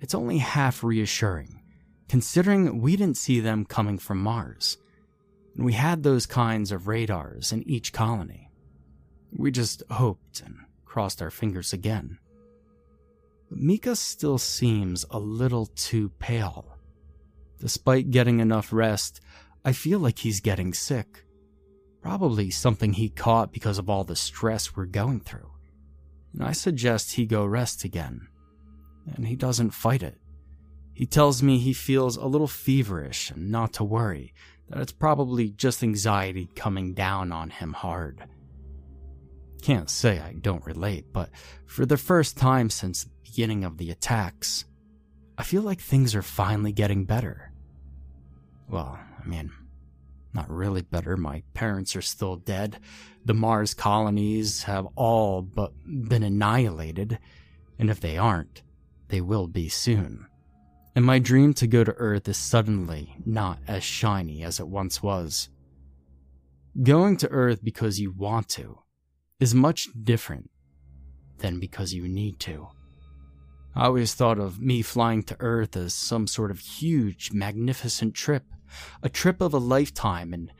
It's 0.00 0.14
only 0.14 0.38
half 0.38 0.82
reassuring, 0.82 1.62
considering 2.08 2.80
we 2.80 2.96
didn't 2.96 3.16
see 3.16 3.38
them 3.38 3.64
coming 3.64 3.98
from 3.98 4.18
Mars. 4.20 4.76
And 5.54 5.64
we 5.64 5.74
had 5.74 6.02
those 6.02 6.26
kinds 6.26 6.72
of 6.72 6.88
radars 6.88 7.52
in 7.52 7.68
each 7.68 7.92
colony. 7.92 8.50
We 9.30 9.50
just 9.50 9.82
hoped 9.90 10.40
and 10.40 10.56
crossed 10.84 11.22
our 11.22 11.30
fingers 11.30 11.72
again. 11.72 12.18
Mika 13.54 13.94
still 13.96 14.38
seems 14.38 15.04
a 15.10 15.18
little 15.18 15.66
too 15.66 16.08
pale. 16.18 16.78
Despite 17.60 18.10
getting 18.10 18.40
enough 18.40 18.72
rest, 18.72 19.20
I 19.64 19.72
feel 19.72 19.98
like 19.98 20.18
he's 20.18 20.40
getting 20.40 20.74
sick. 20.74 21.24
Probably 22.00 22.50
something 22.50 22.94
he 22.94 23.08
caught 23.08 23.52
because 23.52 23.78
of 23.78 23.88
all 23.88 24.04
the 24.04 24.16
stress 24.16 24.74
we're 24.74 24.86
going 24.86 25.20
through. 25.20 25.50
And 26.32 26.42
I 26.42 26.52
suggest 26.52 27.12
he 27.12 27.26
go 27.26 27.44
rest 27.44 27.84
again. 27.84 28.28
And 29.14 29.26
he 29.26 29.36
doesn't 29.36 29.70
fight 29.70 30.02
it. 30.02 30.18
He 30.94 31.06
tells 31.06 31.42
me 31.42 31.58
he 31.58 31.72
feels 31.72 32.16
a 32.16 32.26
little 32.26 32.48
feverish 32.48 33.30
and 33.30 33.50
not 33.50 33.74
to 33.74 33.84
worry, 33.84 34.34
that 34.68 34.80
it's 34.80 34.92
probably 34.92 35.50
just 35.50 35.82
anxiety 35.82 36.48
coming 36.54 36.94
down 36.94 37.32
on 37.32 37.50
him 37.50 37.72
hard. 37.72 38.24
Can't 39.62 39.88
say 39.88 40.18
I 40.18 40.32
don't 40.32 40.66
relate, 40.66 41.12
but 41.12 41.30
for 41.66 41.86
the 41.86 41.96
first 41.96 42.36
time 42.36 42.68
since 42.68 43.06
beginning 43.32 43.64
of 43.64 43.78
the 43.78 43.90
attacks, 43.90 44.66
I 45.38 45.42
feel 45.42 45.62
like 45.62 45.80
things 45.80 46.14
are 46.14 46.20
finally 46.20 46.70
getting 46.70 47.06
better. 47.06 47.50
Well, 48.68 48.98
I 49.18 49.26
mean, 49.26 49.50
not 50.34 50.50
really 50.50 50.82
better. 50.82 51.16
My 51.16 51.42
parents 51.54 51.96
are 51.96 52.02
still 52.02 52.36
dead. 52.36 52.78
The 53.24 53.32
Mars 53.32 53.72
colonies 53.72 54.64
have 54.64 54.86
all 54.96 55.40
but 55.40 55.72
been 55.86 56.22
annihilated. 56.22 57.18
And 57.78 57.88
if 57.88 58.00
they 58.00 58.18
aren't, 58.18 58.60
they 59.08 59.22
will 59.22 59.46
be 59.46 59.70
soon. 59.70 60.26
And 60.94 61.02
my 61.02 61.18
dream 61.18 61.54
to 61.54 61.66
go 61.66 61.84
to 61.84 61.92
Earth 61.92 62.28
is 62.28 62.36
suddenly 62.36 63.16
not 63.24 63.60
as 63.66 63.82
shiny 63.82 64.44
as 64.44 64.60
it 64.60 64.68
once 64.68 65.02
was. 65.02 65.48
Going 66.82 67.16
to 67.16 67.30
Earth 67.30 67.64
because 67.64 67.98
you 67.98 68.12
want 68.12 68.50
to 68.50 68.80
is 69.40 69.54
much 69.54 69.88
different 70.02 70.50
than 71.38 71.60
because 71.60 71.94
you 71.94 72.06
need 72.06 72.38
to. 72.40 72.68
I 73.74 73.86
always 73.86 74.14
thought 74.14 74.38
of 74.38 74.60
me 74.60 74.82
flying 74.82 75.22
to 75.24 75.36
Earth 75.40 75.76
as 75.76 75.94
some 75.94 76.26
sort 76.26 76.50
of 76.50 76.60
huge, 76.60 77.32
magnificent 77.32 78.14
trip 78.14 78.44
a 79.02 79.08
trip 79.08 79.40
of 79.40 79.54
a 79.54 79.58
lifetime, 79.58 80.32
and 80.32 80.52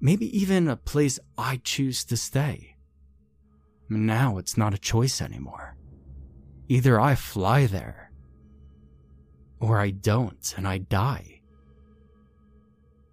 maybe 0.00 0.36
even 0.36 0.68
a 0.68 0.76
place 0.76 1.18
I 1.36 1.60
choose 1.62 2.04
to 2.04 2.16
stay. 2.16 2.76
Now 3.88 4.38
it's 4.38 4.56
not 4.56 4.74
a 4.74 4.78
choice 4.78 5.20
anymore. 5.20 5.76
Either 6.68 7.00
I 7.00 7.14
fly 7.14 7.66
there, 7.66 8.10
or 9.60 9.78
I 9.78 9.90
don't 9.90 10.54
and 10.56 10.66
I 10.66 10.78
die. 10.78 11.40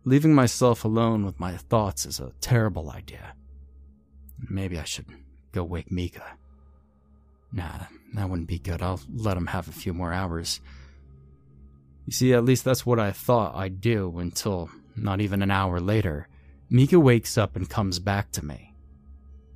Leaving 0.05 0.33
myself 0.33 0.83
alone 0.83 1.25
with 1.25 1.39
my 1.39 1.55
thoughts 1.55 2.05
is 2.05 2.19
a 2.19 2.33
terrible 2.41 2.91
idea. 2.91 3.35
Maybe 4.49 4.77
I 4.77 4.83
should 4.83 5.05
go 5.53 5.63
wake 5.63 5.91
Mika. 5.91 6.37
Nah, 7.53 7.85
that 8.13 8.29
wouldn't 8.29 8.47
be 8.47 8.59
good. 8.59 8.81
I'll 8.81 9.01
let 9.13 9.37
him 9.37 9.47
have 9.47 9.67
a 9.67 9.73
few 9.73 9.93
more 9.93 10.13
hours. 10.13 10.61
You 12.05 12.13
see, 12.13 12.33
at 12.33 12.45
least 12.45 12.63
that's 12.63 12.85
what 12.85 12.99
I 12.99 13.11
thought 13.11 13.55
I'd 13.55 13.81
do 13.81 14.19
until 14.19 14.69
not 14.95 15.21
even 15.21 15.41
an 15.41 15.51
hour 15.51 15.79
later, 15.79 16.27
Mika 16.69 16.99
wakes 16.99 17.37
up 17.37 17.55
and 17.55 17.69
comes 17.69 17.99
back 17.99 18.31
to 18.31 18.45
me. 18.45 18.73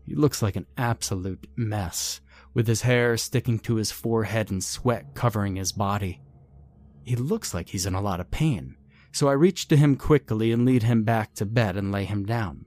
He 0.06 0.16
looks 0.16 0.42
like 0.42 0.56
an 0.56 0.68
absolute 0.78 1.48
mess, 1.56 2.22
with 2.54 2.68
his 2.68 2.84
hair 2.84 3.18
sticking 3.18 3.60
to 3.60 3.76
his 3.76 3.92
forehead 3.92 4.52
and 4.52 4.64
sweat 4.64 5.14
covering 5.14 5.56
his 5.56 5.72
body. 5.72 6.22
He 7.04 7.16
looks 7.16 7.54
like 7.54 7.70
he's 7.70 7.86
in 7.86 7.96
a 7.96 8.02
lot 8.02 8.20
of 8.20 8.32
pain, 8.32 8.78
so 9.12 9.28
I 9.28 9.34
reach 9.34 9.68
to 9.70 9.76
him 9.76 9.96
quickly 9.96 10.52
and 10.52 10.64
lead 10.66 10.84
him 10.84 11.04
back 11.04 11.34
to 11.36 11.46
bed 11.46 11.76
and 11.76 11.92
lay 11.92 12.06
him 12.06 12.26
down. 12.26 12.67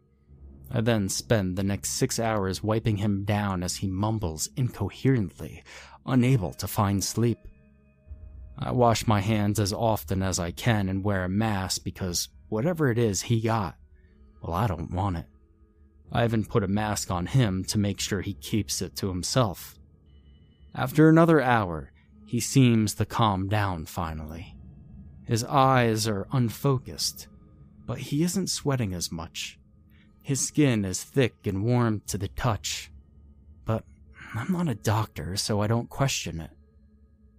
I 0.70 0.80
then 0.80 1.08
spend 1.08 1.56
the 1.56 1.64
next 1.64 1.90
six 1.90 2.20
hours 2.20 2.62
wiping 2.62 2.98
him 2.98 3.24
down 3.24 3.62
as 3.62 3.76
he 3.76 3.88
mumbles 3.88 4.48
incoherently, 4.56 5.64
unable 6.06 6.52
to 6.54 6.68
find 6.68 7.02
sleep. 7.02 7.38
I 8.58 8.72
wash 8.72 9.06
my 9.06 9.20
hands 9.20 9.58
as 9.58 9.72
often 9.72 10.22
as 10.22 10.38
I 10.38 10.50
can 10.50 10.88
and 10.88 11.02
wear 11.02 11.24
a 11.24 11.28
mask 11.28 11.82
because 11.82 12.28
whatever 12.48 12.90
it 12.90 12.98
is 12.98 13.22
he 13.22 13.40
got, 13.40 13.76
well, 14.42 14.54
I 14.54 14.66
don't 14.66 14.92
want 14.92 15.16
it. 15.16 15.26
I 16.12 16.24
even 16.24 16.44
put 16.44 16.64
a 16.64 16.68
mask 16.68 17.10
on 17.10 17.26
him 17.26 17.64
to 17.64 17.78
make 17.78 18.00
sure 18.00 18.20
he 18.20 18.34
keeps 18.34 18.82
it 18.82 18.96
to 18.96 19.08
himself. 19.08 19.78
After 20.74 21.08
another 21.08 21.40
hour, 21.40 21.92
he 22.26 22.40
seems 22.40 22.94
to 22.94 23.04
calm 23.04 23.48
down 23.48 23.86
finally. 23.86 24.56
His 25.24 25.44
eyes 25.44 26.08
are 26.08 26.26
unfocused, 26.32 27.28
but 27.86 27.98
he 27.98 28.22
isn't 28.22 28.50
sweating 28.50 28.94
as 28.94 29.12
much. 29.12 29.59
His 30.30 30.46
skin 30.46 30.84
is 30.84 31.02
thick 31.02 31.44
and 31.44 31.64
warm 31.64 32.02
to 32.06 32.16
the 32.16 32.28
touch. 32.28 32.92
But 33.64 33.84
I'm 34.32 34.52
not 34.52 34.68
a 34.68 34.76
doctor, 34.76 35.34
so 35.36 35.60
I 35.60 35.66
don't 35.66 35.90
question 35.90 36.40
it. 36.40 36.52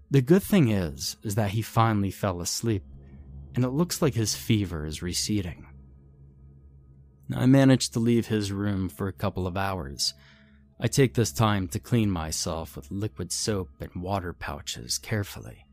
The 0.10 0.22
good 0.22 0.44
thing 0.44 0.68
is, 0.68 1.16
is 1.24 1.36
that 1.36 1.52
he 1.52 1.62
finally 1.62 2.12
fell 2.12 2.42
asleep, 2.42 2.84
and 3.56 3.64
it 3.64 3.70
looks 3.70 4.02
like 4.02 4.16
his 4.16 4.36
fever 4.36 4.86
is 4.86 5.02
receding. 5.02 5.68
I 7.34 7.46
managed 7.46 7.94
to 7.94 8.00
leave 8.02 8.28
his 8.28 8.52
room 8.52 8.90
for 8.90 9.08
a 9.08 9.14
couple 9.14 9.48
of 9.48 9.56
hours. 9.56 10.14
I 10.78 10.88
take 10.88 11.14
this 11.14 11.32
time 11.32 11.70
to 11.70 11.80
clean 11.80 12.12
myself 12.12 12.76
with 12.76 12.92
liquid 12.92 13.32
soap 13.32 13.70
and 13.80 14.04
water 14.04 14.34
pouches 14.34 14.98
carefully. 14.98 15.66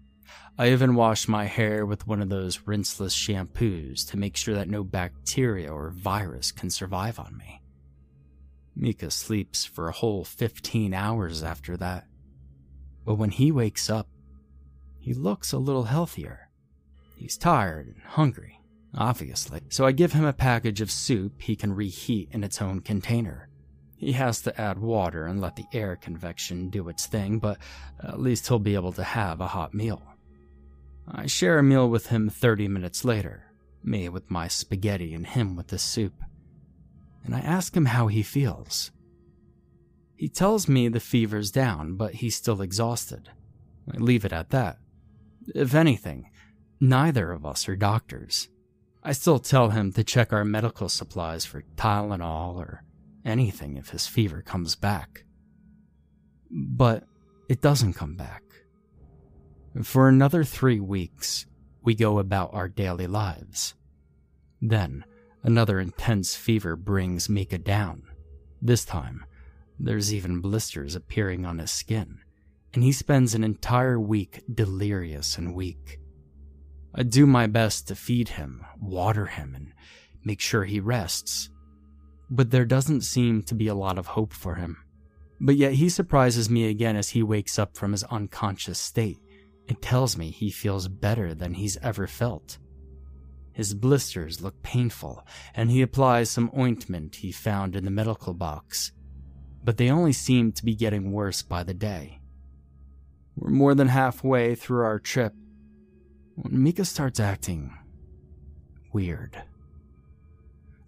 I 0.60 0.72
even 0.72 0.96
wash 0.96 1.28
my 1.28 1.44
hair 1.44 1.86
with 1.86 2.08
one 2.08 2.20
of 2.20 2.30
those 2.30 2.66
rinseless 2.66 3.14
shampoos 3.14 4.04
to 4.10 4.16
make 4.16 4.36
sure 4.36 4.56
that 4.56 4.68
no 4.68 4.82
bacteria 4.82 5.72
or 5.72 5.90
virus 5.90 6.50
can 6.50 6.68
survive 6.68 7.20
on 7.20 7.36
me. 7.36 7.62
Mika 8.74 9.12
sleeps 9.12 9.64
for 9.64 9.86
a 9.86 9.92
whole 9.92 10.24
15 10.24 10.92
hours 10.92 11.44
after 11.44 11.76
that. 11.76 12.06
But 13.04 13.14
when 13.14 13.30
he 13.30 13.52
wakes 13.52 13.88
up, 13.88 14.08
he 14.98 15.14
looks 15.14 15.52
a 15.52 15.58
little 15.58 15.84
healthier. 15.84 16.48
He's 17.14 17.38
tired 17.38 17.86
and 17.86 18.02
hungry, 18.04 18.60
obviously, 18.96 19.60
so 19.68 19.86
I 19.86 19.92
give 19.92 20.12
him 20.12 20.24
a 20.24 20.32
package 20.32 20.80
of 20.80 20.90
soup 20.90 21.40
he 21.40 21.54
can 21.54 21.72
reheat 21.72 22.30
in 22.32 22.42
its 22.42 22.60
own 22.60 22.80
container. 22.80 23.48
He 23.96 24.12
has 24.12 24.42
to 24.42 24.60
add 24.60 24.78
water 24.78 25.26
and 25.26 25.40
let 25.40 25.54
the 25.54 25.66
air 25.72 25.94
convection 25.94 26.68
do 26.68 26.88
its 26.88 27.06
thing, 27.06 27.38
but 27.38 27.58
at 28.02 28.20
least 28.20 28.48
he'll 28.48 28.58
be 28.58 28.74
able 28.74 28.92
to 28.92 29.04
have 29.04 29.40
a 29.40 29.46
hot 29.46 29.72
meal. 29.72 30.02
I 31.10 31.26
share 31.26 31.58
a 31.58 31.62
meal 31.62 31.88
with 31.88 32.08
him 32.08 32.28
30 32.28 32.68
minutes 32.68 33.04
later, 33.04 33.44
me 33.82 34.08
with 34.08 34.30
my 34.30 34.48
spaghetti 34.48 35.14
and 35.14 35.26
him 35.26 35.56
with 35.56 35.68
the 35.68 35.78
soup. 35.78 36.14
And 37.24 37.34
I 37.34 37.40
ask 37.40 37.76
him 37.76 37.86
how 37.86 38.08
he 38.08 38.22
feels. 38.22 38.90
He 40.16 40.28
tells 40.28 40.68
me 40.68 40.88
the 40.88 41.00
fever's 41.00 41.50
down, 41.50 41.94
but 41.94 42.14
he's 42.14 42.36
still 42.36 42.60
exhausted. 42.60 43.30
I 43.92 43.98
leave 43.98 44.24
it 44.24 44.32
at 44.32 44.50
that. 44.50 44.78
If 45.54 45.74
anything, 45.74 46.30
neither 46.80 47.32
of 47.32 47.46
us 47.46 47.68
are 47.68 47.76
doctors. 47.76 48.48
I 49.02 49.12
still 49.12 49.38
tell 49.38 49.70
him 49.70 49.92
to 49.92 50.04
check 50.04 50.32
our 50.32 50.44
medical 50.44 50.88
supplies 50.88 51.44
for 51.44 51.62
Tylenol 51.76 52.56
or 52.56 52.82
anything 53.24 53.76
if 53.76 53.90
his 53.90 54.06
fever 54.06 54.42
comes 54.42 54.74
back. 54.74 55.24
But 56.50 57.04
it 57.48 57.60
doesn't 57.60 57.94
come 57.94 58.16
back. 58.16 58.42
For 59.82 60.08
another 60.08 60.44
three 60.44 60.80
weeks, 60.80 61.46
we 61.82 61.94
go 61.94 62.18
about 62.18 62.52
our 62.52 62.68
daily 62.68 63.06
lives. 63.06 63.74
Then, 64.60 65.04
another 65.42 65.78
intense 65.78 66.34
fever 66.34 66.74
brings 66.74 67.28
Mika 67.28 67.58
down. 67.58 68.02
This 68.60 68.84
time, 68.84 69.24
there's 69.78 70.12
even 70.12 70.40
blisters 70.40 70.94
appearing 70.94 71.44
on 71.44 71.58
his 71.58 71.70
skin, 71.70 72.18
and 72.74 72.82
he 72.82 72.92
spends 72.92 73.34
an 73.34 73.44
entire 73.44 74.00
week 74.00 74.42
delirious 74.52 75.38
and 75.38 75.54
weak. 75.54 76.00
I 76.94 77.04
do 77.04 77.26
my 77.26 77.46
best 77.46 77.86
to 77.88 77.94
feed 77.94 78.30
him, 78.30 78.64
water 78.80 79.26
him, 79.26 79.54
and 79.54 79.72
make 80.24 80.40
sure 80.40 80.64
he 80.64 80.80
rests. 80.80 81.50
But 82.30 82.50
there 82.50 82.64
doesn't 82.64 83.02
seem 83.02 83.42
to 83.44 83.54
be 83.54 83.68
a 83.68 83.74
lot 83.74 83.98
of 83.98 84.08
hope 84.08 84.32
for 84.32 84.56
him. 84.56 84.78
But 85.40 85.56
yet 85.56 85.74
he 85.74 85.88
surprises 85.88 86.50
me 86.50 86.68
again 86.68 86.96
as 86.96 87.10
he 87.10 87.22
wakes 87.22 87.58
up 87.58 87.76
from 87.76 87.92
his 87.92 88.02
unconscious 88.04 88.78
state 88.80 89.18
and 89.68 89.80
tells 89.82 90.16
me 90.16 90.30
he 90.30 90.50
feels 90.50 90.88
better 90.88 91.34
than 91.34 91.54
he's 91.54 91.76
ever 91.78 92.06
felt. 92.06 92.58
His 93.52 93.74
blisters 93.74 94.40
look 94.40 94.62
painful, 94.62 95.26
and 95.54 95.70
he 95.70 95.82
applies 95.82 96.30
some 96.30 96.50
ointment 96.56 97.16
he 97.16 97.32
found 97.32 97.76
in 97.76 97.84
the 97.84 97.90
medical 97.90 98.32
box, 98.32 98.92
but 99.64 99.76
they 99.76 99.90
only 99.90 100.12
seem 100.12 100.52
to 100.52 100.64
be 100.64 100.74
getting 100.74 101.12
worse 101.12 101.42
by 101.42 101.64
the 101.64 101.74
day. 101.74 102.20
We're 103.36 103.50
more 103.50 103.74
than 103.74 103.88
halfway 103.88 104.54
through 104.54 104.84
our 104.84 104.98
trip 104.98 105.34
when 106.34 106.62
Mika 106.62 106.84
starts 106.84 107.20
acting 107.20 107.76
weird. 108.92 109.42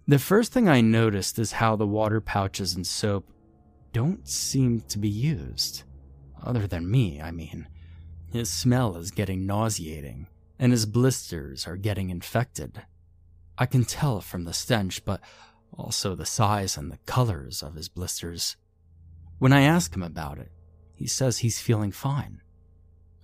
The 0.07 0.19
first 0.19 0.51
thing 0.51 0.67
I 0.67 0.81
noticed 0.81 1.39
is 1.39 1.53
how 1.53 1.75
the 1.75 1.87
water 1.87 2.19
pouches 2.19 2.75
and 2.75 2.85
soap 2.85 3.29
don't 3.93 4.27
seem 4.27 4.81
to 4.81 4.97
be 4.97 5.09
used. 5.09 5.83
Other 6.43 6.67
than 6.67 6.89
me, 6.89 7.21
I 7.21 7.31
mean. 7.31 7.67
His 8.31 8.49
smell 8.49 8.95
is 8.95 9.11
getting 9.11 9.45
nauseating, 9.45 10.27
and 10.57 10.71
his 10.71 10.85
blisters 10.85 11.67
are 11.67 11.75
getting 11.75 12.09
infected. 12.09 12.81
I 13.57 13.65
can 13.65 13.83
tell 13.83 14.21
from 14.21 14.45
the 14.45 14.53
stench, 14.53 15.03
but 15.03 15.19
also 15.77 16.15
the 16.15 16.25
size 16.25 16.77
and 16.77 16.89
the 16.89 16.99
colors 17.05 17.61
of 17.61 17.75
his 17.75 17.89
blisters. 17.89 18.55
When 19.39 19.51
I 19.51 19.63
ask 19.63 19.93
him 19.93 20.03
about 20.03 20.37
it, 20.37 20.51
he 20.95 21.07
says 21.07 21.39
he's 21.39 21.59
feeling 21.59 21.91
fine. 21.91 22.41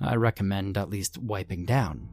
I 0.02 0.16
recommend 0.16 0.78
at 0.78 0.90
least 0.90 1.18
wiping 1.18 1.66
down, 1.66 2.10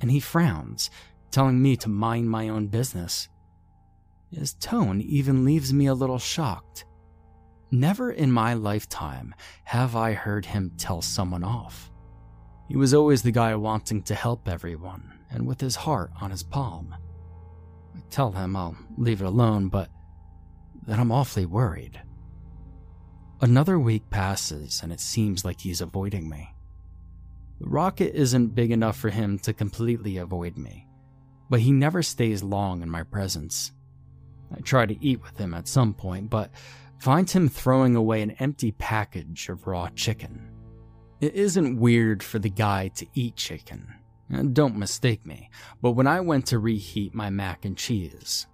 and 0.00 0.10
he 0.10 0.20
frowns, 0.20 0.88
telling 1.32 1.60
me 1.60 1.76
to 1.78 1.88
mind 1.88 2.30
my 2.30 2.48
own 2.48 2.68
business. 2.68 3.28
His 4.30 4.54
tone 4.54 5.00
even 5.00 5.44
leaves 5.44 5.72
me 5.72 5.86
a 5.86 5.94
little 5.94 6.18
shocked. 6.18 6.84
Never 7.72 8.12
in 8.12 8.30
my 8.30 8.54
lifetime 8.54 9.34
have 9.64 9.96
I 9.96 10.12
heard 10.12 10.46
him 10.46 10.72
tell 10.76 11.02
someone 11.02 11.42
off. 11.42 11.90
He 12.68 12.76
was 12.76 12.92
always 12.92 13.22
the 13.22 13.32
guy 13.32 13.54
wanting 13.54 14.02
to 14.04 14.14
help 14.14 14.48
everyone, 14.48 15.12
and 15.30 15.46
with 15.46 15.60
his 15.60 15.76
heart 15.76 16.10
on 16.20 16.30
his 16.30 16.42
palm. 16.42 16.94
I 17.94 18.00
tell 18.10 18.32
him 18.32 18.56
I'll 18.56 18.76
leave 18.96 19.22
it 19.22 19.26
alone, 19.26 19.68
but 19.68 19.88
that 20.86 20.98
I'm 20.98 21.12
awfully 21.12 21.46
worried. 21.46 22.00
Another 23.40 23.78
week 23.78 24.08
passes, 24.10 24.80
and 24.82 24.92
it 24.92 25.00
seems 25.00 25.44
like 25.44 25.60
he's 25.60 25.80
avoiding 25.80 26.28
me. 26.28 26.54
The 27.60 27.68
rocket 27.68 28.14
isn't 28.14 28.54
big 28.54 28.70
enough 28.70 28.96
for 28.96 29.10
him 29.10 29.38
to 29.40 29.52
completely 29.52 30.16
avoid 30.16 30.56
me, 30.56 30.88
but 31.48 31.60
he 31.60 31.72
never 31.72 32.02
stays 32.02 32.42
long 32.42 32.82
in 32.82 32.90
my 32.90 33.02
presence. 33.02 33.72
I 34.54 34.60
try 34.60 34.86
to 34.86 35.04
eat 35.04 35.22
with 35.22 35.38
him 35.38 35.54
at 35.54 35.68
some 35.68 35.94
point, 35.94 36.30
but 36.30 36.50
find 36.98 37.28
him 37.30 37.48
throwing 37.48 37.94
away 37.94 38.22
an 38.22 38.32
empty 38.32 38.72
package 38.72 39.48
of 39.48 39.66
raw 39.66 39.88
chicken. 39.90 40.55
It 41.20 41.34
isn't 41.34 41.80
weird 41.80 42.22
for 42.22 42.38
the 42.38 42.50
guy 42.50 42.88
to 42.88 43.06
eat 43.14 43.36
chicken. 43.36 43.94
Uh, 44.32 44.42
don't 44.42 44.76
mistake 44.76 45.24
me, 45.24 45.50
but 45.80 45.92
when 45.92 46.06
I 46.06 46.20
went 46.20 46.46
to 46.46 46.58
reheat 46.58 47.14
my 47.14 47.30
mac 47.30 47.64
and 47.64 47.76
cheese, 47.76 48.46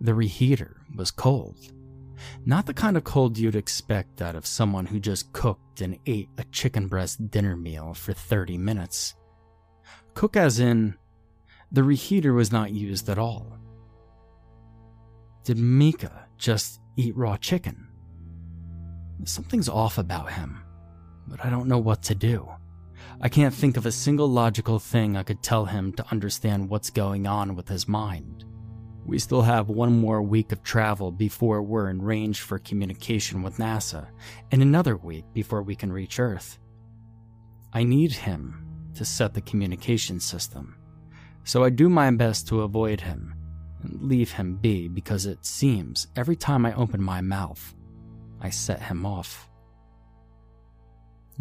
the 0.00 0.12
reheater 0.12 0.76
was 0.96 1.10
cold. 1.12 1.72
Not 2.44 2.66
the 2.66 2.74
kind 2.74 2.96
of 2.96 3.04
cold 3.04 3.38
you'd 3.38 3.54
expect 3.54 4.20
out 4.20 4.34
of 4.34 4.46
someone 4.46 4.86
who 4.86 4.98
just 4.98 5.32
cooked 5.32 5.80
and 5.80 5.98
ate 6.06 6.28
a 6.38 6.44
chicken 6.44 6.88
breast 6.88 7.30
dinner 7.30 7.56
meal 7.56 7.94
for 7.94 8.12
30 8.12 8.58
minutes. 8.58 9.14
Cook 10.14 10.36
as 10.36 10.58
in, 10.58 10.96
the 11.70 11.82
reheater 11.82 12.34
was 12.34 12.50
not 12.50 12.72
used 12.72 13.08
at 13.08 13.18
all. 13.18 13.58
Did 15.44 15.58
Mika 15.58 16.26
just 16.36 16.80
eat 16.96 17.16
raw 17.16 17.36
chicken? 17.36 17.86
Something's 19.24 19.68
off 19.68 19.98
about 19.98 20.32
him 20.32 20.65
but 21.26 21.44
I 21.44 21.50
don't 21.50 21.68
know 21.68 21.78
what 21.78 22.02
to 22.04 22.14
do. 22.14 22.48
I 23.20 23.28
can't 23.28 23.54
think 23.54 23.76
of 23.76 23.86
a 23.86 23.92
single 23.92 24.28
logical 24.28 24.78
thing 24.78 25.16
I 25.16 25.22
could 25.22 25.42
tell 25.42 25.64
him 25.64 25.92
to 25.94 26.06
understand 26.10 26.68
what's 26.68 26.90
going 26.90 27.26
on 27.26 27.56
with 27.56 27.68
his 27.68 27.88
mind. 27.88 28.44
We 29.06 29.18
still 29.18 29.42
have 29.42 29.68
one 29.68 29.98
more 29.98 30.20
week 30.20 30.52
of 30.52 30.62
travel 30.62 31.12
before 31.12 31.62
we're 31.62 31.90
in 31.90 32.02
range 32.02 32.40
for 32.40 32.58
communication 32.58 33.42
with 33.42 33.58
NASA, 33.58 34.08
and 34.50 34.62
another 34.62 34.96
week 34.96 35.24
before 35.32 35.62
we 35.62 35.76
can 35.76 35.92
reach 35.92 36.18
Earth. 36.18 36.58
I 37.72 37.84
need 37.84 38.12
him 38.12 38.66
to 38.94 39.04
set 39.04 39.32
the 39.32 39.40
communication 39.40 40.18
system, 40.18 40.76
so 41.44 41.62
I 41.62 41.70
do 41.70 41.88
my 41.88 42.10
best 42.10 42.48
to 42.48 42.62
avoid 42.62 43.00
him 43.00 43.34
and 43.82 44.02
leave 44.02 44.32
him 44.32 44.56
be 44.56 44.88
because 44.88 45.26
it 45.26 45.46
seems 45.46 46.08
every 46.16 46.36
time 46.36 46.66
I 46.66 46.74
open 46.74 47.02
my 47.02 47.20
mouth, 47.20 47.74
I 48.40 48.50
set 48.50 48.82
him 48.82 49.06
off. 49.06 49.48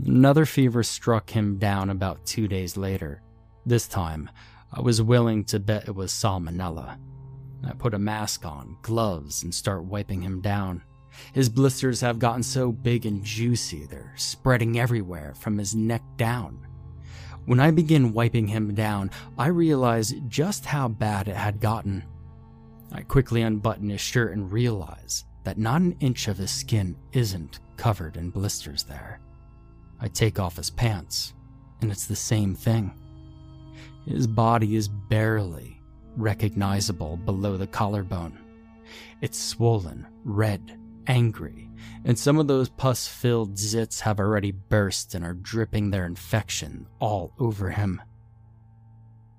Another 0.03 0.45
fever 0.45 0.83
struck 0.83 1.29
him 1.29 1.57
down 1.57 1.89
about 1.89 2.25
two 2.25 2.47
days 2.47 2.75
later. 2.75 3.21
This 3.65 3.87
time, 3.87 4.29
I 4.71 4.81
was 4.81 5.01
willing 5.01 5.45
to 5.45 5.59
bet 5.59 5.87
it 5.87 5.95
was 5.95 6.11
salmonella. 6.11 6.97
I 7.65 7.71
put 7.73 7.93
a 7.93 7.99
mask 7.99 8.45
on, 8.45 8.77
gloves, 8.81 9.43
and 9.43 9.55
start 9.55 9.85
wiping 9.85 10.21
him 10.21 10.41
down. 10.41 10.83
His 11.33 11.47
blisters 11.47 12.01
have 12.01 12.19
gotten 12.19 12.43
so 12.43 12.73
big 12.73 13.05
and 13.05 13.23
juicy, 13.23 13.85
they're 13.85 14.13
spreading 14.17 14.77
everywhere 14.77 15.33
from 15.33 15.57
his 15.57 15.73
neck 15.73 16.03
down. 16.17 16.67
When 17.45 17.61
I 17.61 17.71
begin 17.71 18.11
wiping 18.11 18.47
him 18.47 18.73
down, 18.75 19.11
I 19.37 19.47
realize 19.47 20.13
just 20.27 20.65
how 20.65 20.89
bad 20.89 21.29
it 21.29 21.37
had 21.37 21.61
gotten. 21.61 22.03
I 22.91 23.01
quickly 23.01 23.43
unbutton 23.43 23.89
his 23.89 24.01
shirt 24.01 24.33
and 24.33 24.51
realize 24.51 25.23
that 25.45 25.57
not 25.57 25.81
an 25.81 25.95
inch 26.01 26.27
of 26.27 26.37
his 26.37 26.51
skin 26.51 26.97
isn't 27.13 27.59
covered 27.77 28.17
in 28.17 28.29
blisters 28.29 28.83
there. 28.83 29.21
I 30.05 30.07
take 30.07 30.39
off 30.39 30.57
his 30.57 30.69
pants, 30.69 31.33
and 31.81 31.91
it's 31.91 32.05
the 32.05 32.15
same 32.15 32.53
thing. 32.53 32.93
His 34.05 34.27
body 34.27 34.75
is 34.75 34.87
barely 34.87 35.81
recognizable 36.15 37.17
below 37.17 37.57
the 37.57 37.65
collarbone. 37.65 38.37
It's 39.21 39.39
swollen, 39.39 40.05
red, 40.23 40.79
angry, 41.07 41.71
and 42.03 42.17
some 42.17 42.37
of 42.37 42.47
those 42.47 42.69
pus 42.69 43.07
filled 43.07 43.55
zits 43.55 43.99
have 44.01 44.19
already 44.19 44.51
burst 44.51 45.15
and 45.15 45.25
are 45.25 45.33
dripping 45.33 45.89
their 45.89 46.05
infection 46.05 46.85
all 46.99 47.33
over 47.39 47.71
him. 47.71 47.99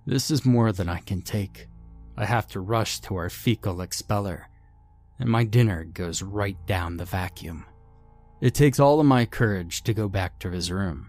This 0.04 0.32
is 0.32 0.44
more 0.44 0.72
than 0.72 0.88
I 0.88 0.98
can 0.98 1.22
take. 1.22 1.68
I 2.16 2.24
have 2.24 2.48
to 2.48 2.60
rush 2.60 2.98
to 3.02 3.14
our 3.14 3.30
fecal 3.30 3.82
expeller, 3.82 4.48
and 5.20 5.28
my 5.28 5.44
dinner 5.44 5.84
goes 5.84 6.22
right 6.22 6.58
down 6.66 6.96
the 6.96 7.04
vacuum. 7.04 7.66
It 8.41 8.55
takes 8.55 8.78
all 8.78 9.01
of 9.01 9.07
my 9.07 9.24
courage 9.24 9.82
to 9.84 9.95
go 9.95 10.09
back 10.09 10.39
to 10.41 10.51
his 10.51 10.70
room, 10.70 11.09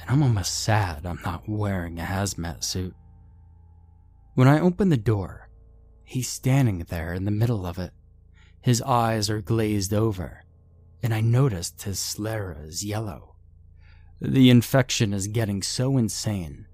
and 0.00 0.10
I'm 0.10 0.22
almost 0.22 0.64
sad 0.64 1.06
I'm 1.06 1.20
not 1.24 1.48
wearing 1.48 2.00
a 2.00 2.04
hazmat 2.04 2.64
suit. 2.64 2.94
When 4.34 4.48
I 4.48 4.60
open 4.60 4.88
the 4.88 4.96
door, 4.96 5.50
he's 6.04 6.28
standing 6.28 6.80
there 6.88 7.14
in 7.14 7.24
the 7.24 7.30
middle 7.30 7.64
of 7.64 7.78
it. 7.78 7.92
His 8.60 8.82
eyes 8.82 9.30
are 9.30 9.40
glazed 9.40 9.94
over, 9.94 10.44
and 11.02 11.14
I 11.14 11.20
noticed 11.20 11.82
his 11.82 12.00
sclera 12.00 12.58
is 12.58 12.84
yellow. 12.84 13.36
The 14.20 14.50
infection 14.50 15.12
is 15.12 15.28
getting 15.28 15.62
so 15.62 15.96
insane, 15.96 16.66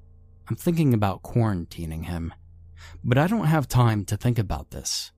I'm 0.49 0.57
thinking 0.57 0.93
about 0.93 1.23
quarantining 1.23 2.07
him. 2.07 2.33
But 3.03 3.19
I 3.19 3.27
don't 3.27 3.47
have 3.47 3.69
time 3.69 4.05
to 4.07 4.17
think 4.17 4.39
about 4.39 4.71
this. 4.71 5.13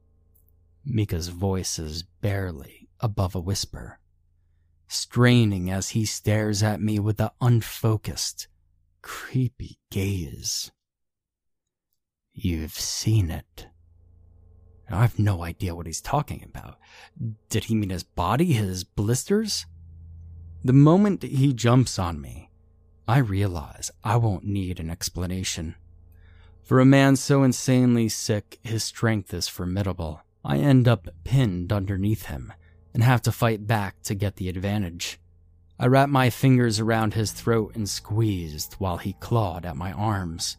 Mika's 0.85 1.29
voice 1.29 1.79
is 1.79 2.05
barely 2.21 2.89
above 3.01 3.35
a 3.35 3.41
whisper, 3.41 3.99
straining 4.89 5.71
as 5.71 5.91
he 5.91 6.05
stares 6.05 6.63
at 6.63 6.81
me 6.81 6.99
with 6.99 7.17
the 7.17 7.33
unfocused, 7.41 8.49
creepy 9.03 9.79
gaze. 9.91 10.71
You've 12.33 12.73
seen 12.73 13.31
it. 13.31 13.69
I 14.91 15.01
have 15.03 15.19
no 15.19 15.43
idea 15.43 15.75
what 15.75 15.87
he's 15.87 16.01
talking 16.01 16.45
about. 16.45 16.79
Did 17.49 17.65
he 17.65 17.75
mean 17.75 17.91
his 17.91 18.05
body, 18.05 18.53
his 18.53 18.85
blisters? 18.85 19.67
The 20.63 20.73
moment 20.73 21.23
he 21.23 21.53
jumps 21.53 21.99
on 21.99 22.21
me, 22.21 22.51
I 23.09 23.19
realize 23.19 23.91
I 24.05 24.17
won't 24.17 24.45
need 24.45 24.79
an 24.79 24.91
explanation. 24.91 25.77
For 26.63 26.81
a 26.81 26.85
man 26.85 27.17
so 27.17 27.43
insanely 27.43 28.09
sick, 28.09 28.59
his 28.63 28.85
strength 28.85 29.33
is 29.33 29.49
formidable. 29.49 30.23
I 30.45 30.59
end 30.59 30.87
up 30.87 31.09
pinned 31.25 31.73
underneath 31.73 32.27
him 32.27 32.53
and 32.97 33.05
have 33.05 33.21
to 33.21 33.31
fight 33.31 33.67
back 33.67 34.03
to 34.03 34.15
get 34.15 34.37
the 34.37 34.49
advantage. 34.49 35.21
I 35.79 35.87
wrap 35.87 36.09
my 36.09 36.31
fingers 36.31 36.81
around 36.81 37.13
his 37.13 37.31
throat 37.31 37.77
and 37.77 37.87
squeezed 37.87 38.73
while 38.79 38.97
he 38.97 39.13
clawed 39.21 39.67
at 39.67 39.77
my 39.77 39.93
arms. 39.93 40.57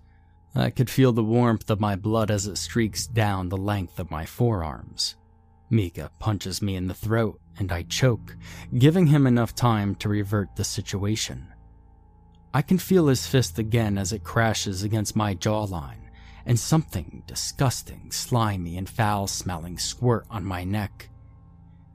I 0.53 0.69
could 0.69 0.88
feel 0.88 1.11
the 1.11 1.23
warmth 1.23 1.67
of 1.71 1.79
my 1.79 1.95
blood 1.95 2.29
as 2.29 2.45
it 2.45 2.59
streaks 2.59 3.07
down 3.07 3.49
the 3.49 3.57
length 3.57 3.97
of 3.97 4.11
my 4.11 4.23
forearms. 4.23 5.15
Mika 5.71 6.11
punches 6.19 6.61
me 6.61 6.75
in 6.75 6.85
the 6.85 6.93
throat 6.93 7.41
and 7.57 7.71
I 7.71 7.81
choke, 7.81 8.38
giving 8.77 9.07
him 9.07 9.25
enough 9.25 9.55
time 9.55 9.95
to 9.95 10.07
revert 10.07 10.55
the 10.55 10.63
situation. 10.63 11.47
I 12.53 12.61
can 12.61 12.77
feel 12.77 13.07
his 13.07 13.25
fist 13.25 13.57
again 13.57 13.97
as 13.97 14.13
it 14.13 14.23
crashes 14.23 14.83
against 14.83 15.15
my 15.15 15.33
jawline, 15.33 16.11
and 16.45 16.59
something 16.59 17.23
disgusting, 17.25 18.11
slimy, 18.11 18.77
and 18.77 18.88
foul 18.88 19.25
smelling 19.25 19.79
squirt 19.79 20.27
on 20.29 20.45
my 20.45 20.63
neck. 20.63 21.09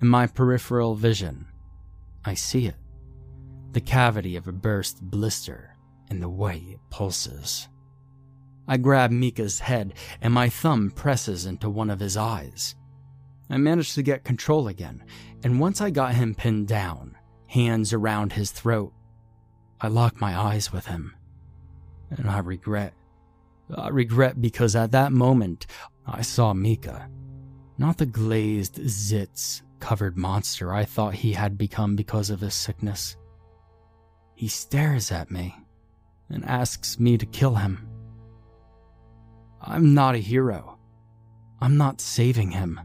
In 0.02 0.08
my 0.08 0.26
peripheral 0.26 0.96
vision, 0.96 1.46
I 2.24 2.34
see 2.34 2.66
it 2.66 2.74
the 3.70 3.80
cavity 3.80 4.36
of 4.36 4.48
a 4.48 4.52
burst 4.52 5.00
blister 5.00 5.76
and 6.10 6.20
the 6.20 6.28
way 6.28 6.56
it 6.72 6.80
pulses. 6.90 7.68
I 8.66 8.78
grab 8.78 9.12
Mika's 9.12 9.60
head 9.60 9.94
and 10.20 10.34
my 10.34 10.48
thumb 10.48 10.90
presses 10.90 11.46
into 11.46 11.70
one 11.70 11.88
of 11.88 12.00
his 12.00 12.16
eyes. 12.16 12.74
I 13.48 13.58
manage 13.58 13.94
to 13.94 14.02
get 14.02 14.24
control 14.24 14.66
again, 14.66 15.04
and 15.44 15.60
once 15.60 15.80
I 15.80 15.90
got 15.90 16.14
him 16.14 16.34
pinned 16.34 16.66
down, 16.66 17.16
hands 17.46 17.92
around 17.92 18.32
his 18.32 18.50
throat, 18.50 18.92
I 19.80 19.86
lock 19.86 20.20
my 20.20 20.36
eyes 20.36 20.72
with 20.72 20.86
him. 20.86 21.14
And 22.10 22.28
I 22.28 22.40
regret. 22.40 22.92
I 23.72 23.88
regret 23.88 24.42
because 24.42 24.74
at 24.74 24.90
that 24.90 25.12
moment, 25.12 25.66
I 26.06 26.22
saw 26.22 26.52
Mika. 26.52 27.08
Not 27.78 27.98
the 27.98 28.06
glazed 28.06 28.76
zits 28.76 29.62
covered 29.82 30.16
monster 30.16 30.72
I 30.72 30.84
thought 30.84 31.12
he 31.12 31.32
had 31.32 31.58
become 31.58 31.96
because 31.96 32.30
of 32.30 32.40
his 32.40 32.54
sickness. 32.54 33.16
He 34.36 34.46
stares 34.46 35.10
at 35.10 35.28
me 35.28 35.56
and 36.30 36.44
asks 36.44 37.00
me 37.00 37.18
to 37.18 37.26
kill 37.26 37.56
him. 37.56 37.88
I'm 39.60 39.92
not 39.92 40.14
a 40.14 40.18
hero. 40.18 40.78
I'm 41.60 41.76
not 41.76 42.00
saving 42.00 42.52
him. 42.52 42.80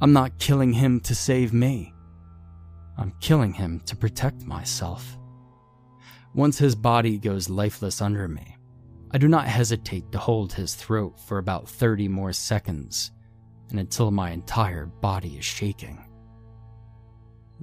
I'm 0.00 0.12
not 0.12 0.38
killing 0.38 0.72
him 0.72 1.00
to 1.00 1.14
save 1.14 1.52
me. 1.52 1.92
I'm 2.96 3.12
killing 3.20 3.52
him 3.52 3.80
to 3.86 3.96
protect 3.96 4.46
myself. 4.46 5.18
Once 6.34 6.56
his 6.56 6.76
body 6.76 7.18
goes 7.18 7.50
lifeless 7.50 8.00
under 8.00 8.28
me, 8.28 8.56
I 9.10 9.18
do 9.18 9.26
not 9.26 9.48
hesitate 9.48 10.12
to 10.12 10.18
hold 10.18 10.52
his 10.52 10.76
throat 10.76 11.18
for 11.18 11.38
about 11.38 11.68
30 11.68 12.06
more 12.06 12.32
seconds 12.32 13.10
and 13.70 13.80
until 13.80 14.12
my 14.12 14.30
entire 14.30 14.86
body 14.86 15.36
is 15.36 15.44
shaking. 15.44 16.01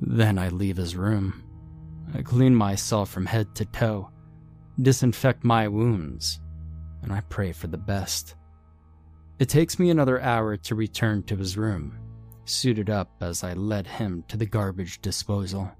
Then 0.01 0.39
I 0.39 0.49
leave 0.49 0.77
his 0.77 0.95
room. 0.95 1.43
I 2.13 2.21
clean 2.21 2.55
myself 2.55 3.09
from 3.09 3.25
head 3.25 3.53
to 3.55 3.65
toe, 3.65 4.09
disinfect 4.81 5.43
my 5.43 5.67
wounds, 5.67 6.39
and 7.03 7.11
I 7.11 7.21
pray 7.21 7.51
for 7.51 7.67
the 7.67 7.77
best. 7.77 8.35
It 9.37 9.49
takes 9.49 9.77
me 9.77 9.89
another 9.89 10.21
hour 10.21 10.57
to 10.57 10.75
return 10.75 11.23
to 11.23 11.35
his 11.35 11.57
room, 11.57 11.97
suited 12.45 12.89
up 12.89 13.11
as 13.21 13.43
I 13.43 13.53
led 13.53 13.87
him 13.87 14.23
to 14.29 14.37
the 14.37 14.45
garbage 14.45 15.01
disposal. 15.01 15.71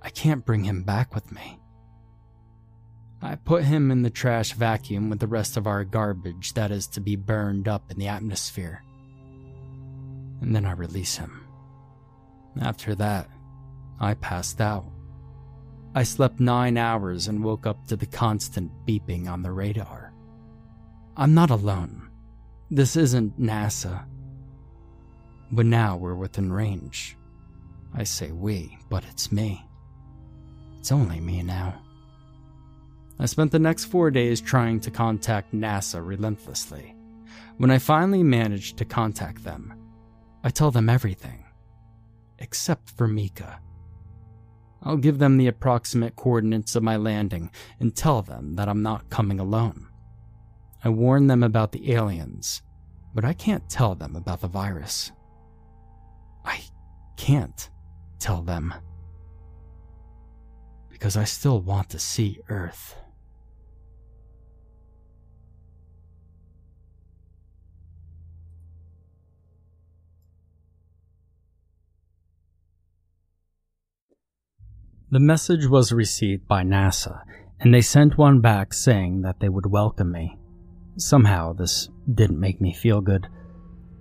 I 0.00 0.10
can't 0.10 0.44
bring 0.44 0.64
him 0.64 0.84
back 0.84 1.14
with 1.14 1.32
me. 1.32 1.60
I 3.22 3.36
put 3.36 3.64
him 3.64 3.90
in 3.90 4.02
the 4.02 4.10
trash 4.10 4.52
vacuum 4.52 5.08
with 5.08 5.18
the 5.18 5.26
rest 5.26 5.56
of 5.56 5.66
our 5.66 5.82
garbage 5.82 6.52
that 6.52 6.70
is 6.70 6.86
to 6.88 7.00
be 7.00 7.16
burned 7.16 7.68
up 7.68 7.90
in 7.90 7.98
the 7.98 8.08
atmosphere. 8.08 8.82
And 10.42 10.54
then 10.54 10.66
I 10.66 10.72
release 10.72 11.16
him. 11.16 11.43
After 12.60 12.94
that, 12.96 13.28
I 14.00 14.14
passed 14.14 14.60
out. 14.60 14.86
I 15.94 16.02
slept 16.02 16.40
nine 16.40 16.76
hours 16.76 17.28
and 17.28 17.44
woke 17.44 17.66
up 17.66 17.86
to 17.86 17.96
the 17.96 18.06
constant 18.06 18.70
beeping 18.86 19.28
on 19.28 19.42
the 19.42 19.52
radar. 19.52 20.12
I'm 21.16 21.34
not 21.34 21.50
alone. 21.50 22.10
This 22.70 22.96
isn't 22.96 23.40
NASA. 23.40 24.04
But 25.52 25.66
now 25.66 25.96
we're 25.96 26.16
within 26.16 26.52
range. 26.52 27.16
I 27.94 28.02
say 28.02 28.32
we, 28.32 28.76
but 28.88 29.04
it's 29.04 29.30
me. 29.30 29.64
It's 30.80 30.90
only 30.90 31.20
me 31.20 31.42
now. 31.42 31.80
I 33.20 33.26
spent 33.26 33.52
the 33.52 33.60
next 33.60 33.84
four 33.84 34.10
days 34.10 34.40
trying 34.40 34.80
to 34.80 34.90
contact 34.90 35.54
NASA 35.54 36.04
relentlessly. 36.04 36.96
When 37.58 37.70
I 37.70 37.78
finally 37.78 38.24
managed 38.24 38.78
to 38.78 38.84
contact 38.84 39.44
them, 39.44 39.72
I 40.42 40.50
tell 40.50 40.72
them 40.72 40.88
everything, 40.88 41.43
except 42.38 42.90
for 42.90 43.06
Mika. 43.06 43.60
I'll 44.82 44.96
give 44.96 45.18
them 45.18 45.38
the 45.38 45.46
approximate 45.46 46.14
coordinates 46.16 46.76
of 46.76 46.82
my 46.82 46.96
landing 46.96 47.50
and 47.80 47.96
tell 47.96 48.22
them 48.22 48.54
that 48.54 48.68
I'm 48.68 48.82
not 48.82 49.08
coming 49.08 49.40
alone. 49.40 49.88
I 50.84 50.90
warn 50.90 51.26
them 51.26 51.42
about 51.42 51.72
the 51.72 51.92
aliens, 51.92 52.62
but 53.14 53.24
I 53.24 53.32
can't 53.32 53.68
tell 53.70 53.94
them 53.94 54.14
about 54.14 54.42
the 54.42 54.48
virus. 54.48 55.12
I 56.44 56.60
can't 57.16 57.70
tell 58.18 58.42
them 58.42 58.74
because 60.90 61.16
I 61.16 61.24
still 61.24 61.60
want 61.60 61.90
to 61.90 61.98
see 61.98 62.40
Earth. 62.48 62.96
The 75.14 75.20
message 75.20 75.68
was 75.68 75.92
received 75.92 76.48
by 76.48 76.64
NASA, 76.64 77.22
and 77.60 77.72
they 77.72 77.82
sent 77.82 78.18
one 78.18 78.40
back 78.40 78.74
saying 78.74 79.22
that 79.22 79.38
they 79.38 79.48
would 79.48 79.66
welcome 79.66 80.10
me. 80.10 80.36
Somehow, 80.96 81.52
this 81.52 81.88
didn't 82.12 82.40
make 82.40 82.60
me 82.60 82.72
feel 82.74 83.00
good. 83.00 83.28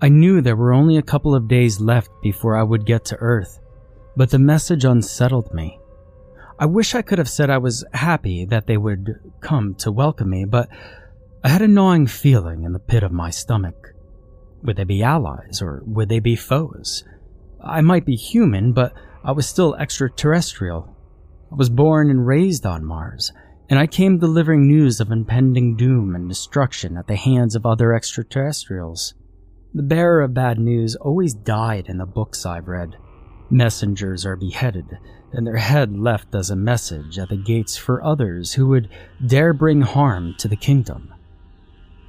I 0.01 0.09
knew 0.09 0.41
there 0.41 0.55
were 0.55 0.74
only 0.74 0.97
a 0.97 1.03
couple 1.03 1.36
of 1.36 1.47
days 1.47 1.80
left 1.80 2.09
before 2.24 2.57
I 2.57 2.64
would 2.64 2.88
get 2.88 3.05
to 3.05 3.16
Earth, 3.18 3.59
but 4.18 4.32
the 4.32 4.39
message 4.39 4.86
unsettled 4.86 5.53
me. 5.53 5.80
I 6.57 6.66
wish 6.66 6.95
I 6.95 7.03
could 7.03 7.20
have 7.20 7.30
said 7.30 7.51
I 7.51 7.59
was 7.59 7.86
happy 7.93 8.45
that 8.45 8.66
they 8.66 8.78
would 8.78 9.20
come 9.39 9.76
to 9.76 9.91
welcome 9.91 10.32
me, 10.32 10.45
but 10.45 10.68
I 11.43 11.49
had 11.49 11.61
a 11.61 11.68
gnawing 11.68 12.07
feeling 12.07 12.64
in 12.64 12.74
the 12.74 12.80
pit 12.80 13.03
of 13.03 13.11
my 13.11 13.30
stomach. 13.30 13.93
Would 14.64 14.78
they 14.78 14.84
be 14.84 15.03
allies 15.03 15.61
or 15.61 15.84
would 15.86 16.09
they 16.09 16.20
be 16.20 16.36
foes? 16.36 17.03
I 17.64 17.82
might 17.82 18.03
be 18.03 18.16
human, 18.16 18.74
but 18.74 18.93
I 19.24 19.32
was 19.32 19.47
still 19.47 19.76
extraterrestrial. 19.76 20.93
I 21.54 21.56
was 21.56 21.70
born 21.70 22.10
and 22.10 22.26
raised 22.26 22.66
on 22.66 22.84
Mars, 22.84 23.32
and 23.70 23.78
I 23.78 23.86
came 23.86 24.18
delivering 24.18 24.66
news 24.66 24.99
of 24.99 25.12
impending 25.12 25.76
doom 25.76 26.16
and 26.16 26.28
destruction 26.28 26.97
at 26.97 27.06
the 27.06 27.16
hands 27.16 27.56
of 27.56 27.64
other 27.64 27.93
extraterrestrials. 27.93 29.14
The 29.72 29.84
bearer 29.84 30.24
of 30.24 30.34
bad 30.34 30.58
news 30.58 30.95
always 30.95 31.36
died 31.36 31.86
in 31.89 31.99
the 31.99 32.08
books 32.08 32.43
I've 32.43 32.68
read. 32.68 32.97
Messengers 33.51 34.26
are 34.26 34.36
beheaded, 34.36 34.97
and 35.32 35.45
their 35.45 35.58
head 35.58 35.95
left 35.95 36.34
as 36.34 36.49
a 36.49 36.56
message 36.56 37.20
at 37.20 37.30
the 37.30 37.38
gates 37.38 37.78
for 37.78 38.04
others 38.04 38.54
who 38.54 38.66
would 38.70 38.89
dare 39.24 39.54
bring 39.54 39.82
harm 39.82 40.34
to 40.39 40.47
the 40.47 40.56
kingdom. 40.56 41.14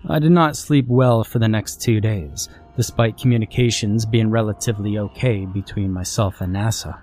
I 0.09 0.21
did 0.21 0.33
not 0.33 0.57
sleep 0.57 0.87
well 0.89 1.23
for 1.23 1.39
the 1.39 1.49
next 1.49 1.83
two 1.83 2.01
days, 2.01 2.49
despite 2.79 3.19
communications 3.19 4.07
being 4.07 4.31
relatively 4.31 4.97
okay 4.97 5.45
between 5.45 5.93
myself 5.93 6.41
and 6.41 6.57
NASA. 6.57 6.99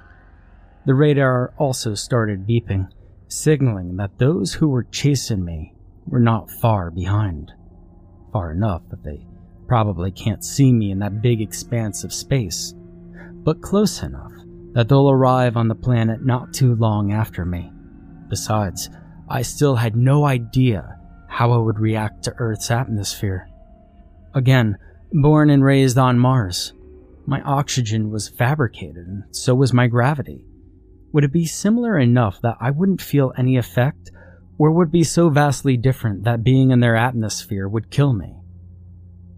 The 0.85 0.95
radar 0.95 1.53
also 1.57 1.93
started 1.93 2.47
beeping, 2.47 2.89
signaling 3.27 3.97
that 3.97 4.17
those 4.17 4.53
who 4.53 4.67
were 4.67 4.83
chasing 4.83 5.45
me 5.45 5.75
were 6.07 6.19
not 6.19 6.49
far 6.49 6.89
behind. 6.89 7.51
Far 8.33 8.51
enough 8.51 8.81
that 8.89 9.03
they 9.03 9.27
probably 9.67 10.11
can't 10.11 10.43
see 10.43 10.73
me 10.73 10.91
in 10.91 10.99
that 10.99 11.21
big 11.21 11.39
expanse 11.39 12.03
of 12.03 12.11
space, 12.13 12.73
but 13.43 13.61
close 13.61 14.01
enough 14.01 14.31
that 14.73 14.89
they'll 14.89 15.09
arrive 15.09 15.55
on 15.55 15.67
the 15.67 15.75
planet 15.75 16.25
not 16.25 16.53
too 16.53 16.75
long 16.75 17.11
after 17.11 17.45
me. 17.45 17.71
Besides, 18.27 18.89
I 19.29 19.43
still 19.43 19.75
had 19.75 19.95
no 19.95 20.25
idea 20.25 20.97
how 21.27 21.51
I 21.51 21.57
would 21.57 21.79
react 21.79 22.23
to 22.23 22.33
Earth's 22.37 22.71
atmosphere. 22.71 23.47
Again, 24.33 24.77
born 25.13 25.49
and 25.49 25.63
raised 25.63 25.97
on 25.97 26.17
Mars, 26.19 26.73
my 27.25 27.41
oxygen 27.41 28.09
was 28.09 28.27
fabricated, 28.27 29.07
and 29.07 29.23
so 29.31 29.53
was 29.53 29.73
my 29.73 29.87
gravity. 29.87 30.43
Would 31.11 31.23
it 31.23 31.33
be 31.33 31.45
similar 31.45 31.97
enough 31.97 32.41
that 32.41 32.57
I 32.59 32.71
wouldn't 32.71 33.01
feel 33.01 33.33
any 33.37 33.57
effect, 33.57 34.11
or 34.57 34.71
would 34.71 34.91
be 34.91 35.03
so 35.03 35.29
vastly 35.29 35.77
different 35.77 36.23
that 36.23 36.43
being 36.43 36.71
in 36.71 36.79
their 36.79 36.95
atmosphere 36.95 37.67
would 37.67 37.91
kill 37.91 38.13
me? 38.13 38.37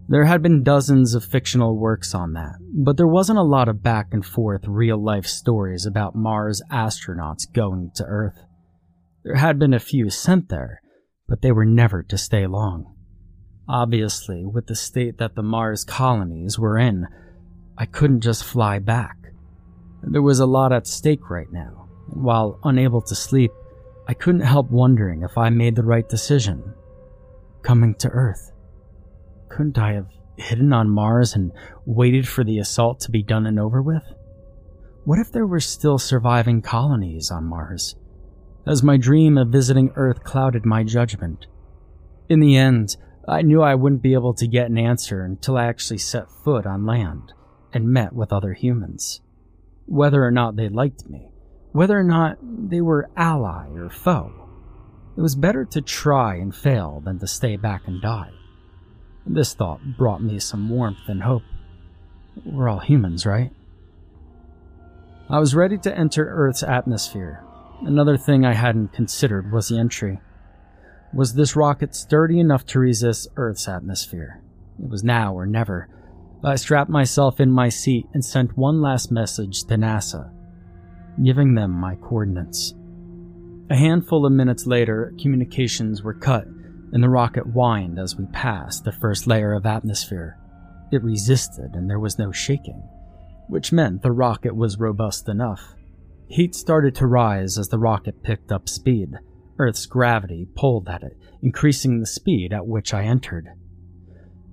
There 0.06 0.26
had 0.26 0.42
been 0.42 0.62
dozens 0.62 1.14
of 1.14 1.24
fictional 1.24 1.78
works 1.78 2.14
on 2.14 2.34
that, 2.34 2.56
but 2.60 2.98
there 2.98 3.08
wasn't 3.08 3.38
a 3.38 3.42
lot 3.42 3.68
of 3.68 3.82
back 3.82 4.08
and 4.12 4.24
forth 4.24 4.66
real 4.66 5.02
life 5.02 5.26
stories 5.26 5.86
about 5.86 6.14
Mars 6.14 6.60
astronauts 6.70 7.50
going 7.50 7.90
to 7.94 8.04
Earth. 8.04 8.38
There 9.24 9.36
had 9.36 9.58
been 9.58 9.72
a 9.72 9.80
few 9.80 10.10
sent 10.10 10.50
there, 10.50 10.82
but 11.26 11.40
they 11.40 11.52
were 11.52 11.64
never 11.64 12.02
to 12.02 12.18
stay 12.18 12.46
long. 12.46 12.94
Obviously, 13.66 14.44
with 14.44 14.66
the 14.66 14.74
state 14.74 15.16
that 15.16 15.36
the 15.36 15.42
Mars 15.42 15.84
colonies 15.84 16.58
were 16.58 16.76
in, 16.76 17.06
I 17.78 17.86
couldn't 17.86 18.20
just 18.20 18.44
fly 18.44 18.78
back. 18.78 19.16
There 20.06 20.22
was 20.22 20.38
a 20.38 20.46
lot 20.46 20.72
at 20.72 20.86
stake 20.86 21.30
right 21.30 21.50
now, 21.50 21.88
and 22.12 22.22
while 22.22 22.58
unable 22.62 23.00
to 23.02 23.14
sleep, 23.14 23.52
I 24.06 24.12
couldn't 24.12 24.42
help 24.42 24.70
wondering 24.70 25.22
if 25.22 25.38
I 25.38 25.48
made 25.48 25.76
the 25.76 25.82
right 25.82 26.06
decision. 26.06 26.74
Coming 27.62 27.94
to 27.96 28.10
Earth. 28.10 28.52
Couldn't 29.48 29.78
I 29.78 29.94
have 29.94 30.08
hidden 30.36 30.74
on 30.74 30.90
Mars 30.90 31.34
and 31.34 31.52
waited 31.86 32.28
for 32.28 32.44
the 32.44 32.58
assault 32.58 33.00
to 33.00 33.10
be 33.10 33.22
done 33.22 33.46
and 33.46 33.58
over 33.58 33.80
with? 33.80 34.04
What 35.04 35.18
if 35.18 35.32
there 35.32 35.46
were 35.46 35.60
still 35.60 35.98
surviving 35.98 36.60
colonies 36.60 37.30
on 37.30 37.44
Mars? 37.44 37.96
As 38.66 38.82
my 38.82 38.98
dream 38.98 39.38
of 39.38 39.48
visiting 39.48 39.90
Earth 39.96 40.22
clouded 40.22 40.66
my 40.66 40.82
judgment. 40.82 41.46
In 42.28 42.40
the 42.40 42.56
end, 42.56 42.96
I 43.26 43.40
knew 43.40 43.62
I 43.62 43.74
wouldn't 43.74 44.02
be 44.02 44.12
able 44.12 44.34
to 44.34 44.46
get 44.46 44.68
an 44.68 44.76
answer 44.76 45.24
until 45.24 45.56
I 45.56 45.64
actually 45.64 45.98
set 45.98 46.30
foot 46.30 46.66
on 46.66 46.84
land 46.84 47.32
and 47.72 47.88
met 47.88 48.12
with 48.12 48.32
other 48.32 48.52
humans 48.52 49.22
whether 49.86 50.24
or 50.24 50.30
not 50.30 50.56
they 50.56 50.68
liked 50.68 51.08
me, 51.08 51.28
whether 51.72 51.98
or 51.98 52.04
not 52.04 52.38
they 52.40 52.80
were 52.80 53.10
ally 53.16 53.68
or 53.74 53.90
foe. 53.90 54.32
It 55.16 55.20
was 55.20 55.36
better 55.36 55.64
to 55.66 55.80
try 55.80 56.36
and 56.36 56.54
fail 56.54 57.00
than 57.04 57.18
to 57.20 57.26
stay 57.26 57.56
back 57.56 57.82
and 57.86 58.02
die. 58.02 58.30
This 59.26 59.54
thought 59.54 59.80
brought 59.96 60.22
me 60.22 60.38
some 60.38 60.68
warmth 60.68 61.08
and 61.08 61.22
hope. 61.22 61.42
We're 62.44 62.68
all 62.68 62.80
humans, 62.80 63.24
right? 63.24 63.52
I 65.30 65.38
was 65.38 65.54
ready 65.54 65.78
to 65.78 65.96
enter 65.96 66.28
Earth's 66.28 66.62
atmosphere. 66.62 67.44
Another 67.82 68.16
thing 68.16 68.44
I 68.44 68.54
hadn't 68.54 68.92
considered 68.92 69.52
was 69.52 69.68
the 69.68 69.78
entry. 69.78 70.20
Was 71.14 71.34
this 71.34 71.56
rocket 71.56 71.94
sturdy 71.94 72.40
enough 72.40 72.66
to 72.66 72.78
resist 72.78 73.28
Earth's 73.36 73.68
atmosphere? 73.68 74.42
It 74.82 74.88
was 74.88 75.04
now 75.04 75.34
or 75.34 75.46
never, 75.46 75.88
I 76.44 76.56
strapped 76.56 76.90
myself 76.90 77.40
in 77.40 77.50
my 77.50 77.70
seat 77.70 78.06
and 78.12 78.22
sent 78.22 78.58
one 78.58 78.82
last 78.82 79.10
message 79.10 79.62
to 79.64 79.76
NASA, 79.76 80.30
giving 81.22 81.54
them 81.54 81.70
my 81.70 81.94
coordinates. 81.94 82.74
A 83.70 83.76
handful 83.76 84.26
of 84.26 84.32
minutes 84.32 84.66
later, 84.66 85.14
communications 85.18 86.02
were 86.02 86.12
cut 86.12 86.44
and 86.92 87.02
the 87.02 87.08
rocket 87.08 87.44
whined 87.44 87.98
as 87.98 88.16
we 88.16 88.26
passed 88.26 88.84
the 88.84 88.92
first 88.92 89.26
layer 89.26 89.54
of 89.54 89.64
atmosphere. 89.64 90.38
It 90.92 91.02
resisted 91.02 91.70
and 91.72 91.88
there 91.88 91.98
was 91.98 92.18
no 92.18 92.30
shaking, 92.30 92.82
which 93.48 93.72
meant 93.72 94.02
the 94.02 94.12
rocket 94.12 94.54
was 94.54 94.78
robust 94.78 95.30
enough. 95.30 95.74
Heat 96.28 96.54
started 96.54 96.94
to 96.96 97.06
rise 97.06 97.56
as 97.56 97.68
the 97.68 97.78
rocket 97.78 98.22
picked 98.22 98.52
up 98.52 98.68
speed. 98.68 99.14
Earth's 99.58 99.86
gravity 99.86 100.46
pulled 100.54 100.90
at 100.90 101.02
it, 101.02 101.16
increasing 101.42 102.00
the 102.00 102.06
speed 102.06 102.52
at 102.52 102.66
which 102.66 102.92
I 102.92 103.04
entered. 103.04 103.48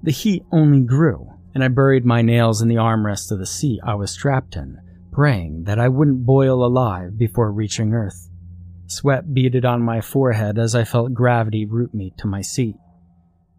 The 0.01 0.11
heat 0.11 0.45
only 0.53 0.81
grew, 0.81 1.33
and 1.53 1.63
I 1.63 1.67
buried 1.67 2.05
my 2.05 2.21
nails 2.21 2.61
in 2.61 2.67
the 2.67 2.75
armrest 2.75 3.31
of 3.31 3.39
the 3.39 3.45
seat 3.45 3.79
I 3.83 3.95
was 3.95 4.11
strapped 4.11 4.55
in, 4.55 4.79
praying 5.11 5.63
that 5.65 5.79
I 5.79 5.89
wouldn't 5.89 6.25
boil 6.25 6.65
alive 6.65 7.17
before 7.17 7.51
reaching 7.51 7.93
Earth. 7.93 8.29
Sweat 8.87 9.33
beaded 9.33 9.65
on 9.65 9.81
my 9.81 10.01
forehead 10.01 10.57
as 10.57 10.75
I 10.75 10.83
felt 10.83 11.13
gravity 11.13 11.65
root 11.65 11.93
me 11.93 12.13
to 12.17 12.27
my 12.27 12.41
seat. 12.41 12.75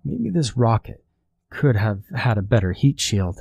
Maybe 0.05 0.31
this 0.31 0.57
rocket 0.57 1.05
could 1.51 1.77
have 1.77 2.03
had 2.15 2.39
a 2.39 2.43
better 2.43 2.73
heat 2.73 3.01
shield. 3.01 3.41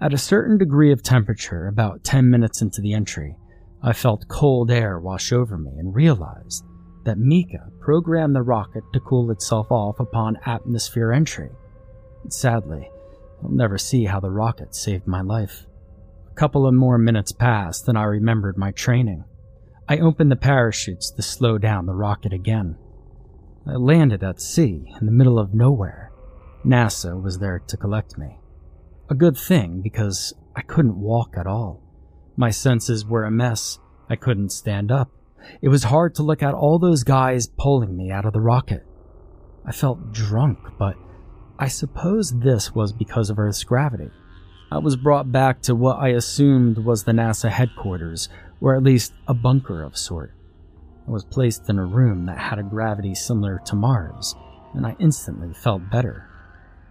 At 0.00 0.12
a 0.12 0.18
certain 0.18 0.58
degree 0.58 0.92
of 0.92 1.02
temperature, 1.02 1.66
about 1.68 2.04
10 2.04 2.28
minutes 2.28 2.60
into 2.60 2.80
the 2.80 2.92
entry, 2.92 3.36
I 3.82 3.92
felt 3.92 4.28
cold 4.28 4.70
air 4.70 4.98
wash 4.98 5.32
over 5.32 5.56
me 5.56 5.72
and 5.78 5.94
realized 5.94 6.64
that 7.04 7.18
Mika 7.18 7.70
programmed 7.80 8.34
the 8.34 8.42
rocket 8.42 8.82
to 8.92 9.00
cool 9.00 9.30
itself 9.30 9.70
off 9.70 10.00
upon 10.00 10.38
atmosphere 10.44 11.12
entry. 11.12 11.50
Sadly, 12.28 12.90
I'll 13.46 13.52
never 13.52 13.78
see 13.78 14.06
how 14.06 14.18
the 14.18 14.30
rocket 14.30 14.74
saved 14.74 15.06
my 15.06 15.20
life. 15.20 15.66
A 16.28 16.34
couple 16.34 16.66
of 16.66 16.74
more 16.74 16.98
minutes 16.98 17.30
passed 17.30 17.86
and 17.86 17.96
I 17.96 18.02
remembered 18.02 18.58
my 18.58 18.72
training. 18.72 19.24
I 19.88 19.98
opened 19.98 20.32
the 20.32 20.36
parachutes 20.36 21.12
to 21.12 21.22
slow 21.22 21.56
down 21.56 21.86
the 21.86 21.94
rocket 21.94 22.32
again. 22.32 22.76
I 23.64 23.74
landed 23.74 24.24
at 24.24 24.40
sea 24.40 24.92
in 25.00 25.06
the 25.06 25.12
middle 25.12 25.38
of 25.38 25.54
nowhere. 25.54 26.10
NASA 26.64 27.20
was 27.22 27.38
there 27.38 27.60
to 27.60 27.76
collect 27.76 28.18
me. 28.18 28.38
A 29.08 29.14
good 29.14 29.36
thing 29.36 29.80
because 29.80 30.34
I 30.56 30.62
couldn't 30.62 31.00
walk 31.00 31.36
at 31.38 31.46
all. 31.46 31.80
My 32.36 32.50
senses 32.50 33.06
were 33.06 33.24
a 33.24 33.30
mess. 33.30 33.78
I 34.10 34.16
couldn't 34.16 34.50
stand 34.50 34.90
up. 34.90 35.12
It 35.62 35.68
was 35.68 35.84
hard 35.84 36.16
to 36.16 36.24
look 36.24 36.42
at 36.42 36.54
all 36.54 36.80
those 36.80 37.04
guys 37.04 37.46
pulling 37.46 37.96
me 37.96 38.10
out 38.10 38.24
of 38.24 38.32
the 38.32 38.40
rocket. 38.40 38.84
I 39.64 39.70
felt 39.70 40.12
drunk, 40.12 40.58
but 40.80 40.96
I 41.58 41.68
suppose 41.68 42.38
this 42.38 42.74
was 42.74 42.92
because 42.92 43.30
of 43.30 43.38
Earth's 43.38 43.64
gravity. 43.64 44.10
I 44.70 44.76
was 44.76 44.94
brought 44.94 45.32
back 45.32 45.62
to 45.62 45.74
what 45.74 45.98
I 45.98 46.08
assumed 46.08 46.76
was 46.76 47.04
the 47.04 47.12
NASA 47.12 47.48
headquarters, 47.50 48.28
or 48.60 48.76
at 48.76 48.82
least 48.82 49.14
a 49.26 49.32
bunker 49.32 49.82
of 49.82 49.96
sort. 49.96 50.34
I 51.08 51.10
was 51.10 51.24
placed 51.24 51.70
in 51.70 51.78
a 51.78 51.86
room 51.86 52.26
that 52.26 52.36
had 52.36 52.58
a 52.58 52.62
gravity 52.62 53.14
similar 53.14 53.62
to 53.64 53.74
Mars, 53.74 54.34
and 54.74 54.86
I 54.86 54.96
instantly 54.98 55.54
felt 55.54 55.90
better. 55.90 56.28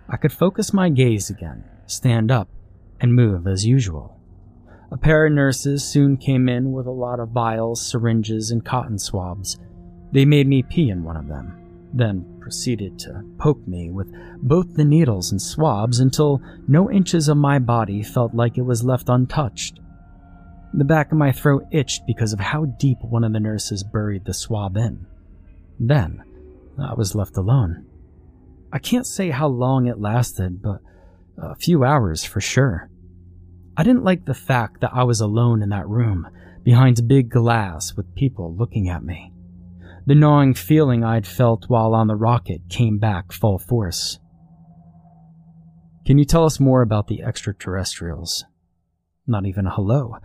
I 0.09 0.18
could 0.18 0.34
focus 0.34 0.74
my 0.74 0.89
gaze 0.89 1.30
again, 1.30 1.63
stand 1.86 2.32
up, 2.32 2.49
and 2.99 3.13
move 3.13 3.45
as 3.45 3.68
usual. 3.68 4.20
A 4.91 4.97
pair 4.97 5.28
of 5.28 5.34
nurses 5.34 5.84
soon 5.84 6.18
came 6.18 6.49
in 6.49 6.72
with 6.72 6.88
a 6.88 6.91
lot 6.91 7.20
of 7.20 7.30
vials, 7.30 7.86
syringes, 7.86 8.49
and 8.49 8.66
cotton 8.66 8.97
swabs. 8.97 9.59
They 10.11 10.26
made 10.26 10.47
me 10.47 10.63
pee 10.63 10.89
in 10.89 11.03
one 11.03 11.18
of 11.18 11.28
them 11.28 11.64
then 11.96 12.38
proceeded 12.39 13.00
to 13.00 13.24
poke 13.39 13.66
me 13.68 13.89
with 13.89 14.14
both 14.41 14.76
the 14.76 14.86
needles 14.86 15.32
and 15.32 15.41
swabs 15.41 16.00
until 16.00 16.41
no 16.68 16.91
inches 16.91 17.28
of 17.28 17.38
my 17.38 17.58
body 17.58 18.04
felt 18.04 18.36
like 18.36 18.58
it 18.58 18.66
was 18.66 18.84
left 18.84 19.10
untouched. 19.10 19.80
The 20.74 20.84
back 20.84 21.12
of 21.12 21.18
my 21.18 21.32
throat 21.32 21.66
itched 21.72 22.06
because 22.06 22.34
of 22.34 22.39
how 22.39 22.66
deep 22.66 22.98
one 23.02 23.24
of 23.24 23.32
the 23.32 23.39
nurses 23.39 23.84
buried 23.84 24.26
the 24.26 24.34
swab 24.34 24.76
in. 24.76 25.08
Then, 25.80 26.22
I 26.78 26.93
was 26.93 27.16
left 27.16 27.38
alone. 27.38 27.86
I 28.74 28.80
can't 28.80 29.08
say 29.08 29.30
how 29.30 29.48
long 29.48 29.88
it 29.88 30.00
lasted, 30.00 30.62
but 30.62 30.82
a 31.38 31.56
few 31.56 31.86
hours 31.86 32.26
for 32.26 32.41
sure. 32.41 32.89
I 33.78 33.84
didn't 33.84 34.04
like 34.04 34.26
the 34.26 34.34
fact 34.34 34.82
that 34.82 34.93
I 34.93 35.04
was 35.04 35.22
alone 35.22 35.62
in 35.62 35.70
that 35.70 35.88
room, 35.88 36.28
behind 36.64 37.08
big 37.08 37.30
glass 37.30 37.96
with 37.96 38.16
people 38.16 38.54
looking 38.54 38.89
at 38.89 39.04
me. 39.04 39.32
The 40.08 40.16
gnawing 40.16 40.53
feeling 40.53 41.03
I'd 41.03 41.26
felt 41.26 41.66
while 41.68 41.95
on 41.95 42.08
the 42.08 42.16
rocket 42.16 42.70
came 42.70 42.99
back 42.99 43.32
full 43.32 43.58
force. 43.58 44.20
Can 46.06 46.20
you 46.20 46.26
tell 46.26 46.45
us 46.45 46.60
more 46.60 46.84
about 46.84 47.08
the 47.08 47.24
extraterrestrials? 47.24 48.45
Not 49.26 49.47
even 49.47 49.66
a 49.66 49.72
hello. 49.72 50.18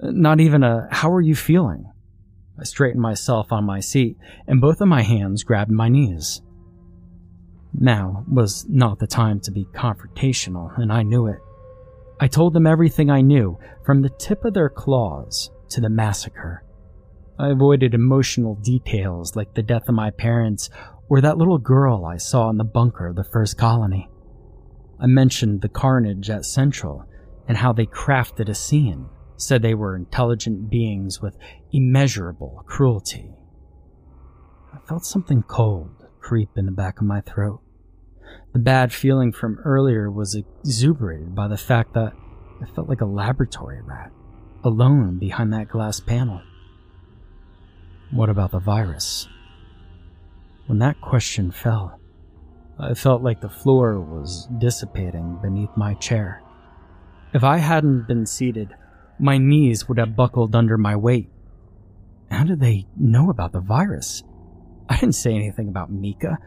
Not 0.00 0.40
even 0.40 0.62
a 0.62 0.88
how 0.90 1.12
are 1.12 1.20
you 1.20 1.34
feeling? 1.34 1.92
I 2.58 2.64
straightened 2.64 3.02
myself 3.02 3.52
on 3.52 3.64
my 3.64 3.80
seat, 3.80 4.16
and 4.46 4.62
both 4.62 4.80
of 4.80 4.88
my 4.88 5.02
hands 5.02 5.44
grabbed 5.44 5.70
my 5.70 5.90
knees. 5.90 6.40
Now 7.78 8.24
was 8.26 8.64
not 8.66 8.98
the 8.98 9.06
time 9.06 9.40
to 9.40 9.50
be 9.50 9.66
confrontational, 9.66 10.76
and 10.78 10.90
I 10.90 11.02
knew 11.02 11.26
it. 11.26 11.40
I 12.18 12.28
told 12.28 12.54
them 12.54 12.66
everything 12.66 13.10
I 13.10 13.20
knew, 13.20 13.58
from 13.84 14.00
the 14.00 14.08
tip 14.08 14.46
of 14.46 14.54
their 14.54 14.70
claws 14.70 15.50
to 15.68 15.82
the 15.82 15.90
massacre. 15.90 16.64
I 17.38 17.50
avoided 17.50 17.92
emotional 17.92 18.54
details 18.54 19.36
like 19.36 19.54
the 19.54 19.62
death 19.62 19.88
of 19.88 19.94
my 19.94 20.10
parents 20.10 20.70
or 21.08 21.20
that 21.20 21.36
little 21.36 21.58
girl 21.58 22.06
I 22.06 22.16
saw 22.16 22.48
in 22.48 22.56
the 22.56 22.64
bunker 22.64 23.08
of 23.08 23.16
the 23.16 23.24
first 23.24 23.58
colony. 23.58 24.08
I 24.98 25.06
mentioned 25.06 25.60
the 25.60 25.68
carnage 25.68 26.30
at 26.30 26.46
Central 26.46 27.04
and 27.46 27.58
how 27.58 27.72
they 27.72 27.86
crafted 27.86 28.48
a 28.48 28.54
scene, 28.54 29.06
said 29.36 29.60
they 29.60 29.74
were 29.74 29.94
intelligent 29.94 30.70
beings 30.70 31.20
with 31.20 31.36
immeasurable 31.72 32.64
cruelty. 32.66 33.34
I 34.72 34.78
felt 34.88 35.04
something 35.04 35.42
cold 35.42 36.06
creep 36.20 36.50
in 36.56 36.66
the 36.66 36.72
back 36.72 36.98
of 36.98 37.06
my 37.06 37.20
throat. 37.20 37.60
The 38.52 38.58
bad 38.58 38.92
feeling 38.92 39.32
from 39.32 39.58
earlier 39.64 40.10
was 40.10 40.34
exuberated 40.34 41.34
by 41.34 41.48
the 41.48 41.56
fact 41.56 41.92
that 41.94 42.14
I 42.62 42.66
felt 42.74 42.88
like 42.88 43.02
a 43.02 43.06
laboratory 43.06 43.80
rat, 43.82 44.10
alone 44.64 45.18
behind 45.18 45.52
that 45.52 45.68
glass 45.68 46.00
panel. 46.00 46.40
What 48.12 48.28
about 48.28 48.52
the 48.52 48.60
virus? 48.60 49.28
When 50.66 50.78
that 50.78 51.00
question 51.00 51.50
fell, 51.50 52.00
I 52.78 52.94
felt 52.94 53.22
like 53.22 53.40
the 53.40 53.48
floor 53.48 54.00
was 54.00 54.48
dissipating 54.58 55.38
beneath 55.42 55.70
my 55.76 55.94
chair. 55.94 56.42
If 57.34 57.42
I 57.42 57.58
hadn't 57.58 58.06
been 58.06 58.26
seated, 58.26 58.74
my 59.18 59.38
knees 59.38 59.88
would 59.88 59.98
have 59.98 60.16
buckled 60.16 60.54
under 60.54 60.78
my 60.78 60.94
weight. 60.94 61.28
How 62.30 62.44
did 62.44 62.60
they 62.60 62.86
know 62.96 63.30
about 63.30 63.52
the 63.52 63.60
virus? 63.60 64.22
I 64.88 64.96
didn't 64.96 65.14
say 65.14 65.34
anything 65.34 65.68
about 65.68 65.90
Mika. 65.90 66.38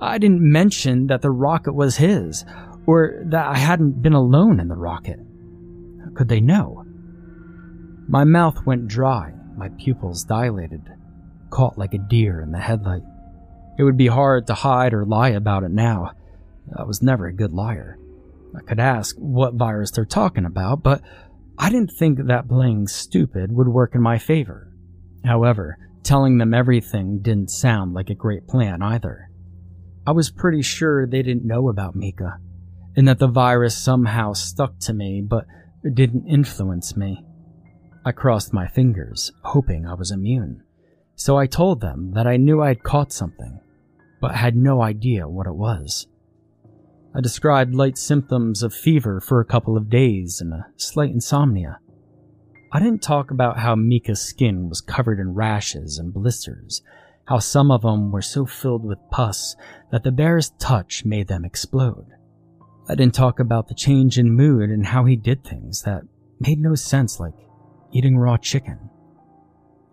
I 0.00 0.18
didn't 0.18 0.40
mention 0.40 1.08
that 1.08 1.22
the 1.22 1.30
rocket 1.30 1.72
was 1.72 1.96
his, 1.96 2.44
or 2.86 3.22
that 3.26 3.46
I 3.46 3.56
hadn't 3.56 4.02
been 4.02 4.12
alone 4.12 4.60
in 4.60 4.68
the 4.68 4.76
rocket. 4.76 5.18
How 6.04 6.10
could 6.14 6.28
they 6.28 6.40
know? 6.40 6.84
My 8.08 8.24
mouth 8.24 8.64
went 8.64 8.88
dry, 8.88 9.32
my 9.56 9.68
pupils 9.70 10.24
dilated, 10.24 10.92
caught 11.50 11.78
like 11.78 11.94
a 11.94 11.98
deer 11.98 12.40
in 12.40 12.52
the 12.52 12.58
headlight. 12.58 13.02
It 13.78 13.84
would 13.84 13.96
be 13.96 14.08
hard 14.08 14.46
to 14.46 14.54
hide 14.54 14.92
or 14.92 15.04
lie 15.04 15.30
about 15.30 15.62
it 15.62 15.70
now. 15.70 16.12
I 16.76 16.84
was 16.84 17.02
never 17.02 17.26
a 17.26 17.32
good 17.32 17.52
liar. 17.52 17.98
I 18.56 18.60
could 18.62 18.80
ask 18.80 19.16
what 19.16 19.54
virus 19.54 19.90
they're 19.90 20.04
talking 20.04 20.44
about, 20.44 20.82
but 20.82 21.02
I 21.58 21.70
didn't 21.70 21.92
think 21.92 22.26
that 22.26 22.48
playing 22.48 22.88
stupid 22.88 23.52
would 23.52 23.68
work 23.68 23.94
in 23.94 24.02
my 24.02 24.18
favor. 24.18 24.72
However, 25.24 25.78
telling 26.02 26.38
them 26.38 26.54
everything 26.54 27.20
didn't 27.20 27.50
sound 27.50 27.94
like 27.94 28.10
a 28.10 28.14
great 28.14 28.46
plan 28.46 28.82
either. 28.82 29.30
I 30.06 30.12
was 30.12 30.30
pretty 30.30 30.62
sure 30.62 31.06
they 31.06 31.22
didn't 31.22 31.46
know 31.46 31.68
about 31.68 31.94
Mika, 31.94 32.38
and 32.96 33.06
that 33.08 33.18
the 33.18 33.28
virus 33.28 33.76
somehow 33.76 34.32
stuck 34.32 34.78
to 34.80 34.94
me 34.94 35.20
but 35.20 35.44
didn't 35.94 36.26
influence 36.26 36.96
me. 36.96 37.24
I 38.04 38.12
crossed 38.12 38.54
my 38.54 38.66
fingers, 38.66 39.32
hoping 39.42 39.86
I 39.86 39.94
was 39.94 40.10
immune. 40.10 40.62
So 41.18 41.36
I 41.36 41.48
told 41.48 41.80
them 41.80 42.12
that 42.12 42.28
I 42.28 42.36
knew 42.36 42.62
I 42.62 42.68
had 42.68 42.84
caught 42.84 43.12
something, 43.12 43.58
but 44.20 44.36
had 44.36 44.54
no 44.54 44.80
idea 44.80 45.28
what 45.28 45.48
it 45.48 45.54
was. 45.56 46.06
I 47.12 47.20
described 47.20 47.74
light 47.74 47.98
symptoms 47.98 48.62
of 48.62 48.72
fever 48.72 49.20
for 49.20 49.40
a 49.40 49.44
couple 49.44 49.76
of 49.76 49.90
days 49.90 50.40
and 50.40 50.52
a 50.52 50.66
slight 50.76 51.10
insomnia. 51.10 51.80
I 52.72 52.78
didn't 52.78 53.02
talk 53.02 53.32
about 53.32 53.58
how 53.58 53.74
Mika's 53.74 54.20
skin 54.20 54.68
was 54.68 54.80
covered 54.80 55.18
in 55.18 55.34
rashes 55.34 55.98
and 55.98 56.14
blisters, 56.14 56.82
how 57.24 57.40
some 57.40 57.72
of 57.72 57.82
them 57.82 58.12
were 58.12 58.22
so 58.22 58.46
filled 58.46 58.84
with 58.84 59.10
pus 59.10 59.56
that 59.90 60.04
the 60.04 60.12
barest 60.12 60.56
touch 60.60 61.04
made 61.04 61.26
them 61.26 61.44
explode. 61.44 62.06
I 62.88 62.94
didn't 62.94 63.14
talk 63.14 63.40
about 63.40 63.66
the 63.66 63.74
change 63.74 64.20
in 64.20 64.36
mood 64.36 64.70
and 64.70 64.86
how 64.86 65.04
he 65.04 65.16
did 65.16 65.42
things 65.42 65.82
that 65.82 66.04
made 66.38 66.60
no 66.60 66.76
sense, 66.76 67.18
like 67.18 67.34
eating 67.90 68.16
raw 68.16 68.36
chicken. 68.36 68.78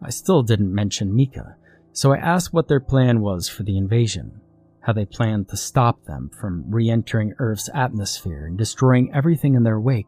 I 0.05 0.09
still 0.09 0.43
didn't 0.43 0.73
mention 0.73 1.15
Mika, 1.15 1.55
so 1.91 2.13
I 2.13 2.17
asked 2.17 2.53
what 2.53 2.67
their 2.67 2.79
plan 2.79 3.21
was 3.21 3.49
for 3.49 3.63
the 3.63 3.75
invasion, 3.75 4.39
how 4.81 4.93
they 4.93 5.05
planned 5.05 5.49
to 5.49 5.57
stop 5.57 6.05
them 6.05 6.29
from 6.29 6.65
re 6.69 6.89
entering 6.91 7.33
Earth's 7.39 7.71
atmosphere 7.73 8.45
and 8.45 8.55
destroying 8.55 9.11
everything 9.11 9.55
in 9.55 9.63
their 9.63 9.79
wake. 9.79 10.05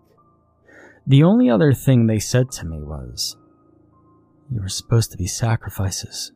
The 1.08 1.24
only 1.24 1.50
other 1.50 1.74
thing 1.74 2.06
they 2.06 2.20
said 2.20 2.52
to 2.52 2.66
me 2.66 2.80
was, 2.80 3.38
You 4.52 4.62
were 4.62 4.70
supposed 4.70 5.12
to 5.12 5.18
be 5.18 5.26
sacrifices. 5.26 6.32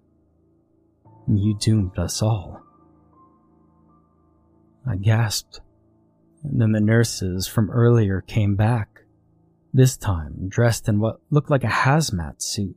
You 1.28 1.56
doomed 1.60 2.00
us 2.00 2.22
all. 2.22 2.64
I 4.88 4.96
gasped. 4.96 5.62
And 6.44 6.60
then 6.60 6.72
the 6.72 6.82
nurses 6.82 7.46
from 7.46 7.70
earlier 7.70 8.22
came 8.22 8.56
back, 8.56 9.02
this 9.72 9.96
time 9.96 10.48
dressed 10.50 10.90
in 10.90 11.00
what 11.00 11.22
looked 11.30 11.52
like 11.52 11.64
a 11.64 11.68
hazmat 11.68 12.42
suit, 12.42 12.76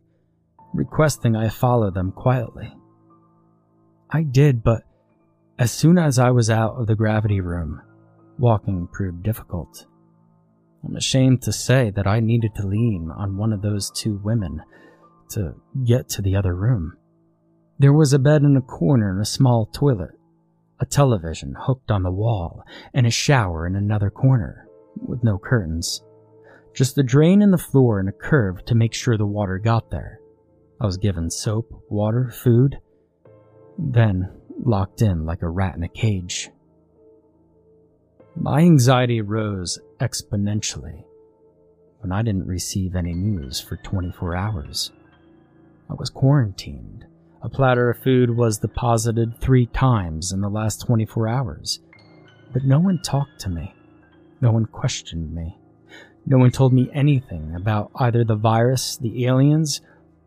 requesting 0.75 1.37
I 1.37 1.49
follow 1.49 1.91
them 1.91 2.13
quietly. 2.13 2.75
I 4.11 4.23
did, 4.23 4.63
but 4.63 4.83
as 5.59 5.73
soon 5.73 5.99
as 5.99 6.19
I 6.19 6.31
was 6.31 6.51
out 6.51 6.75
of 6.75 6.87
the 6.87 6.97
gravity 6.97 7.41
room, 7.41 7.81
walking 8.39 8.89
proved 8.93 9.23
difficult. 9.23 9.87
I'm 10.85 10.97
ashamed 10.97 11.43
to 11.43 11.53
say 11.53 11.91
that 11.91 12.07
I 12.07 12.21
needed 12.21 12.55
to 12.57 12.67
lean 12.67 13.11
on 13.17 13.37
one 13.37 13.53
of 13.53 13.63
those 13.63 13.91
two 13.91 14.21
women 14.23 14.63
to 15.31 15.55
get 15.85 16.09
to 16.11 16.23
the 16.23 16.37
other 16.37 16.55
room. 16.55 16.97
There 17.79 17.93
was 17.93 18.13
a 18.13 18.19
bed 18.19 18.43
in 18.43 18.57
a 18.57 18.61
corner 18.61 19.11
and 19.11 19.21
a 19.21 19.25
small 19.25 19.67
toilet, 19.67 20.11
a 20.81 20.87
television 20.87 21.55
hooked 21.59 21.91
on 21.91 22.03
the 22.03 22.11
wall, 22.11 22.65
and 22.93 23.07
a 23.07 23.11
shower 23.11 23.67
in 23.67 23.77
another 23.77 24.11
corner, 24.11 24.69
with 24.97 25.25
no 25.25 25.39
curtains. 25.39 26.03
Just 26.75 26.99
a 26.99 27.03
drain 27.03 27.41
in 27.41 27.53
the 27.53 27.59
floor 27.59 28.01
and 28.01 28.09
a 28.09 28.13
curve 28.13 28.65
to 28.67 28.75
make 28.75 28.93
sure 28.93 29.17
the 29.17 29.27
water 29.27 29.59
got 29.59 29.91
there. 29.91 30.21
I 30.85 30.87
was 30.87 30.99
given 30.99 31.31
soap, 31.31 31.83
water, 31.89 32.29
food, 32.29 32.79
then 33.79 34.31
locked 34.63 35.01
in 35.01 35.25
like 35.25 35.41
a 35.41 35.49
rat 35.49 35.77
in 35.77 35.83
a 35.83 35.89
cage. 35.89 36.51
My 38.37 38.59
anxiety 38.59 39.23
rose 39.23 39.79
exponentially 39.99 41.05
when 42.01 42.13
I 42.13 42.21
didn't 42.21 42.47
receive 42.47 42.97
any 42.97 43.15
news 43.15 43.61
for 43.61 43.79
24 43.79 44.37
hours. 44.37 44.93
I 45.89 45.95
was 45.95 46.11
quarantined 46.11 47.07
a 47.41 47.49
platter 47.49 47.89
of 47.89 47.99
food 47.99 48.37
was 48.37 48.59
deposited 48.59 49.41
three 49.41 49.65
times 49.65 50.33
in 50.33 50.43
the 50.43 50.51
last 50.51 50.85
24 50.87 51.29
hours. 51.29 51.81
But 52.53 52.65
no 52.65 52.79
one 52.79 53.01
talked 53.01 53.41
to 53.41 53.49
me. 53.49 53.75
No 54.43 54.53
one 54.53 54.67
questioned 54.67 55.35
me. 55.35 55.57
No 56.27 56.37
one 56.37 56.51
told 56.51 56.75
me 56.75 56.91
anything 56.93 57.55
about 57.55 57.91
either 57.97 58.23
the 58.23 58.37
virus, 58.37 58.99
the 58.99 59.27
aliens, 59.27 59.81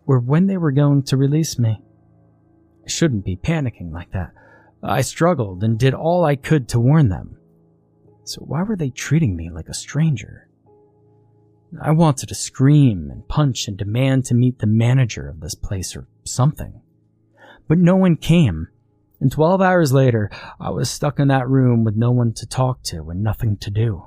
or 0.08 0.20
when 0.20 0.48
they 0.48 0.58
were 0.58 0.72
going 0.72 1.04
to 1.04 1.18
release 1.18 1.60
me. 1.60 1.80
I 2.84 2.90
shouldn't 2.90 3.26
be 3.26 3.36
panicking 3.36 3.92
like 3.92 4.12
that. 4.14 4.32
I 4.82 5.02
struggled 5.02 5.64
and 5.64 5.78
did 5.78 5.94
all 5.94 6.26
I 6.26 6.36
could 6.36 6.68
to 6.70 6.80
warn 6.80 7.10
them. 7.10 7.38
So 8.24 8.42
why 8.42 8.64
were 8.64 8.76
they 8.76 8.90
treating 8.90 9.36
me 9.36 9.52
like 9.52 9.68
a 9.68 9.74
stranger? 9.74 10.50
I 11.82 11.92
wanted 11.92 12.30
to 12.30 12.36
scream 12.36 13.10
and 13.12 13.28
punch 13.28 13.68
and 13.68 13.78
demand 13.78 14.26
to 14.26 14.34
meet 14.34 14.60
the 14.60 14.68
manager 14.68 15.28
of 15.28 15.42
this 15.42 15.56
place 15.56 15.96
or 15.96 16.08
something 16.24 16.82
but 17.68 17.78
no 17.78 17.96
one 17.96 18.16
came. 18.16 18.68
And 19.20 19.32
12 19.32 19.62
hours 19.62 19.94
later, 19.94 20.30
I 20.60 20.70
was 20.70 20.90
stuck 20.90 21.20
in 21.20 21.28
that 21.30 21.50
room 21.50 21.84
with 21.84 21.96
no 21.96 22.12
one 22.12 22.34
to 22.34 22.46
talk 22.46 22.84
to 22.84 23.10
and 23.10 23.24
nothing 23.24 23.58
to 23.58 23.72
do. 23.72 24.06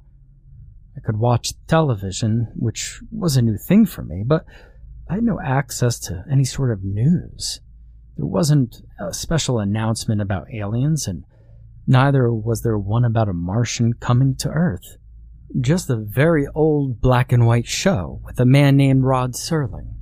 I 0.97 1.01
could 1.01 1.19
watch 1.19 1.53
television, 1.67 2.53
which 2.57 3.01
was 3.11 3.37
a 3.37 3.43
new 3.43 3.57
thing 3.57 3.87
for 3.87 4.03
me, 4.03 4.23
but 4.25 4.45
I 5.11 5.15
had 5.15 5.25
no 5.25 5.41
access 5.41 5.99
to 6.01 6.23
any 6.31 6.45
sort 6.45 6.71
of 6.71 6.85
news. 6.85 7.61
There 8.17 8.27
wasn't 8.27 8.83
a 9.01 9.13
special 9.13 9.59
announcement 9.59 10.21
about 10.21 10.55
aliens, 10.55 11.09
and 11.09 11.25
neither 11.85 12.33
was 12.33 12.63
there 12.63 12.79
one 12.79 13.05
about 13.05 13.29
a 13.29 13.33
Martian 13.33 13.95
coming 13.95 14.37
to 14.37 14.49
Earth. 14.49 14.99
Just 15.61 15.91
a 15.91 15.97
very 15.97 16.47
old 16.55 17.01
black 17.01 17.33
and 17.33 17.45
white 17.45 17.67
show 17.67 18.21
with 18.25 18.39
a 18.39 18.45
man 18.45 18.77
named 18.77 19.03
Rod 19.03 19.33
Serling. 19.33 19.95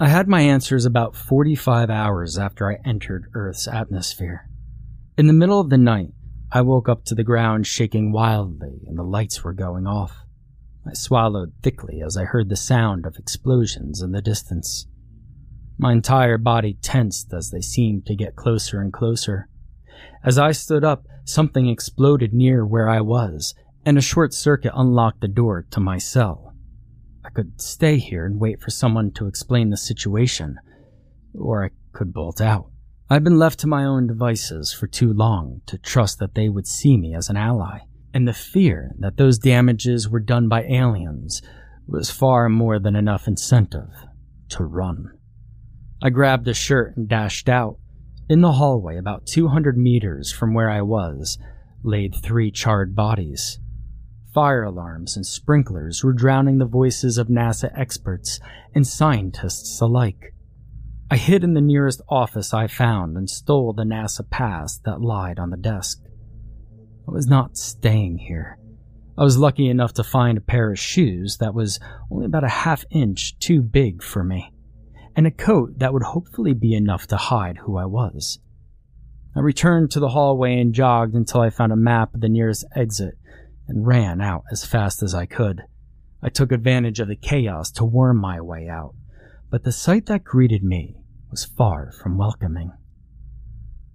I 0.00 0.08
had 0.08 0.28
my 0.28 0.40
answers 0.40 0.86
about 0.86 1.14
45 1.14 1.90
hours 1.90 2.38
after 2.38 2.70
I 2.70 2.78
entered 2.86 3.26
Earth's 3.34 3.68
atmosphere. 3.68 4.48
In 5.18 5.26
the 5.26 5.34
middle 5.34 5.60
of 5.60 5.68
the 5.68 5.76
night, 5.76 6.14
I 6.50 6.62
woke 6.62 6.88
up 6.88 7.04
to 7.04 7.14
the 7.14 7.22
ground 7.22 7.66
shaking 7.66 8.12
wildly 8.12 8.80
and 8.86 8.96
the 8.96 9.02
lights 9.02 9.44
were 9.44 9.52
going 9.52 9.86
off. 9.86 10.16
I 10.88 10.94
swallowed 10.94 11.52
thickly 11.62 12.00
as 12.00 12.16
I 12.16 12.24
heard 12.24 12.48
the 12.48 12.56
sound 12.56 13.04
of 13.04 13.16
explosions 13.16 14.00
in 14.00 14.12
the 14.12 14.22
distance. 14.22 14.86
My 15.76 15.92
entire 15.92 16.38
body 16.38 16.78
tensed 16.80 17.34
as 17.34 17.50
they 17.50 17.60
seemed 17.60 18.06
to 18.06 18.16
get 18.16 18.36
closer 18.36 18.80
and 18.80 18.90
closer. 18.90 19.50
As 20.24 20.38
I 20.38 20.52
stood 20.52 20.84
up, 20.84 21.04
something 21.24 21.68
exploded 21.68 22.32
near 22.32 22.64
where 22.64 22.88
I 22.88 23.02
was, 23.02 23.54
and 23.84 23.98
a 23.98 24.02
short 24.02 24.32
circuit 24.32 24.72
unlocked 24.74 25.20
the 25.20 25.28
door 25.28 25.66
to 25.72 25.80
my 25.80 25.98
cell. 25.98 26.54
I 27.22 27.28
could 27.28 27.60
stay 27.60 27.98
here 27.98 28.24
and 28.24 28.40
wait 28.40 28.62
for 28.62 28.70
someone 28.70 29.10
to 29.12 29.26
explain 29.26 29.68
the 29.68 29.76
situation, 29.76 30.56
or 31.34 31.66
I 31.66 31.70
could 31.92 32.14
bolt 32.14 32.40
out. 32.40 32.70
I'd 33.10 33.24
been 33.24 33.38
left 33.38 33.60
to 33.60 33.66
my 33.66 33.84
own 33.84 34.06
devices 34.06 34.72
for 34.72 34.86
too 34.86 35.12
long 35.12 35.60
to 35.66 35.76
trust 35.76 36.18
that 36.20 36.34
they 36.34 36.48
would 36.48 36.66
see 36.66 36.96
me 36.96 37.14
as 37.14 37.28
an 37.28 37.36
ally, 37.36 37.80
and 38.12 38.26
the 38.26 38.32
fear 38.32 38.92
that 38.98 39.16
those 39.16 39.38
damages 39.38 40.08
were 40.08 40.20
done 40.20 40.48
by 40.48 40.64
aliens 40.64 41.42
was 41.86 42.10
far 42.10 42.48
more 42.48 42.78
than 42.78 42.96
enough 42.96 43.26
incentive 43.26 43.90
to 44.50 44.64
run. 44.64 45.10
I 46.02 46.10
grabbed 46.10 46.46
a 46.48 46.54
shirt 46.54 46.96
and 46.96 47.08
dashed 47.08 47.48
out. 47.48 47.78
In 48.28 48.40
the 48.40 48.52
hallway, 48.52 48.98
about 48.98 49.26
200 49.26 49.76
meters 49.76 50.30
from 50.30 50.54
where 50.54 50.70
I 50.70 50.82
was, 50.82 51.38
laid 51.82 52.14
three 52.14 52.50
charred 52.50 52.94
bodies. 52.94 53.58
Fire 54.34 54.62
alarms 54.62 55.16
and 55.16 55.26
sprinklers 55.26 56.04
were 56.04 56.12
drowning 56.12 56.58
the 56.58 56.66
voices 56.66 57.18
of 57.18 57.28
NASA 57.28 57.70
experts 57.76 58.38
and 58.74 58.86
scientists 58.86 59.80
alike. 59.80 60.34
I 61.10 61.16
hid 61.16 61.42
in 61.42 61.54
the 61.54 61.62
nearest 61.62 62.02
office 62.08 62.52
I 62.52 62.66
found 62.66 63.16
and 63.16 63.30
stole 63.30 63.72
the 63.72 63.84
NASA 63.84 64.28
pass 64.28 64.78
that 64.84 65.00
lied 65.00 65.38
on 65.38 65.50
the 65.50 65.56
desk. 65.56 66.02
I 67.08 67.10
was 67.10 67.26
not 67.26 67.56
staying 67.56 68.18
here. 68.18 68.58
I 69.16 69.24
was 69.24 69.38
lucky 69.38 69.70
enough 69.70 69.94
to 69.94 70.04
find 70.04 70.36
a 70.36 70.42
pair 70.42 70.70
of 70.70 70.78
shoes 70.78 71.38
that 71.38 71.54
was 71.54 71.80
only 72.10 72.26
about 72.26 72.44
a 72.44 72.48
half 72.48 72.84
inch 72.90 73.38
too 73.38 73.62
big 73.62 74.02
for 74.02 74.22
me, 74.22 74.52
and 75.16 75.26
a 75.26 75.30
coat 75.30 75.78
that 75.78 75.94
would 75.94 76.02
hopefully 76.02 76.52
be 76.52 76.74
enough 76.74 77.06
to 77.06 77.16
hide 77.16 77.58
who 77.58 77.78
I 77.78 77.86
was. 77.86 78.40
I 79.34 79.40
returned 79.40 79.90
to 79.92 80.00
the 80.00 80.10
hallway 80.10 80.60
and 80.60 80.74
jogged 80.74 81.14
until 81.14 81.40
I 81.40 81.48
found 81.48 81.72
a 81.72 81.76
map 81.76 82.14
of 82.14 82.20
the 82.20 82.28
nearest 82.28 82.66
exit 82.76 83.16
and 83.66 83.86
ran 83.86 84.20
out 84.20 84.44
as 84.52 84.66
fast 84.66 85.02
as 85.02 85.14
I 85.14 85.24
could. 85.24 85.62
I 86.22 86.28
took 86.28 86.52
advantage 86.52 87.00
of 87.00 87.08
the 87.08 87.16
chaos 87.16 87.70
to 87.72 87.86
worm 87.86 88.18
my 88.18 88.38
way 88.42 88.68
out, 88.68 88.94
but 89.48 89.64
the 89.64 89.72
sight 89.72 90.06
that 90.06 90.24
greeted 90.24 90.62
me 90.62 90.96
was 91.30 91.46
far 91.46 91.90
from 91.90 92.18
welcoming. 92.18 92.72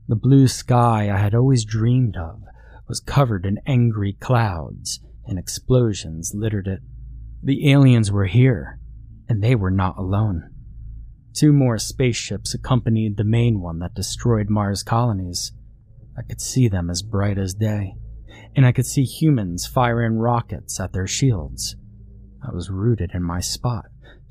The 0.07 0.15
blue 0.15 0.47
sky 0.47 1.11
I 1.13 1.17
had 1.17 1.35
always 1.35 1.63
dreamed 1.63 2.17
of 2.17 2.41
was 2.87 2.99
covered 2.99 3.45
in 3.45 3.59
angry 3.65 4.13
clouds, 4.13 4.99
and 5.25 5.39
explosions 5.39 6.33
littered 6.33 6.67
it. 6.67 6.81
The 7.41 7.71
aliens 7.71 8.11
were 8.11 8.25
here, 8.25 8.79
and 9.27 9.43
they 9.43 9.55
were 9.55 9.71
not 9.71 9.97
alone. 9.97 10.49
Two 11.33 11.53
more 11.53 11.77
spaceships 11.77 12.53
accompanied 12.53 13.17
the 13.17 13.23
main 13.23 13.59
one 13.59 13.79
that 13.79 13.95
destroyed 13.95 14.49
Mars 14.49 14.83
colonies. 14.83 15.51
I 16.17 16.21
could 16.21 16.41
see 16.41 16.67
them 16.67 16.89
as 16.89 17.01
bright 17.01 17.37
as 17.37 17.53
day, 17.53 17.95
and 18.55 18.65
I 18.65 18.71
could 18.71 18.85
see 18.85 19.03
humans 19.03 19.65
firing 19.65 20.17
rockets 20.17 20.79
at 20.79 20.93
their 20.93 21.07
shields. 21.07 21.75
I 22.45 22.53
was 22.53 22.69
rooted 22.69 23.11
in 23.13 23.23
my 23.23 23.39
spot, 23.39 23.85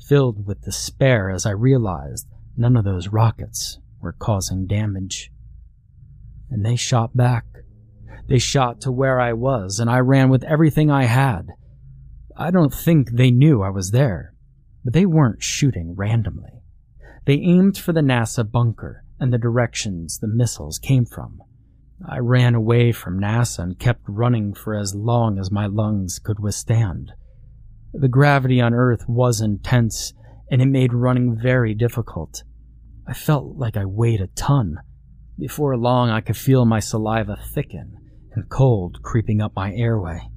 filled 0.08 0.46
with 0.46 0.62
despair 0.62 1.30
as 1.30 1.46
I 1.46 1.50
realized 1.50 2.26
None 2.56 2.76
of 2.76 2.84
those 2.84 3.08
rockets 3.08 3.78
were 4.00 4.12
causing 4.12 4.66
damage. 4.66 5.32
And 6.50 6.64
they 6.64 6.76
shot 6.76 7.16
back. 7.16 7.46
They 8.28 8.38
shot 8.38 8.80
to 8.82 8.92
where 8.92 9.20
I 9.20 9.32
was, 9.32 9.78
and 9.78 9.90
I 9.90 9.98
ran 9.98 10.30
with 10.30 10.44
everything 10.44 10.90
I 10.90 11.04
had. 11.04 11.48
I 12.36 12.50
don't 12.50 12.72
think 12.72 13.10
they 13.10 13.30
knew 13.30 13.62
I 13.62 13.70
was 13.70 13.90
there, 13.90 14.34
but 14.84 14.94
they 14.94 15.06
weren't 15.06 15.42
shooting 15.42 15.94
randomly. 15.96 16.62
They 17.24 17.34
aimed 17.34 17.78
for 17.78 17.92
the 17.92 18.00
NASA 18.00 18.50
bunker 18.50 19.04
and 19.20 19.32
the 19.32 19.38
directions 19.38 20.18
the 20.18 20.28
missiles 20.28 20.78
came 20.78 21.04
from. 21.04 21.40
I 22.08 22.18
ran 22.18 22.54
away 22.54 22.90
from 22.90 23.20
NASA 23.20 23.60
and 23.60 23.78
kept 23.78 24.02
running 24.08 24.54
for 24.54 24.74
as 24.74 24.94
long 24.94 25.38
as 25.38 25.52
my 25.52 25.66
lungs 25.66 26.18
could 26.18 26.40
withstand. 26.40 27.12
The 27.92 28.08
gravity 28.08 28.60
on 28.60 28.74
Earth 28.74 29.04
was 29.06 29.40
intense, 29.40 30.12
and 30.50 30.60
it 30.60 30.66
made 30.66 30.92
running 30.92 31.38
very 31.40 31.74
difficult. 31.74 32.42
I 33.06 33.12
felt 33.12 33.56
like 33.56 33.76
I 33.76 33.84
weighed 33.84 34.20
a 34.20 34.26
ton. 34.28 34.78
Before 35.38 35.76
long, 35.76 36.10
I 36.10 36.20
could 36.20 36.36
feel 36.36 36.64
my 36.64 36.80
saliva 36.80 37.36
thicken 37.36 37.98
and 38.34 38.48
cold 38.48 39.02
creeping 39.02 39.40
up 39.40 39.54
my 39.54 39.72
airway. 39.74 40.28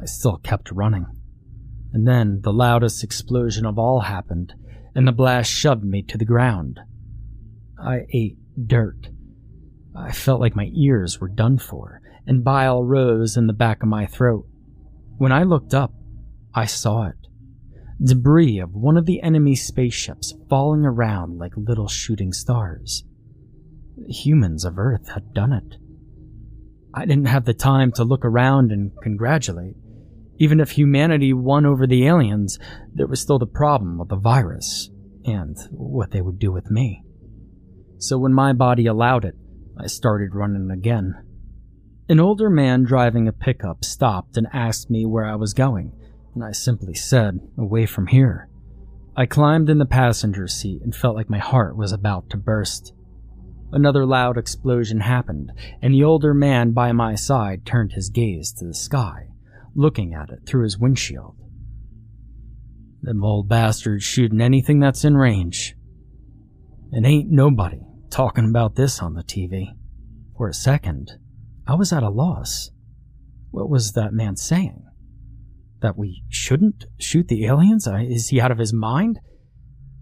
I 0.00 0.04
still 0.06 0.36
kept 0.38 0.70
running. 0.70 1.06
And 1.92 2.06
then 2.06 2.40
the 2.42 2.52
loudest 2.52 3.02
explosion 3.02 3.66
of 3.66 3.78
all 3.78 4.00
happened, 4.00 4.54
and 4.94 5.06
the 5.06 5.12
blast 5.12 5.50
shoved 5.50 5.84
me 5.84 6.02
to 6.02 6.18
the 6.18 6.24
ground. 6.24 6.80
I 7.78 8.06
ate 8.12 8.36
dirt. 8.66 9.08
I 9.96 10.12
felt 10.12 10.40
like 10.40 10.54
my 10.54 10.70
ears 10.74 11.20
were 11.20 11.28
done 11.28 11.58
for, 11.58 12.00
and 12.26 12.44
bile 12.44 12.84
rose 12.84 13.36
in 13.36 13.46
the 13.46 13.52
back 13.52 13.82
of 13.82 13.88
my 13.88 14.06
throat. 14.06 14.46
When 15.18 15.32
I 15.32 15.42
looked 15.42 15.74
up, 15.74 15.92
I 16.54 16.66
saw 16.66 17.08
it 17.08 17.16
debris 18.02 18.58
of 18.58 18.74
one 18.74 18.96
of 18.96 19.04
the 19.04 19.22
enemy 19.22 19.54
spaceships 19.54 20.34
falling 20.48 20.84
around 20.84 21.38
like 21.38 21.52
little 21.56 21.88
shooting 21.88 22.32
stars. 22.32 23.04
Humans 24.08 24.64
of 24.64 24.78
Earth 24.78 25.10
had 25.10 25.34
done 25.34 25.52
it. 25.52 25.76
I 26.92 27.04
didn't 27.06 27.26
have 27.26 27.44
the 27.44 27.54
time 27.54 27.92
to 27.92 28.04
look 28.04 28.24
around 28.24 28.72
and 28.72 28.92
congratulate. 29.02 29.74
Even 30.38 30.58
if 30.60 30.72
humanity 30.72 31.32
won 31.32 31.66
over 31.66 31.86
the 31.86 32.06
aliens, 32.06 32.58
there 32.94 33.06
was 33.06 33.20
still 33.20 33.38
the 33.38 33.46
problem 33.46 34.00
of 34.00 34.08
the 34.08 34.16
virus 34.16 34.90
and 35.24 35.56
what 35.70 36.10
they 36.10 36.20
would 36.20 36.38
do 36.38 36.50
with 36.50 36.70
me. 36.70 37.02
So 37.98 38.18
when 38.18 38.32
my 38.32 38.52
body 38.52 38.86
allowed 38.86 39.24
it, 39.24 39.34
I 39.78 39.86
started 39.86 40.34
running 40.34 40.70
again. 40.70 41.14
An 42.08 42.18
older 42.18 42.50
man 42.50 42.82
driving 42.82 43.28
a 43.28 43.32
pickup 43.32 43.84
stopped 43.84 44.36
and 44.36 44.48
asked 44.52 44.90
me 44.90 45.06
where 45.06 45.26
I 45.26 45.36
was 45.36 45.54
going 45.54 45.92
and 46.34 46.44
I 46.44 46.52
simply 46.52 46.94
said, 46.94 47.40
Away 47.58 47.86
from 47.86 48.06
here. 48.08 48.48
I 49.16 49.26
climbed 49.26 49.68
in 49.68 49.78
the 49.78 49.86
passenger 49.86 50.46
seat 50.46 50.82
and 50.82 50.94
felt 50.94 51.16
like 51.16 51.28
my 51.28 51.38
heart 51.38 51.76
was 51.76 51.92
about 51.92 52.30
to 52.30 52.36
burst. 52.36 52.92
Another 53.72 54.04
loud 54.04 54.36
explosion 54.36 55.00
happened, 55.00 55.52
and 55.80 55.94
the 55.94 56.04
older 56.04 56.34
man 56.34 56.72
by 56.72 56.92
my 56.92 57.14
side 57.14 57.64
turned 57.64 57.92
his 57.92 58.10
gaze 58.10 58.52
to 58.54 58.66
the 58.66 58.74
sky, 58.74 59.28
looking 59.74 60.12
at 60.12 60.30
it 60.30 60.40
through 60.46 60.64
his 60.64 60.78
windshield. 60.78 61.36
Them 63.02 63.24
old 63.24 63.48
bastards 63.48 64.04
shooting 64.04 64.40
anything 64.40 64.80
that's 64.80 65.04
in 65.04 65.16
range. 65.16 65.74
And 66.92 67.06
ain't 67.06 67.30
nobody 67.30 67.80
talking 68.10 68.48
about 68.48 68.74
this 68.74 69.00
on 69.00 69.14
the 69.14 69.22
TV. 69.22 69.74
For 70.36 70.48
a 70.48 70.54
second, 70.54 71.12
I 71.66 71.74
was 71.74 71.92
at 71.92 72.02
a 72.02 72.10
loss. 72.10 72.70
What 73.50 73.70
was 73.70 73.92
that 73.92 74.12
man 74.12 74.36
saying? 74.36 74.84
that 75.80 75.96
we 75.96 76.22
shouldn't 76.28 76.84
shoot 76.98 77.28
the 77.28 77.46
aliens? 77.46 77.86
Is 77.86 78.28
he 78.28 78.40
out 78.40 78.50
of 78.50 78.58
his 78.58 78.72
mind? 78.72 79.20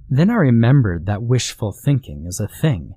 Then 0.08 0.30
I 0.30 0.34
remembered 0.34 1.06
that 1.06 1.22
wishful 1.22 1.72
thinking 1.72 2.24
is 2.26 2.40
a 2.40 2.48
thing, 2.48 2.94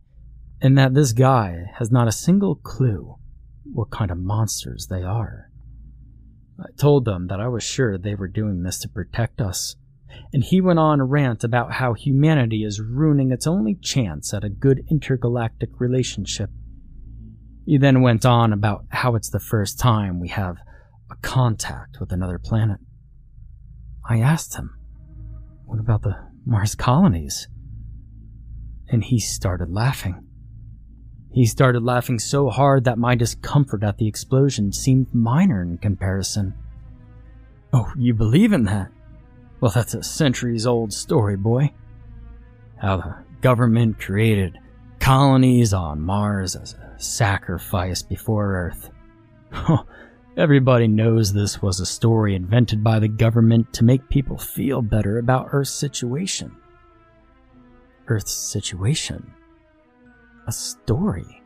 and 0.62 0.78
that 0.78 0.94
this 0.94 1.12
guy 1.12 1.66
has 1.78 1.92
not 1.92 2.08
a 2.08 2.12
single 2.12 2.56
clue 2.56 3.16
what 3.64 3.90
kind 3.90 4.12
of 4.12 4.18
monsters 4.18 4.88
they 4.88 5.02
are. 5.02 5.50
I 6.60 6.70
told 6.78 7.06
them 7.06 7.28
that 7.28 7.40
I 7.40 7.48
was 7.48 7.64
sure 7.64 7.98
they 7.98 8.16
were 8.16 8.28
doing 8.28 8.62
this 8.62 8.80
to 8.80 8.90
protect 8.90 9.42
us, 9.42 9.76
and 10.32 10.44
he 10.44 10.62
went 10.62 10.78
on 10.78 11.00
a 11.00 11.06
rant 11.06 11.44
about 11.44 11.74
how 11.74 11.94
humanity 11.94 12.64
is 12.64 12.80
ruining 12.80 13.32
its 13.32 13.48
only 13.48 13.76
chance 13.76 14.34
at 14.34 14.44
a 14.44 14.50
good 14.50 14.84
intergalactic 14.92 15.70
relationship. 15.80 16.52
He 17.66 17.78
then 17.78 18.02
went 18.02 18.26
on 18.26 18.54
about 18.54 18.86
how 18.90 19.16
it's 19.16 19.30
the 19.30 19.40
first 19.40 19.80
time 19.80 20.20
we 20.20 20.28
have 20.30 20.58
a 21.10 21.16
contact 21.22 22.00
with 22.00 22.12
another 22.12 22.38
planet. 22.38 22.80
I 24.08 24.20
asked 24.20 24.56
him, 24.56 24.78
What 25.66 25.80
about 25.80 26.04
the 26.04 26.18
Mars 26.46 26.76
colonies? 26.76 27.48
And 28.90 29.04
he 29.04 29.20
started 29.20 29.70
laughing. 29.70 30.28
He 31.34 31.46
started 31.46 31.84
laughing 31.84 32.20
so 32.20 32.50
hard 32.50 32.84
that 32.84 32.98
my 32.98 33.16
discomfort 33.16 33.84
at 33.84 33.98
the 33.98 34.08
explosion 34.08 34.74
seemed 34.74 35.14
minor 35.14 35.62
in 35.62 35.78
comparison. 35.78 36.54
Oh, 37.72 37.92
you 37.98 38.14
believe 38.14 38.52
in 38.52 38.66
that? 38.66 38.92
Well, 39.62 39.72
that's 39.72 39.94
a 39.94 40.04
centuries 40.04 40.68
old 40.68 40.92
story, 40.92 41.38
boy. 41.38 41.72
How 42.78 42.98
the 42.98 43.16
government 43.42 44.00
created 44.00 44.58
colonies 45.00 45.74
on 45.74 46.02
Mars 46.02 46.56
as 46.56 46.74
a 46.74 46.96
sacrifice 46.98 48.02
before 48.02 48.56
Earth. 48.56 48.90
Everybody 50.38 50.88
knows 50.88 51.32
this 51.32 51.62
was 51.62 51.80
a 51.80 51.86
story 51.86 52.36
invented 52.36 52.84
by 52.84 53.00
the 53.00 53.08
government 53.08 53.72
to 53.74 53.84
make 53.84 54.10
people 54.10 54.38
feel 54.38 54.82
better 54.82 55.18
about 55.18 55.50
Earth's 55.52 55.72
situation. 55.72 56.56
Earth's 58.08 58.34
situation? 58.34 59.34
A 60.52 60.54
story? 60.54 61.42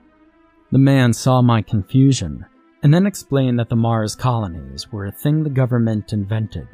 The 0.71 0.79
man 0.79 1.13
saw 1.13 1.39
my 1.43 1.61
confusion 1.61 2.43
and 2.81 2.91
then 2.91 3.05
explained 3.05 3.59
that 3.59 3.69
the 3.69 3.75
Mars 3.75 4.15
colonies 4.15 4.91
were 4.91 5.05
a 5.05 5.11
thing 5.11 5.43
the 5.43 5.49
government 5.51 6.11
invented 6.11 6.67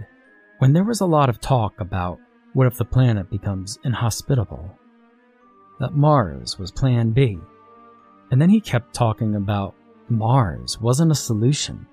when 0.60 0.72
there 0.72 0.86
was 0.86 1.02
a 1.02 1.06
lot 1.06 1.28
of 1.28 1.42
talk 1.42 1.82
about 1.82 2.22
what 2.54 2.68
if 2.68 2.78
the 2.78 2.86
planet 2.86 3.30
becomes 3.30 3.80
inhospitable. 3.84 4.80
That 5.82 5.94
Mars 5.94 6.58
was 6.58 6.72
Plan 6.72 7.12
B. 7.12 7.38
And 8.32 8.42
then 8.42 8.50
he 8.50 8.62
kept 8.62 8.94
talking 8.94 9.36
about 9.36 9.76
Mars 10.08 10.80
wasn't 10.80 11.12
a 11.12 11.16
solution 11.16 11.86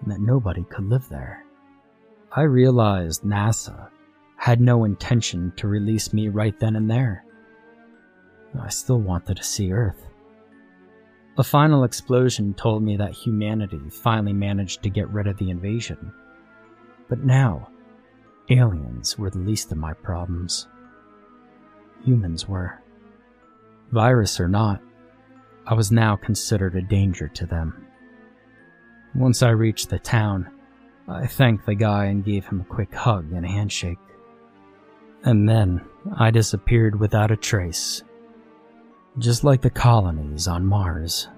and 0.00 0.10
that 0.10 0.20
nobody 0.22 0.64
could 0.64 0.88
live 0.88 1.10
there. 1.10 1.44
I 2.32 2.44
realized 2.44 3.22
NASA 3.22 3.90
had 4.38 4.62
no 4.62 4.84
intention 4.84 5.52
to 5.56 5.68
release 5.68 6.14
me 6.14 6.30
right 6.30 6.58
then 6.58 6.74
and 6.74 6.90
there. 6.90 7.25
I 8.60 8.68
still 8.68 9.00
wanted 9.00 9.36
to 9.36 9.42
see 9.42 9.72
Earth. 9.72 10.06
A 11.38 11.44
final 11.44 11.84
explosion 11.84 12.54
told 12.54 12.82
me 12.82 12.96
that 12.96 13.12
humanity 13.12 13.80
finally 13.90 14.32
managed 14.32 14.82
to 14.82 14.90
get 14.90 15.10
rid 15.10 15.26
of 15.26 15.36
the 15.36 15.50
invasion. 15.50 16.12
But 17.08 17.24
now, 17.24 17.68
aliens 18.48 19.18
were 19.18 19.30
the 19.30 19.38
least 19.38 19.70
of 19.70 19.78
my 19.78 19.92
problems. 19.92 20.66
Humans 22.04 22.48
were. 22.48 22.80
Virus 23.92 24.40
or 24.40 24.48
not, 24.48 24.80
I 25.66 25.74
was 25.74 25.92
now 25.92 26.16
considered 26.16 26.74
a 26.74 26.82
danger 26.82 27.28
to 27.28 27.46
them. 27.46 27.86
Once 29.14 29.42
I 29.42 29.50
reached 29.50 29.90
the 29.90 29.98
town, 29.98 30.50
I 31.08 31.26
thanked 31.26 31.66
the 31.66 31.74
guy 31.74 32.06
and 32.06 32.24
gave 32.24 32.46
him 32.46 32.60
a 32.60 32.64
quick 32.64 32.94
hug 32.94 33.32
and 33.32 33.46
handshake. 33.46 33.98
And 35.22 35.48
then 35.48 35.84
I 36.16 36.30
disappeared 36.30 36.98
without 36.98 37.30
a 37.30 37.36
trace 37.36 38.02
just 39.18 39.44
like 39.44 39.62
the 39.62 39.70
colonies 39.70 40.46
on 40.46 40.66
Mars. 40.66 41.28